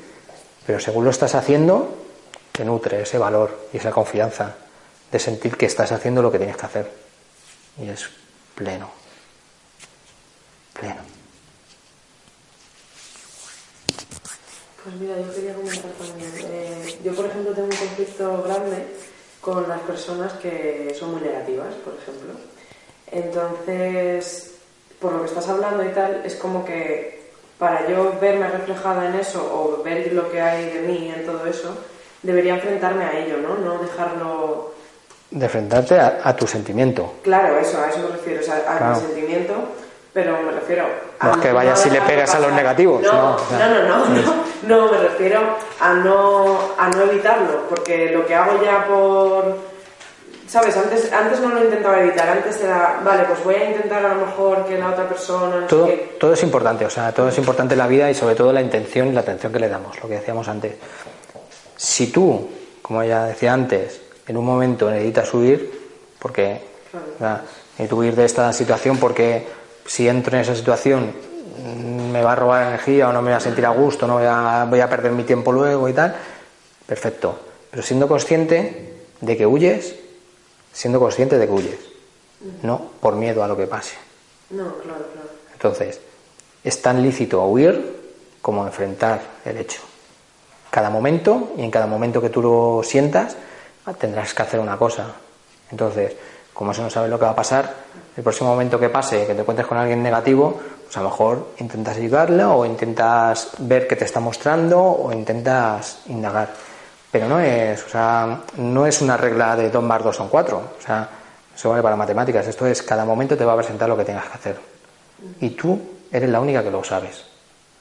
pero 0.65 0.79
según 0.79 1.03
lo 1.03 1.09
estás 1.09 1.35
haciendo, 1.35 1.93
te 2.53 2.63
nutre 2.63 3.01
ese 3.01 3.17
valor 3.17 3.67
y 3.73 3.77
esa 3.77 3.91
confianza 3.91 4.55
de 5.11 5.19
sentir 5.19 5.57
que 5.57 5.65
estás 5.65 5.91
haciendo 5.91 6.21
lo 6.21 6.31
que 6.31 6.37
tienes 6.37 6.55
que 6.55 6.65
hacer 6.65 6.89
y 7.77 7.89
es 7.89 8.09
pleno, 8.55 8.89
pleno. 10.71 11.01
Pues 14.85 14.95
mira, 15.01 15.19
yo 15.19 15.35
quería 15.35 15.53
comentar 15.53 15.91
también. 15.91 16.31
Eh, 16.45 16.99
yo, 17.03 17.13
por 17.13 17.25
ejemplo, 17.25 17.51
tengo 17.53 17.67
un 17.67 17.75
conflicto 17.75 18.43
grande 18.43 19.12
con 19.43 19.67
las 19.67 19.81
personas 19.81 20.33
que 20.33 20.95
son 20.97 21.11
muy 21.11 21.21
negativas, 21.21 21.73
por 21.83 21.93
ejemplo. 21.95 22.33
Entonces, 23.11 24.55
por 24.99 25.11
lo 25.11 25.19
que 25.19 25.25
estás 25.25 25.49
hablando 25.49 25.83
y 25.83 25.89
tal, 25.89 26.21
es 26.25 26.35
como 26.35 26.63
que 26.63 27.21
para 27.59 27.87
yo 27.87 28.17
verme 28.19 28.47
reflejada 28.47 29.09
en 29.09 29.15
eso 29.15 29.39
o 29.53 29.83
ver 29.83 30.13
lo 30.13 30.31
que 30.31 30.41
hay 30.41 30.69
de 30.69 30.81
mí 30.81 31.13
en 31.15 31.25
todo 31.25 31.45
eso, 31.45 31.77
debería 32.21 32.55
enfrentarme 32.55 33.03
a 33.03 33.19
ello, 33.19 33.37
¿no? 33.37 33.55
No 33.57 33.79
dejarlo 33.79 34.73
de 35.29 35.45
enfrentarte 35.45 35.99
a, 35.99 36.35
tu 36.35 36.47
sentimiento. 36.47 37.15
Claro, 37.23 37.57
eso, 37.57 37.81
a 37.81 37.89
eso 37.89 37.99
me 37.99 38.15
refiero, 38.15 38.39
o 38.39 38.43
sea, 38.43 38.63
a 38.67 38.93
mi 38.93 38.99
sentimiento, 38.99 39.53
pero 40.13 40.39
me 40.43 40.51
refiero 40.51 40.85
a... 41.19 41.27
No 41.27 41.33
es 41.33 41.37
que 41.39 41.51
vayas 41.51 41.85
y 41.87 41.89
le 41.89 42.01
pegas 42.01 42.33
a 42.35 42.39
los 42.39 42.53
negativos. 42.53 43.01
No, 43.01 43.35
no, 43.37 43.69
no, 43.87 44.05
no, 44.05 44.43
no, 44.67 44.91
me 44.91 44.97
refiero 44.99 45.41
a 45.79 45.93
no, 45.93 46.59
a 46.77 46.89
no 46.89 47.01
evitarlo, 47.01 47.67
porque 47.67 48.11
lo 48.11 48.25
que 48.25 48.35
hago 48.35 48.63
ya 48.63 48.85
por... 48.85 49.73
¿Sabes? 50.47 50.77
Antes, 50.77 51.11
antes 51.11 51.39
no 51.39 51.49
lo 51.49 51.63
intentaba 51.63 51.99
evitar, 51.99 52.29
antes 52.29 52.61
era, 52.61 53.01
vale, 53.03 53.23
pues 53.23 53.43
voy 53.43 53.55
a 53.55 53.71
intentar 53.71 54.05
a 54.05 54.13
lo 54.13 54.25
mejor 54.25 54.65
que 54.65 54.77
la 54.77 54.89
otra 54.89 55.07
persona... 55.09 55.65
todo, 55.65 55.89
todo 56.19 56.33
es 56.33 56.43
importante, 56.43 56.85
o 56.85 56.89
sea, 56.91 57.11
todo 57.11 57.29
es 57.29 57.37
importante 57.39 57.73
en 57.73 57.79
la 57.79 57.87
vida 57.87 58.11
y 58.11 58.13
sobre 58.13 58.35
todo 58.35 58.53
la 58.53 58.61
intención 58.61 59.07
y 59.07 59.13
la 59.13 59.21
atención 59.21 59.51
que 59.51 59.57
le 59.57 59.67
damos, 59.67 59.99
lo 59.99 60.07
que 60.07 60.15
decíamos 60.15 60.47
antes. 60.47 60.75
Si 61.75 62.11
tú, 62.11 62.51
como 62.83 63.03
ya 63.03 63.25
decía 63.25 63.51
antes, 63.51 63.99
en 64.27 64.37
un 64.37 64.45
momento 64.45 64.91
necesitas 64.91 65.33
huir, 65.33 65.71
porque 66.19 66.61
necesito 67.77 67.95
huir 67.95 68.15
de 68.15 68.25
esta 68.25 68.53
situación 68.53 68.97
porque 68.97 69.47
si 69.85 70.07
entro 70.07 70.35
en 70.35 70.41
esa 70.41 70.55
situación 70.55 71.11
me 72.11 72.21
va 72.21 72.33
a 72.33 72.35
robar 72.35 72.67
energía 72.67 73.09
o 73.09 73.13
no 73.13 73.21
me 73.21 73.31
voy 73.31 73.37
a 73.37 73.39
sentir 73.39 73.65
a 73.65 73.69
gusto, 73.69 74.07
no 74.07 74.15
voy 74.15 74.25
a, 74.27 74.65
voy 74.69 74.79
a 74.79 74.89
perder 74.89 75.11
mi 75.11 75.23
tiempo 75.23 75.51
luego 75.51 75.87
y 75.89 75.93
tal, 75.93 76.15
perfecto. 76.85 77.39
Pero 77.69 77.83
siendo 77.83 78.07
consciente 78.07 78.93
de 79.19 79.37
que 79.37 79.45
huyes, 79.45 79.95
siendo 80.71 80.99
consciente 80.99 81.37
de 81.37 81.47
que 81.47 81.51
huyes, 81.51 81.79
no 82.61 82.91
por 82.99 83.15
miedo 83.15 83.43
a 83.43 83.47
lo 83.47 83.57
que 83.57 83.67
pase. 83.67 83.95
No, 84.49 84.75
claro, 84.77 85.05
claro. 85.13 85.29
Entonces, 85.53 85.99
es 86.63 86.81
tan 86.81 87.01
lícito 87.01 87.43
huir 87.45 88.03
como 88.41 88.65
enfrentar 88.65 89.21
el 89.45 89.57
hecho. 89.57 89.81
Cada 90.69 90.89
momento, 90.89 91.53
y 91.57 91.63
en 91.63 91.71
cada 91.71 91.87
momento 91.87 92.21
que 92.21 92.29
tú 92.29 92.41
lo 92.41 92.81
sientas, 92.83 93.35
tendrás 93.99 94.33
que 94.33 94.41
hacer 94.41 94.59
una 94.59 94.77
cosa. 94.77 95.13
Entonces, 95.71 96.13
como 96.53 96.71
eso 96.71 96.83
no 96.83 96.89
sabes 96.89 97.09
lo 97.09 97.17
que 97.17 97.25
va 97.25 97.31
a 97.31 97.35
pasar, 97.35 97.73
el 98.15 98.23
próximo 98.23 98.49
momento 98.51 98.79
que 98.79 98.89
pase, 98.89 99.25
que 99.25 99.33
te 99.33 99.41
encuentres 99.41 99.67
con 99.67 99.77
alguien 99.77 100.03
negativo, 100.03 100.59
pues 100.83 100.95
a 100.97 101.01
lo 101.01 101.09
mejor 101.09 101.47
intentas 101.57 101.97
ayudarle 101.97 102.43
o 102.43 102.65
intentas 102.65 103.49
ver 103.59 103.87
qué 103.87 103.95
te 103.95 104.05
está 104.05 104.19
mostrando 104.19 104.81
o 104.81 105.11
intentas 105.11 105.99
indagar. 106.07 106.49
Pero 107.11 107.27
no 107.27 107.39
es, 107.39 107.85
no 108.57 108.85
es 108.85 109.01
una 109.01 109.17
regla 109.17 109.55
de 109.55 109.69
2 109.69 109.83
más 109.83 110.03
2 110.03 110.15
son 110.15 110.29
4. 110.29 110.57
O 110.57 110.81
sea, 110.81 111.09
eso 111.55 111.69
vale 111.69 111.83
para 111.83 111.95
matemáticas. 111.95 112.47
Esto 112.47 112.65
es, 112.65 112.81
cada 112.81 113.05
momento 113.05 113.37
te 113.37 113.45
va 113.45 113.53
a 113.53 113.57
presentar 113.57 113.87
lo 113.87 113.97
que 113.97 114.05
tengas 114.05 114.25
que 114.25 114.33
hacer. 114.33 114.59
Y 115.39 115.51
tú 115.51 115.79
eres 116.11 116.29
la 116.29 116.39
única 116.39 116.63
que 116.63 116.71
lo 116.71 116.83
sabes. 116.83 117.23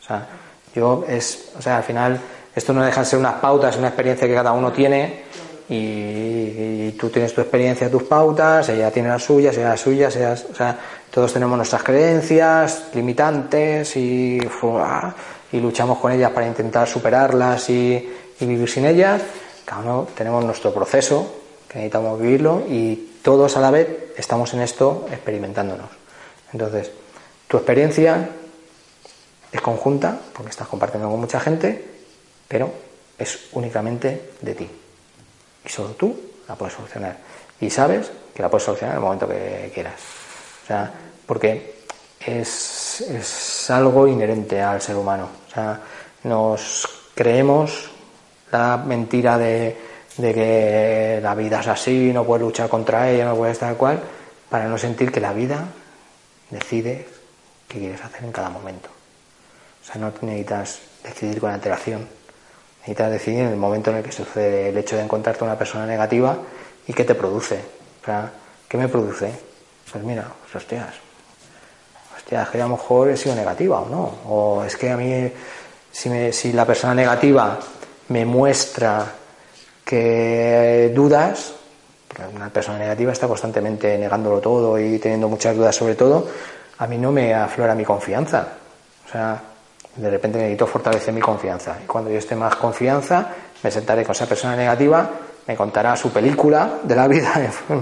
O 0.00 0.04
sea, 0.04 0.26
yo 0.74 1.04
es, 1.08 1.52
o 1.58 1.62
sea, 1.62 1.78
al 1.78 1.82
final, 1.82 2.20
esto 2.54 2.72
no 2.72 2.84
deja 2.84 3.00
de 3.00 3.06
ser 3.06 3.18
unas 3.18 3.34
pautas, 3.34 3.76
una 3.76 3.88
experiencia 3.88 4.26
que 4.26 4.34
cada 4.34 4.52
uno 4.52 4.72
tiene 4.72 5.24
y, 5.68 6.90
tú 6.92 7.08
tienes 7.08 7.34
tu 7.34 7.40
experiencia, 7.40 7.90
tus 7.90 8.04
pautas, 8.04 8.68
ella 8.68 8.90
tiene 8.90 9.08
las 9.08 9.22
suyas, 9.22 9.56
ella 9.56 9.70
las 9.70 9.80
suyas, 9.80 10.14
o 10.50 10.54
sea, 10.54 10.78
todos 11.10 11.32
tenemos 11.32 11.56
nuestras 11.56 11.82
creencias 11.82 12.88
limitantes 12.94 13.96
y, 13.96 14.38
y 15.52 15.60
luchamos 15.60 15.98
con 15.98 16.12
ellas 16.12 16.30
para 16.30 16.46
intentar 16.46 16.88
superarlas 16.88 17.68
y, 17.70 18.08
vivir 18.40 18.68
sin 18.68 18.86
ellas. 18.86 19.22
Cada 19.64 19.82
uno 19.82 20.08
tenemos 20.16 20.44
nuestro 20.44 20.74
proceso 20.74 21.32
que 21.68 21.78
necesitamos 21.78 22.20
vivirlo 22.20 22.64
y 22.68 23.18
todos 23.22 23.56
a 23.56 23.60
la 23.60 23.70
vez 23.70 23.88
estamos 24.16 24.52
en 24.54 24.62
esto 24.62 25.06
experimentándonos. 25.12 25.88
Entonces, 26.52 26.90
tu 27.46 27.56
experiencia 27.56 28.28
es 29.52 29.60
conjunta 29.60 30.18
porque 30.32 30.50
estás 30.50 30.66
compartiendo 30.66 31.08
con 31.08 31.20
mucha 31.20 31.38
gente, 31.38 31.84
pero 32.48 32.70
es 33.16 33.48
únicamente 33.52 34.30
de 34.40 34.54
ti. 34.54 34.68
Y 35.64 35.68
solo 35.68 35.90
tú 35.90 36.16
la 36.48 36.54
puedes 36.54 36.74
solucionar. 36.74 37.16
Y 37.60 37.70
sabes 37.70 38.10
que 38.34 38.42
la 38.42 38.48
puedes 38.50 38.64
solucionar 38.64 38.96
en 38.96 38.98
el 38.98 39.04
momento 39.04 39.28
que 39.28 39.70
quieras. 39.72 40.00
O 40.64 40.66
sea, 40.66 40.92
porque 41.26 41.82
es, 42.20 43.00
es 43.00 43.70
algo 43.70 44.06
inherente 44.06 44.60
al 44.60 44.80
ser 44.80 44.96
humano. 44.96 45.28
O 45.48 45.52
sea, 45.52 45.80
nos 46.24 46.88
creemos 47.14 47.90
la 48.50 48.76
mentira 48.76 49.38
de, 49.38 49.76
de, 50.16 50.34
que 50.34 51.20
la 51.22 51.34
vida 51.34 51.60
es 51.60 51.68
así, 51.68 52.12
no 52.12 52.24
puedes 52.24 52.42
luchar 52.42 52.68
contra 52.68 53.10
ella, 53.10 53.24
no 53.24 53.36
puedes 53.36 53.54
estar 53.54 53.76
cual, 53.76 54.00
para 54.48 54.66
no 54.66 54.76
sentir 54.78 55.10
que 55.10 55.20
la 55.20 55.32
vida 55.32 55.66
decide 56.50 57.06
qué 57.68 57.78
quieres 57.78 58.02
hacer 58.02 58.24
en 58.24 58.32
cada 58.32 58.50
momento. 58.50 58.88
O 59.82 59.84
sea, 59.84 59.96
no 59.96 60.12
necesitas 60.20 60.80
decidir 61.02 61.40
con 61.40 61.50
antelación. 61.50 62.06
Necesitas 62.82 63.12
decidir 63.12 63.40
en 63.40 63.50
el 63.50 63.56
momento 63.56 63.90
en 63.90 63.98
el 63.98 64.02
que 64.02 64.10
sucede 64.10 64.70
el 64.70 64.76
hecho 64.76 64.96
de 64.96 65.02
encontrarte 65.02 65.44
una 65.44 65.56
persona 65.56 65.86
negativa 65.86 66.36
y 66.84 66.92
qué 66.92 67.04
te 67.04 67.14
produce. 67.14 67.60
O 68.02 68.04
sea, 68.04 68.28
¿qué 68.68 68.76
me 68.76 68.88
produce? 68.88 69.30
Pues 69.92 70.02
mira, 70.02 70.26
pues 70.40 70.56
hostias, 70.56 70.94
hostias, 72.16 72.48
que 72.48 72.60
a 72.60 72.64
lo 72.64 72.70
mejor 72.70 73.10
he 73.10 73.16
sido 73.16 73.36
negativa 73.36 73.80
o 73.80 73.88
no. 73.88 74.14
O 74.26 74.64
es 74.64 74.76
que 74.76 74.90
a 74.90 74.96
mí, 74.96 75.30
si, 75.92 76.10
me, 76.10 76.32
si 76.32 76.52
la 76.52 76.66
persona 76.66 76.92
negativa 76.92 77.56
me 78.08 78.24
muestra 78.24 79.06
que 79.84 80.90
dudas, 80.92 81.54
una 82.34 82.50
persona 82.50 82.78
negativa 82.78 83.12
está 83.12 83.28
constantemente 83.28 83.96
negándolo 83.96 84.40
todo 84.40 84.76
y 84.78 84.98
teniendo 84.98 85.28
muchas 85.28 85.56
dudas 85.56 85.76
sobre 85.76 85.94
todo, 85.94 86.26
a 86.78 86.86
mí 86.88 86.98
no 86.98 87.12
me 87.12 87.32
aflora 87.32 87.76
mi 87.76 87.84
confianza. 87.84 88.48
O 89.06 89.08
sea, 89.08 89.40
de 89.96 90.10
repente 90.10 90.38
necesito 90.38 90.66
fortalecer 90.66 91.12
mi 91.12 91.20
confianza. 91.20 91.76
Y 91.82 91.86
cuando 91.86 92.10
yo 92.10 92.18
esté 92.18 92.34
más 92.34 92.56
confianza, 92.56 93.28
me 93.62 93.70
sentaré 93.70 94.04
con 94.04 94.12
esa 94.12 94.26
persona 94.26 94.56
negativa, 94.56 95.10
me 95.46 95.56
contará 95.56 95.96
su 95.96 96.10
película 96.10 96.78
de 96.82 96.96
la 96.96 97.08
vida 97.08 97.32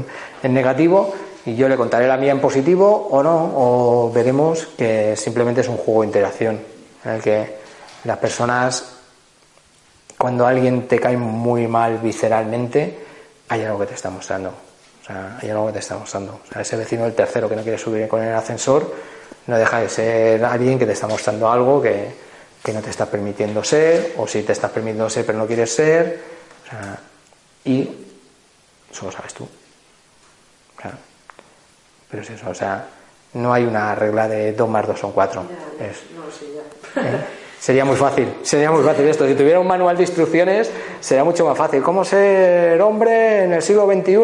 en 0.42 0.54
negativo 0.54 1.12
y 1.46 1.54
yo 1.54 1.68
le 1.68 1.76
contaré 1.76 2.06
la 2.06 2.16
mía 2.16 2.32
en 2.32 2.40
positivo 2.40 3.08
o 3.10 3.22
no, 3.22 3.52
o 3.54 4.12
veremos 4.12 4.66
que 4.66 5.16
simplemente 5.16 5.60
es 5.62 5.68
un 5.68 5.76
juego 5.76 6.02
de 6.02 6.08
interacción 6.08 6.60
en 7.04 7.10
el 7.10 7.22
que 7.22 7.60
las 8.04 8.18
personas, 8.18 8.96
cuando 10.18 10.46
alguien 10.46 10.86
te 10.86 10.98
cae 10.98 11.16
muy 11.16 11.66
mal 11.66 11.98
visceralmente, 11.98 12.98
hay 13.48 13.62
algo 13.62 13.80
que 13.80 13.86
te 13.86 13.94
está 13.94 14.10
mostrando. 14.10 14.69
O 15.02 15.04
sea, 15.04 15.38
hay 15.40 15.50
algo 15.50 15.66
que 15.68 15.74
te 15.74 15.78
está 15.78 15.96
mostrando. 15.96 16.40
O 16.48 16.52
sea, 16.52 16.62
ese 16.62 16.76
vecino 16.76 17.04
del 17.04 17.14
tercero 17.14 17.48
que 17.48 17.56
no 17.56 17.62
quiere 17.62 17.78
subir 17.78 18.06
con 18.08 18.22
el 18.22 18.34
ascensor 18.34 18.94
no 19.46 19.58
deja 19.58 19.80
de 19.80 19.88
ser 19.88 20.44
alguien 20.44 20.78
que 20.78 20.86
te 20.86 20.92
está 20.92 21.06
mostrando 21.06 21.50
algo 21.50 21.80
que, 21.80 22.14
que 22.62 22.72
no 22.72 22.80
te 22.80 22.90
está 22.90 23.06
permitiendo 23.06 23.64
ser, 23.64 24.14
o 24.18 24.26
si 24.26 24.42
te 24.42 24.52
estás 24.52 24.70
permitiendo 24.70 25.08
ser 25.08 25.24
pero 25.26 25.38
no 25.38 25.46
quieres 25.46 25.74
ser. 25.74 26.20
O 26.66 26.70
sea, 26.70 26.98
y 27.64 27.90
eso 28.90 29.06
lo 29.06 29.12
sabes 29.12 29.34
tú. 29.34 29.48
Claro. 30.76 30.96
Pero 32.10 32.22
es 32.22 32.30
eso, 32.30 32.50
o 32.50 32.54
sea, 32.54 32.86
no 33.34 33.52
hay 33.52 33.64
una 33.64 33.94
regla 33.94 34.26
de 34.28 34.52
2 34.52 34.68
más 34.68 34.86
2 34.86 34.98
son 34.98 35.12
4. 35.12 35.42
No, 35.42 35.48
¿Eh? 37.02 37.24
Sería 37.60 37.84
muy 37.84 37.96
fácil, 37.96 38.36
sería 38.42 38.70
muy 38.70 38.82
fácil 38.82 39.06
esto. 39.06 39.26
Si 39.26 39.34
tuviera 39.34 39.60
un 39.60 39.66
manual 39.66 39.96
de 39.96 40.04
instrucciones, 40.04 40.70
sería 41.00 41.24
mucho 41.24 41.44
más 41.44 41.56
fácil. 41.56 41.82
¿Cómo 41.82 42.04
ser 42.04 42.80
hombre 42.80 43.44
en 43.44 43.52
el 43.52 43.62
siglo 43.62 43.86
XXI? 43.86 44.16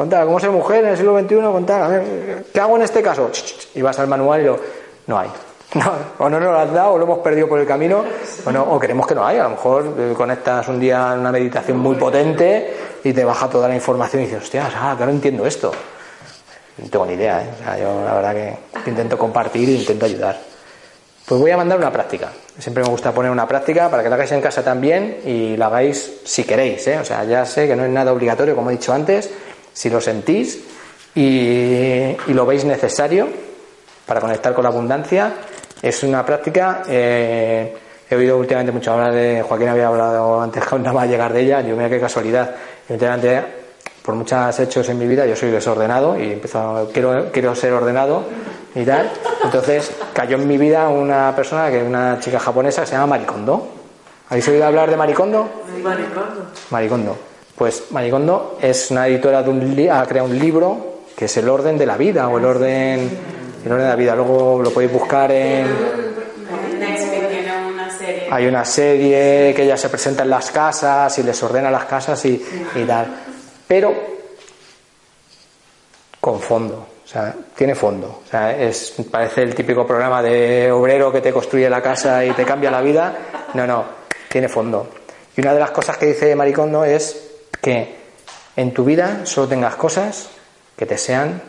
Contar, 0.00 0.24
¿cómo 0.24 0.40
ser 0.40 0.48
mujer 0.48 0.82
en 0.82 0.92
el 0.92 0.96
siglo 0.96 1.20
XXI? 1.20 1.34
Contar, 1.52 1.82
a 1.82 1.88
ver, 1.88 2.44
¿qué 2.54 2.58
hago 2.58 2.74
en 2.76 2.80
este 2.80 3.02
caso? 3.02 3.30
Y 3.74 3.82
vas 3.82 3.98
al 3.98 4.08
manual 4.08 4.40
y 4.40 4.44
lo, 4.46 4.58
no 5.06 5.18
hay. 5.18 5.28
No, 5.74 5.92
o 6.18 6.28
no 6.30 6.40
nos 6.40 6.52
lo 6.52 6.58
has 6.58 6.72
dado, 6.72 6.94
o 6.94 6.98
lo 6.98 7.04
hemos 7.04 7.18
perdido 7.18 7.46
por 7.46 7.60
el 7.60 7.66
camino, 7.66 8.02
o, 8.46 8.50
no, 8.50 8.62
o 8.62 8.80
queremos 8.80 9.06
que 9.06 9.14
no 9.14 9.26
haya. 9.26 9.42
A 9.42 9.44
lo 9.44 9.50
mejor 9.50 9.94
eh, 9.98 10.14
conectas 10.16 10.66
un 10.68 10.80
día 10.80 11.14
una 11.18 11.30
meditación 11.30 11.76
muy 11.76 11.96
potente 11.96 12.76
y 13.04 13.12
te 13.12 13.24
baja 13.26 13.46
toda 13.50 13.68
la 13.68 13.74
información 13.74 14.22
y 14.22 14.24
dices, 14.24 14.42
hostia, 14.42 14.70
ah, 14.74 14.96
que 14.96 15.04
no 15.04 15.10
entiendo 15.10 15.44
esto. 15.44 15.70
No 16.78 16.88
tengo 16.88 17.04
ni 17.04 17.12
idea, 17.12 17.42
¿eh? 17.42 17.50
o 17.60 17.62
sea, 17.62 17.78
yo 17.78 18.02
la 18.02 18.14
verdad 18.14 18.58
que 18.82 18.90
intento 18.90 19.18
compartir 19.18 19.68
e 19.68 19.72
intento 19.72 20.06
ayudar. 20.06 20.40
Pues 21.26 21.40
voy 21.40 21.50
a 21.50 21.56
mandar 21.58 21.78
una 21.78 21.92
práctica. 21.92 22.32
Siempre 22.58 22.82
me 22.82 22.88
gusta 22.88 23.12
poner 23.12 23.30
una 23.30 23.46
práctica 23.46 23.88
para 23.88 24.02
que 24.02 24.08
la 24.08 24.16
hagáis 24.16 24.32
en 24.32 24.40
casa 24.40 24.64
también 24.64 25.18
y 25.24 25.56
la 25.56 25.66
hagáis 25.66 26.22
si 26.24 26.42
queréis. 26.42 26.84
¿eh? 26.88 26.98
O 26.98 27.04
sea, 27.04 27.22
ya 27.22 27.46
sé 27.46 27.68
que 27.68 27.76
no 27.76 27.84
es 27.84 27.90
nada 27.90 28.12
obligatorio, 28.12 28.56
como 28.56 28.70
he 28.70 28.72
dicho 28.72 28.92
antes, 28.92 29.30
si 29.72 29.90
lo 29.90 30.00
sentís 30.00 30.60
y, 31.14 31.20
y 31.20 32.32
lo 32.34 32.46
veis 32.46 32.64
necesario 32.64 33.28
para 34.06 34.20
conectar 34.20 34.52
con 34.54 34.64
la 34.64 34.70
abundancia, 34.70 35.32
es 35.82 36.02
una 36.02 36.24
práctica. 36.24 36.82
Eh, 36.88 37.74
he 38.08 38.16
oído 38.16 38.36
últimamente 38.38 38.72
mucho 38.72 38.92
hablar 38.92 39.14
de. 39.14 39.42
Joaquín 39.42 39.68
había 39.68 39.86
hablado 39.86 40.40
antes 40.40 40.66
que 40.68 40.78
nada 40.78 40.92
más 40.92 41.08
llegar 41.08 41.32
de 41.32 41.40
ella. 41.42 41.60
Yo, 41.60 41.76
mira 41.76 41.88
qué 41.88 42.00
casualidad. 42.00 42.54
Últimamente, 42.88 43.42
por 44.02 44.14
muchos 44.14 44.58
hechos 44.58 44.88
en 44.88 44.98
mi 44.98 45.06
vida, 45.06 45.26
yo 45.26 45.36
soy 45.36 45.50
desordenado 45.50 46.18
y 46.18 46.32
empezado, 46.32 46.90
quiero, 46.92 47.30
quiero 47.30 47.54
ser 47.54 47.72
ordenado 47.72 48.24
y 48.74 48.84
tal. 48.84 49.10
Entonces, 49.44 49.92
cayó 50.12 50.36
en 50.36 50.48
mi 50.48 50.58
vida 50.58 50.88
una 50.88 51.34
persona, 51.34 51.70
que 51.70 51.80
es 51.80 51.86
una 51.86 52.18
chica 52.18 52.38
japonesa, 52.40 52.82
que 52.82 52.88
se 52.88 52.94
llama 52.94 53.06
Maricondo. 53.06 53.68
¿Habéis 54.28 54.48
oído 54.48 54.66
hablar 54.66 54.90
de 54.90 54.96
Maricondo? 54.96 55.48
Maricondo. 55.82 56.50
Maricondo. 56.70 57.16
Pues 57.60 57.90
Maricondo 57.90 58.56
es 58.62 58.90
una 58.90 59.06
editora 59.06 59.42
de 59.42 59.50
un 59.50 59.90
ha 59.90 60.06
creado 60.06 60.30
un 60.30 60.38
libro 60.38 61.02
que 61.14 61.26
es 61.26 61.36
el 61.36 61.46
orden 61.46 61.76
de 61.76 61.84
la 61.84 61.98
vida 61.98 62.26
o 62.26 62.38
el 62.38 62.44
orden, 62.46 63.00
el 63.62 63.70
orden 63.70 63.84
de 63.84 63.90
la 63.90 63.96
vida. 63.96 64.16
Luego 64.16 64.62
lo 64.62 64.70
podéis 64.70 64.90
buscar 64.90 65.30
en. 65.30 65.66
Hay 68.30 68.46
una 68.46 68.64
serie 68.64 69.52
que 69.54 69.64
ella 69.64 69.76
se 69.76 69.90
presenta 69.90 70.22
en 70.22 70.30
las 70.30 70.50
casas 70.50 71.18
y 71.18 71.22
les 71.22 71.42
ordena 71.42 71.70
las 71.70 71.84
casas 71.84 72.24
y, 72.24 72.42
y 72.76 72.84
tal. 72.84 73.14
Pero 73.68 73.92
con 76.18 76.40
fondo. 76.40 76.86
O 77.04 77.06
sea, 77.06 77.34
tiene 77.54 77.74
fondo. 77.74 78.22
O 78.24 78.30
sea, 78.30 78.58
es, 78.58 78.94
parece 79.10 79.42
el 79.42 79.54
típico 79.54 79.86
programa 79.86 80.22
de 80.22 80.72
obrero 80.72 81.12
que 81.12 81.20
te 81.20 81.30
construye 81.30 81.68
la 81.68 81.82
casa 81.82 82.24
y 82.24 82.30
te 82.30 82.46
cambia 82.46 82.70
la 82.70 82.80
vida. 82.80 83.14
No, 83.52 83.66
no, 83.66 83.84
tiene 84.30 84.48
fondo. 84.48 84.88
Y 85.36 85.42
una 85.42 85.52
de 85.52 85.60
las 85.60 85.72
cosas 85.72 85.98
que 85.98 86.06
dice 86.06 86.34
Maricondo 86.34 86.86
es 86.86 87.26
que 87.60 87.96
en 88.56 88.72
tu 88.72 88.84
vida 88.84 89.26
solo 89.26 89.48
tengas 89.48 89.76
cosas 89.76 90.30
que 90.76 90.86
te 90.86 90.98
sean 90.98 91.42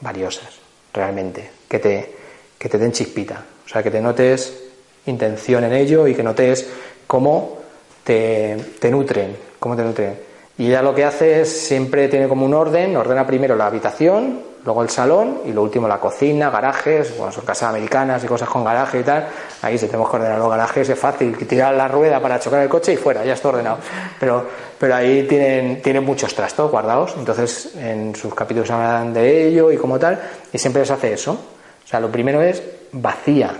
valiosas, 0.00 0.58
realmente, 0.92 1.50
que 1.68 1.78
te, 1.78 2.16
que 2.58 2.68
te 2.68 2.78
den 2.78 2.92
chispita. 2.92 3.44
O 3.64 3.68
sea, 3.68 3.82
que 3.82 3.90
te 3.90 4.00
notes 4.00 4.62
intención 5.06 5.64
en 5.64 5.72
ello 5.72 6.06
y 6.06 6.14
que 6.14 6.22
notes 6.22 6.68
cómo 7.06 7.58
te, 8.02 8.56
te 8.78 8.90
nutren, 8.90 9.36
cómo 9.58 9.76
te 9.76 9.82
nutren. 9.82 10.18
Y 10.56 10.68
ella 10.68 10.82
lo 10.82 10.94
que 10.94 11.04
hace 11.04 11.40
es 11.40 11.66
siempre 11.66 12.08
tiene 12.08 12.28
como 12.28 12.46
un 12.46 12.54
orden, 12.54 12.96
ordena 12.96 13.26
primero 13.26 13.56
la 13.56 13.66
habitación, 13.66 14.53
luego 14.64 14.82
el 14.82 14.88
salón 14.88 15.42
y 15.44 15.52
lo 15.52 15.62
último 15.62 15.86
la 15.86 16.00
cocina, 16.00 16.50
garajes, 16.50 17.16
bueno, 17.16 17.30
son 17.32 17.44
casas 17.44 17.68
americanas 17.68 18.24
y 18.24 18.26
cosas 18.26 18.48
con 18.48 18.64
garaje 18.64 19.00
y 19.00 19.02
tal. 19.02 19.26
Ahí 19.62 19.76
si 19.76 19.86
tenemos 19.86 20.08
que 20.08 20.16
ordenar 20.16 20.38
los 20.38 20.50
garajes 20.50 20.88
es 20.88 20.98
fácil, 20.98 21.36
tirar 21.46 21.74
la 21.74 21.86
rueda 21.86 22.20
para 22.20 22.40
chocar 22.40 22.62
el 22.62 22.68
coche 22.68 22.94
y 22.94 22.96
fuera, 22.96 23.24
ya 23.24 23.34
está 23.34 23.48
ordenado. 23.48 23.78
Pero, 24.18 24.46
pero 24.78 24.94
ahí 24.94 25.26
tienen, 25.28 25.82
tienen 25.82 26.04
muchos 26.04 26.34
trastos 26.34 26.70
guardados, 26.70 27.14
entonces 27.18 27.74
en 27.76 28.16
sus 28.16 28.34
capítulos 28.34 28.70
hablan 28.70 29.12
de 29.12 29.48
ello 29.48 29.70
y 29.70 29.76
como 29.76 29.98
tal, 29.98 30.20
y 30.52 30.58
siempre 30.58 30.80
les 30.80 30.90
hace 30.90 31.12
eso. 31.12 31.32
O 31.32 31.86
sea, 31.86 32.00
lo 32.00 32.10
primero 32.10 32.40
es 32.40 32.62
vacía 32.92 33.54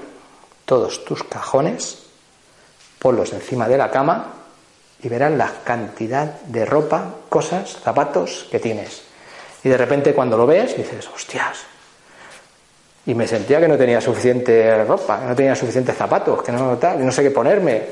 todos 0.65 1.05
tus 1.05 1.23
cajones, 1.25 2.05
ponlos 2.99 3.33
encima 3.35 3.69
de 3.69 3.77
la 3.77 3.91
cama 3.91 4.33
y 5.03 5.09
verás 5.11 5.33
la 5.33 5.53
cantidad 5.65 6.41
de 6.41 6.65
ropa, 6.65 7.17
cosas, 7.29 7.77
zapatos 7.83 8.49
que 8.51 8.59
tienes. 8.59 9.14
Y 9.65 9.69
de 9.69 9.77
repente 9.77 10.13
cuando 10.13 10.37
lo 10.37 10.47
ves 10.47 10.77
dices, 10.77 11.09
hostias. 11.09 11.59
Y 13.07 13.15
me 13.15 13.27
sentía 13.27 13.61
que 13.61 13.69
no 13.69 13.77
tenía 13.77 14.01
suficiente 14.01 14.85
ropa, 14.85 15.21
que 15.21 15.27
no 15.27 15.35
tenía 15.35 15.55
suficientes 15.55 15.97
zapatos, 15.97 16.43
que 16.43 16.53
no 16.53 16.77
tal, 16.79 17.05
no 17.05 17.13
sé 17.13 17.23
qué 17.23 17.31
ponerme. 17.31 17.83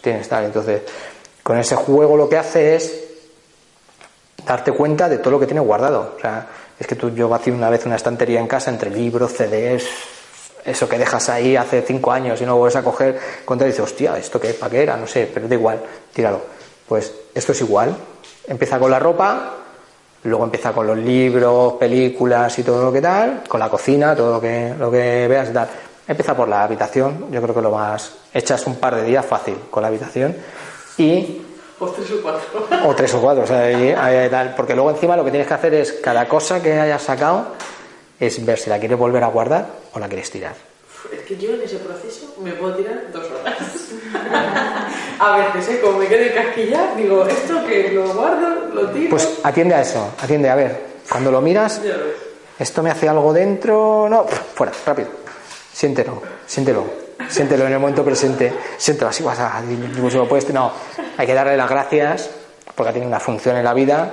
Tienes 0.00 0.28
tal. 0.28 0.44
Entonces, 0.44 0.82
con 1.42 1.58
ese 1.58 1.76
juego 1.76 2.16
lo 2.16 2.28
que 2.28 2.38
hace 2.38 2.76
es 2.76 3.04
darte 4.46 4.72
cuenta 4.72 5.08
de 5.08 5.18
todo 5.18 5.32
lo 5.32 5.40
que 5.40 5.46
tienes 5.46 5.64
guardado. 5.64 6.14
O 6.16 6.20
sea, 6.20 6.46
es 6.78 6.86
que 6.86 6.94
tú, 6.94 7.10
yo 7.10 7.28
vacío 7.28 7.54
una 7.54 7.70
vez 7.70 7.84
una 7.86 7.96
estantería 7.96 8.40
en 8.40 8.46
casa 8.46 8.70
entre 8.70 8.90
libros, 8.90 9.32
CDs, 9.32 9.86
eso 10.64 10.88
que 10.88 10.98
dejas 10.98 11.28
ahí 11.28 11.56
hace 11.56 11.82
cinco 11.82 12.10
años 12.10 12.40
y 12.40 12.46
no 12.46 12.56
vuelves 12.56 12.76
a 12.76 12.82
coger, 12.82 13.18
cuando 13.44 13.64
dices, 13.64 13.80
hostia, 13.80 14.16
¿esto 14.16 14.40
qué? 14.40 14.54
¿Para 14.54 14.70
qué 14.70 14.82
era? 14.82 14.96
No 14.96 15.06
sé, 15.06 15.30
pero 15.32 15.46
da 15.46 15.54
igual, 15.54 15.80
tíralo. 16.12 16.40
Pues 16.88 17.12
esto 17.34 17.52
es 17.52 17.60
igual. 17.60 17.94
Empieza 18.46 18.78
con 18.78 18.90
la 18.90 18.98
ropa, 18.98 19.63
luego 20.24 20.44
empieza 20.44 20.72
con 20.72 20.86
los 20.86 20.96
libros, 20.96 21.74
películas 21.74 22.58
y 22.58 22.62
todo 22.62 22.82
lo 22.82 22.92
que 22.92 23.00
tal, 23.00 23.42
con 23.46 23.60
la 23.60 23.68
cocina, 23.68 24.16
todo 24.16 24.34
lo 24.34 24.40
que, 24.40 24.74
lo 24.78 24.90
que 24.90 25.28
veas 25.28 25.50
y 25.50 25.52
tal. 25.52 25.68
Empieza 26.06 26.36
por 26.36 26.48
la 26.48 26.64
habitación, 26.64 27.30
yo 27.30 27.40
creo 27.40 27.54
que 27.54 27.62
lo 27.62 27.70
más. 27.70 28.12
Echas 28.32 28.66
un 28.66 28.76
par 28.76 28.96
de 28.96 29.04
días 29.04 29.24
fácil 29.24 29.56
con 29.70 29.82
la 29.82 29.88
habitación 29.88 30.36
y. 30.98 31.42
O 31.78 31.86
tres 31.88 32.10
o 32.12 32.22
cuatro. 32.22 32.88
O 32.88 32.94
tres 32.94 33.14
o 33.14 33.20
cuatro, 33.20 33.44
o 33.44 33.46
sea, 33.46 33.60
ahí, 33.60 33.90
ahí 33.90 34.28
tal. 34.30 34.54
Porque 34.54 34.74
luego 34.74 34.90
encima 34.90 35.16
lo 35.16 35.24
que 35.24 35.30
tienes 35.30 35.48
que 35.48 35.54
hacer 35.54 35.74
es 35.74 35.92
cada 35.94 36.26
cosa 36.28 36.62
que 36.62 36.72
hayas 36.78 37.02
sacado 37.02 37.48
es 38.20 38.44
ver 38.44 38.58
si 38.58 38.70
la 38.70 38.78
quieres 38.78 38.98
volver 38.98 39.24
a 39.24 39.28
guardar 39.28 39.66
o 39.92 39.98
la 39.98 40.08
quieres 40.08 40.30
tirar. 40.30 40.54
Es 41.12 41.20
que 41.22 41.36
yo 41.36 41.52
en 41.52 41.62
ese 41.62 41.76
proceso 41.76 42.34
me 42.42 42.52
puedo 42.52 42.74
tirar 42.76 43.10
dos 43.12 43.26
horas. 43.30 43.58
a 45.18 45.36
veces, 45.38 45.76
¿eh? 45.76 45.80
como 45.80 45.98
me 45.98 46.06
quedo 46.06 46.34
casquillar, 46.34 46.96
digo, 46.96 47.26
esto 47.26 47.64
que 47.66 47.90
lo 47.92 48.12
guardo, 48.14 48.48
lo 48.72 48.90
tiro. 48.90 49.10
Pues 49.10 49.40
atiende 49.42 49.74
a 49.74 49.80
eso, 49.80 50.12
atiende, 50.20 50.48
a 50.48 50.54
ver, 50.54 50.80
cuando 51.10 51.30
lo 51.30 51.40
miras, 51.40 51.80
esto 52.58 52.82
me 52.82 52.90
hace 52.90 53.08
algo 53.08 53.32
dentro, 53.32 54.08
no, 54.08 54.24
fuera, 54.24 54.72
rápido, 54.86 55.08
siéntelo, 55.72 56.22
siéntelo, 56.46 56.84
siéntelo 57.28 57.66
en 57.66 57.72
el 57.72 57.78
momento 57.78 58.04
presente, 58.04 58.52
siéntelo 58.76 59.10
así, 59.10 59.22
vas 59.22 59.38
a, 59.38 59.62
no, 60.52 60.72
hay 61.16 61.26
que 61.26 61.34
darle 61.34 61.56
las 61.56 61.70
gracias 61.70 62.30
porque 62.74 62.92
tiene 62.92 63.06
una 63.06 63.20
función 63.20 63.56
en 63.56 63.64
la 63.64 63.74
vida, 63.74 64.10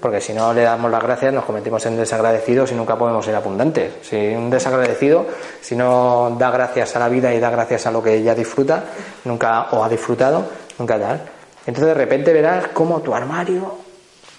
porque 0.00 0.20
si 0.20 0.32
no 0.32 0.52
le 0.52 0.62
damos 0.62 0.90
las 0.90 1.02
gracias 1.02 1.32
nos 1.32 1.44
convertimos 1.44 1.84
en 1.86 1.96
desagradecidos 1.96 2.70
y 2.72 2.74
nunca 2.74 2.96
podemos 2.96 3.24
ser 3.24 3.34
abundantes. 3.34 3.92
Si 4.02 4.16
un 4.34 4.50
desagradecido, 4.50 5.26
si 5.60 5.76
no 5.76 6.36
da 6.38 6.50
gracias 6.50 6.94
a 6.96 6.98
la 6.98 7.08
vida 7.08 7.32
y 7.32 7.40
da 7.40 7.50
gracias 7.50 7.86
a 7.86 7.90
lo 7.90 8.02
que 8.02 8.14
ella 8.14 8.34
disfruta, 8.34 8.84
nunca 9.24 9.68
o 9.70 9.82
ha 9.82 9.88
disfrutado, 9.88 10.44
nunca 10.78 10.98
da. 10.98 11.20
Entonces 11.66 11.86
de 11.86 11.94
repente 11.94 12.32
verás 12.32 12.68
cómo 12.68 13.00
tu 13.00 13.14
armario, 13.14 13.76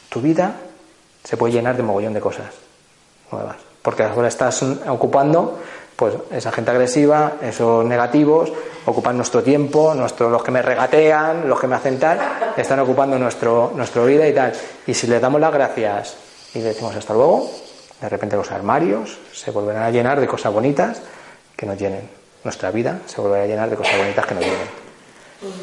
tu 0.09 0.21
vida, 0.21 0.55
se 1.23 1.37
puede 1.37 1.53
llenar 1.53 1.75
de 1.77 1.83
mogollón 1.83 2.13
de 2.13 2.19
cosas 2.19 2.47
nuevas, 3.31 3.55
porque 3.81 4.03
ahora 4.03 4.27
estás 4.27 4.61
ocupando 4.61 5.59
pues 5.95 6.15
esa 6.31 6.51
gente 6.51 6.71
agresiva, 6.71 7.33
esos 7.41 7.85
negativos, 7.85 8.51
ocupan 8.85 9.15
nuestro 9.15 9.43
tiempo, 9.43 9.93
nuestro, 9.93 10.29
los 10.29 10.43
que 10.43 10.51
me 10.51 10.61
regatean, 10.61 11.47
los 11.47 11.59
que 11.59 11.67
me 11.67 11.75
hacen 11.75 11.99
tal, 11.99 12.19
están 12.57 12.79
ocupando 12.79 13.17
nuestro, 13.17 13.71
nuestra 13.75 14.03
vida 14.03 14.27
y 14.27 14.33
tal. 14.33 14.53
Y 14.87 14.93
si 14.93 15.07
les 15.07 15.21
damos 15.21 15.39
las 15.39 15.53
gracias 15.53 16.15
y 16.53 16.59
le 16.59 16.65
decimos 16.65 16.95
hasta 16.95 17.13
luego, 17.13 17.49
de 18.01 18.09
repente 18.09 18.35
los 18.35 18.51
armarios 18.51 19.17
se 19.31 19.51
volverán 19.51 19.83
a 19.83 19.91
llenar 19.91 20.19
de 20.19 20.27
cosas 20.27 20.51
bonitas 20.51 21.01
que 21.55 21.65
nos 21.65 21.77
llenen. 21.77 22.09
Nuestra 22.43 22.71
vida 22.71 22.99
se 23.05 23.21
volverá 23.21 23.43
a 23.43 23.47
llenar 23.47 23.69
de 23.69 23.75
cosas 23.75 23.97
bonitas 23.97 24.25
que 24.25 24.35
nos 24.35 24.43
llenen. 24.43 24.83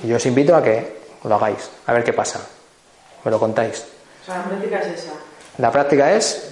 Y 0.04 0.08
yo 0.08 0.16
os 0.16 0.26
invito 0.26 0.54
a 0.54 0.62
que 0.62 1.00
lo 1.24 1.34
hagáis, 1.34 1.70
a 1.86 1.92
ver 1.92 2.04
qué 2.04 2.12
pasa. 2.12 2.40
Me 3.24 3.30
lo 3.30 3.38
contáis. 3.38 3.84
O 4.22 4.26
sea, 4.26 4.38
la 4.38 4.44
práctica 4.44 4.80
es 4.80 4.86
esa. 4.86 5.12
La 5.58 5.70
práctica 5.70 6.12
es 6.12 6.50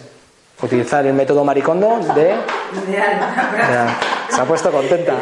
utilizar 0.62 1.06
el 1.06 1.14
método 1.14 1.44
maricondo 1.44 2.00
de... 2.14 2.34
Se 4.28 4.40
ha 4.40 4.44
puesto 4.44 4.70
contenta. 4.70 5.14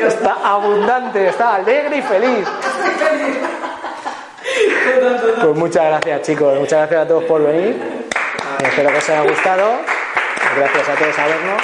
Está 0.00 0.36
abundante, 0.44 1.28
está 1.28 1.56
alegre 1.56 1.98
y 1.98 2.02
feliz. 2.02 2.48
Pues 5.42 5.56
muchas 5.56 5.84
gracias 5.84 6.22
chicos, 6.22 6.58
muchas 6.58 6.80
gracias 6.80 7.02
a 7.02 7.08
todos 7.08 7.24
por 7.24 7.42
venir. 7.42 8.08
Espero 8.62 8.90
que 8.90 8.98
os 8.98 9.10
haya 9.10 9.22
gustado. 9.22 9.64
Gracias 10.56 10.88
a 10.88 10.94
todos 10.94 11.18
a 11.18 11.26
vernos. 11.26 11.62